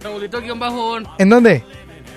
[0.02, 1.08] Saulito guion bajo on.
[1.18, 1.64] ¿En dónde?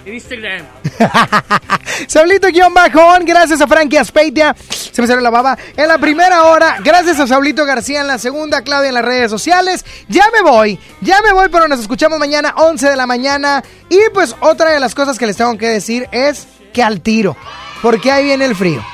[0.07, 0.65] En Instagram.
[2.07, 4.55] Saulito guion bajón, gracias a Frankie Aspeitia.
[4.69, 5.59] Se me salió la baba.
[5.77, 9.33] En la primera hora, gracias a Saulito García en la segunda, Claudia en las redes
[9.33, 9.85] sociales.
[10.09, 13.65] Ya me voy, ya me voy, pero nos escuchamos mañana 11 de la mañana.
[13.89, 17.37] Y pues otra de las cosas que les tengo que decir es que al tiro,
[17.83, 18.85] porque ahí viene el frío.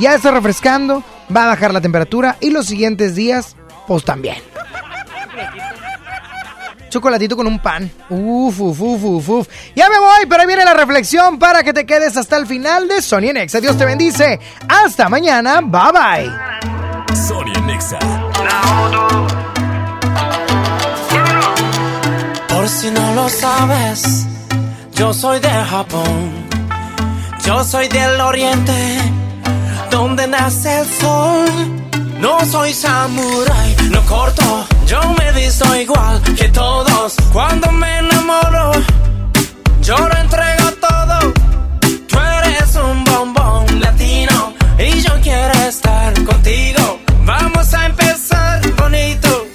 [0.00, 1.04] Ya está refrescando,
[1.34, 3.54] va a bajar la temperatura y los siguientes días,
[3.86, 4.42] pues también.
[6.90, 7.90] Chocolatito con un pan.
[8.10, 9.48] Uf, uf, uf, uf, uf.
[9.74, 12.88] Ya me voy, pero ahí viene la reflexión para que te quedes hasta el final
[12.88, 13.60] de Sony Nexa.
[13.60, 14.38] Dios te bendice.
[14.68, 15.60] Hasta mañana.
[15.62, 17.16] Bye bye.
[17.16, 17.98] Sony Nexa.
[22.48, 24.26] Por si no lo sabes,
[24.92, 26.50] yo soy de Japón.
[27.44, 28.98] Yo soy del oriente,
[29.90, 31.89] donde nace el sol.
[32.20, 34.66] No soy samurái, no corto.
[34.86, 37.14] Yo me visto igual que todos.
[37.32, 38.72] Cuando me enamoro,
[39.80, 41.32] yo lo entrego todo.
[42.08, 47.00] Tú eres un bombón latino y yo quiero estar contigo.
[47.24, 49.46] Vamos a empezar bonito.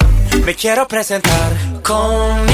[0.44, 2.46] Me quiero presentar con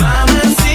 [0.00, 0.65] Mamacita,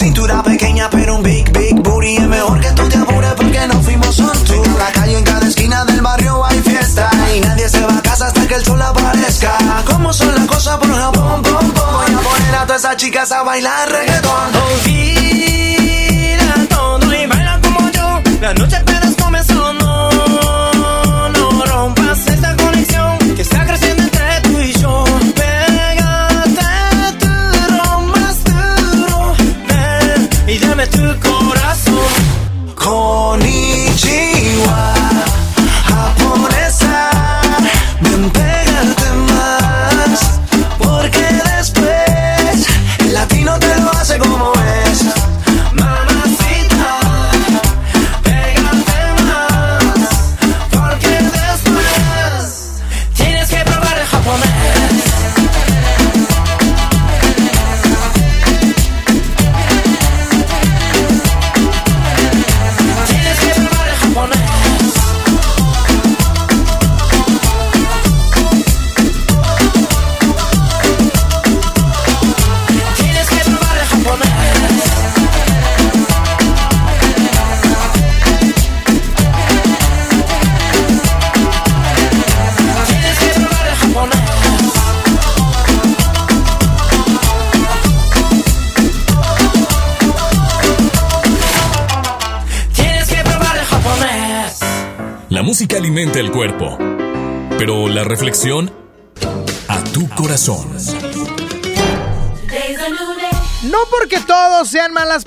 [0.00, 2.16] Cintura pequeña, pero un big, big booty.
[2.16, 4.54] Es mejor que tú te apures porque no fuimos son tú.
[4.54, 7.10] En la calle, en cada esquina del barrio hay fiesta.
[7.36, 9.58] Y nadie se va a casa hasta que el sol aparezca.
[9.84, 11.92] ¿Cómo son las cosas por Japón, pom, pom?
[11.92, 14.56] Voy a poner a todas esas chicas a bailar reggaetón.
[14.72, 18.22] Olvida todo y baila como yo.
[18.40, 19.09] La noche apenas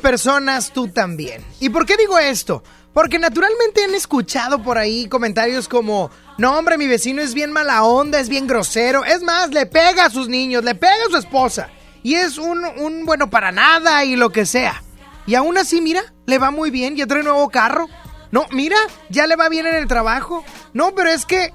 [0.04, 1.44] personas, tú también.
[1.60, 2.62] ¿Y por qué digo esto?
[2.94, 7.84] Porque naturalmente han escuchado por ahí comentarios como, no hombre, mi vecino es bien mala
[7.84, 11.18] onda, es bien grosero, es más, le pega a sus niños, le pega a su
[11.18, 11.70] esposa,
[12.04, 14.84] y es un, un bueno para nada y lo que sea.
[15.26, 17.88] Y aún así, mira, le va muy bien, ya trae nuevo carro.
[18.32, 18.78] No, mira,
[19.10, 20.44] ya le va bien en el trabajo.
[20.74, 21.54] No, pero es que...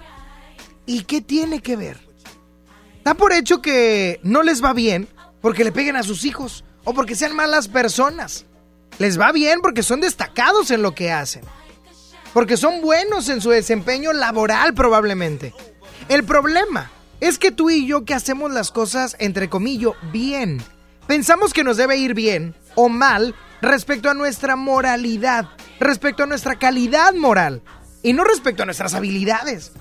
[0.86, 1.98] ¿Y qué tiene que ver?
[3.04, 5.06] Da por hecho que no les va bien
[5.42, 8.46] porque le peguen a sus hijos o porque sean malas personas.
[8.98, 11.42] Les va bien porque son destacados en lo que hacen.
[12.32, 15.52] Porque son buenos en su desempeño laboral probablemente.
[16.08, 16.90] El problema
[17.20, 20.62] es que tú y yo que hacemos las cosas, entre comillas, bien,
[21.06, 25.46] pensamos que nos debe ir bien o mal respecto a nuestra moralidad,
[25.80, 27.60] respecto a nuestra calidad moral
[28.02, 29.72] y no respecto a nuestras habilidades.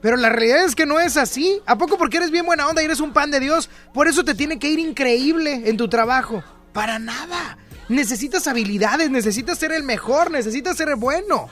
[0.00, 1.60] Pero la realidad es que no es así.
[1.66, 3.68] ¿A poco porque eres bien buena onda y eres un pan de Dios?
[3.92, 6.42] Por eso te tiene que ir increíble en tu trabajo.
[6.72, 7.58] Para nada.
[7.88, 11.48] Necesitas habilidades, necesitas ser el mejor, necesitas ser el bueno.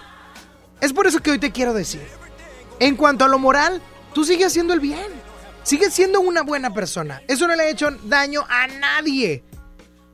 [0.80, 2.06] Es por eso que hoy te quiero decir.
[2.78, 3.82] En cuanto a lo moral,
[4.14, 5.28] tú sigues haciendo el bien.
[5.64, 7.20] Sigues siendo una buena persona.
[7.26, 9.44] Eso no le ha hecho daño a nadie.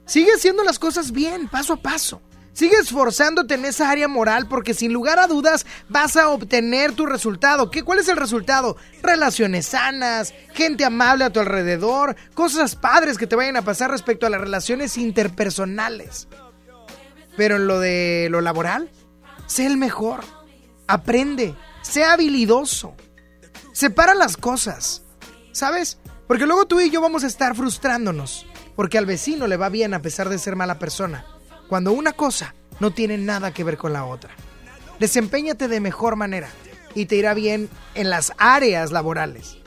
[0.07, 2.21] Sigue haciendo las cosas bien, paso a paso.
[2.55, 7.05] Sigue esforzándote en esa área moral porque sin lugar a dudas vas a obtener tu
[7.05, 7.69] resultado.
[7.69, 8.77] ¿Qué, ¿Cuál es el resultado?
[9.03, 14.25] Relaciones sanas, gente amable a tu alrededor, cosas padres que te vayan a pasar respecto
[14.25, 16.29] a las relaciones interpersonales.
[17.37, 18.89] Pero en lo de lo laboral,
[19.47, 20.21] sé el mejor.
[20.87, 22.95] Aprende, sé habilidoso.
[23.73, 25.03] Separa las cosas.
[25.51, 25.99] ¿Sabes?
[26.29, 28.47] Porque luego tú y yo vamos a estar frustrándonos.
[28.77, 31.34] Porque al vecino le va bien a pesar de ser mala persona
[31.69, 34.31] cuando una cosa no tiene nada que ver con la otra.
[34.99, 36.49] Desempeñate de mejor manera
[36.95, 39.59] y te irá bien en las áreas laborales.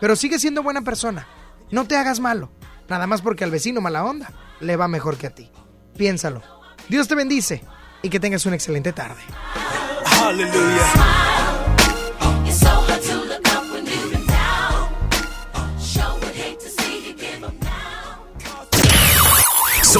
[0.00, 1.26] Pero sigue siendo buena persona.
[1.70, 2.50] No te hagas malo,
[2.88, 5.50] nada más porque al vecino mala onda le va mejor que a ti.
[5.96, 6.42] Piénsalo.
[6.88, 7.62] Dios te bendice
[8.02, 9.22] y que tengas una excelente tarde.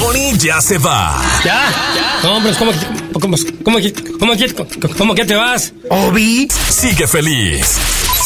[0.04, 1.18] Sony ya se va.
[1.46, 2.20] ¿Ya?
[2.22, 2.72] No, hombre, ¿cómo,
[3.14, 3.78] cómo, cómo,
[4.18, 5.72] cómo, cómo, cómo que te vas?
[5.88, 7.78] Obi sigue feliz.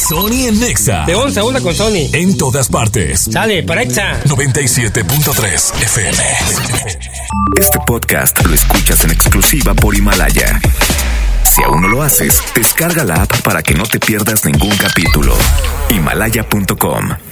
[0.09, 1.05] Sony en Nexa.
[1.07, 2.11] De once a una con Sony.
[2.13, 3.29] En todas partes.
[3.31, 4.21] Sale, para Exa.
[4.25, 6.19] 97.3 FM.
[7.57, 10.61] Este podcast lo escuchas en exclusiva por Himalaya.
[11.55, 15.37] Si aún no lo haces, descarga la app para que no te pierdas ningún capítulo.
[15.91, 17.29] Himalaya.com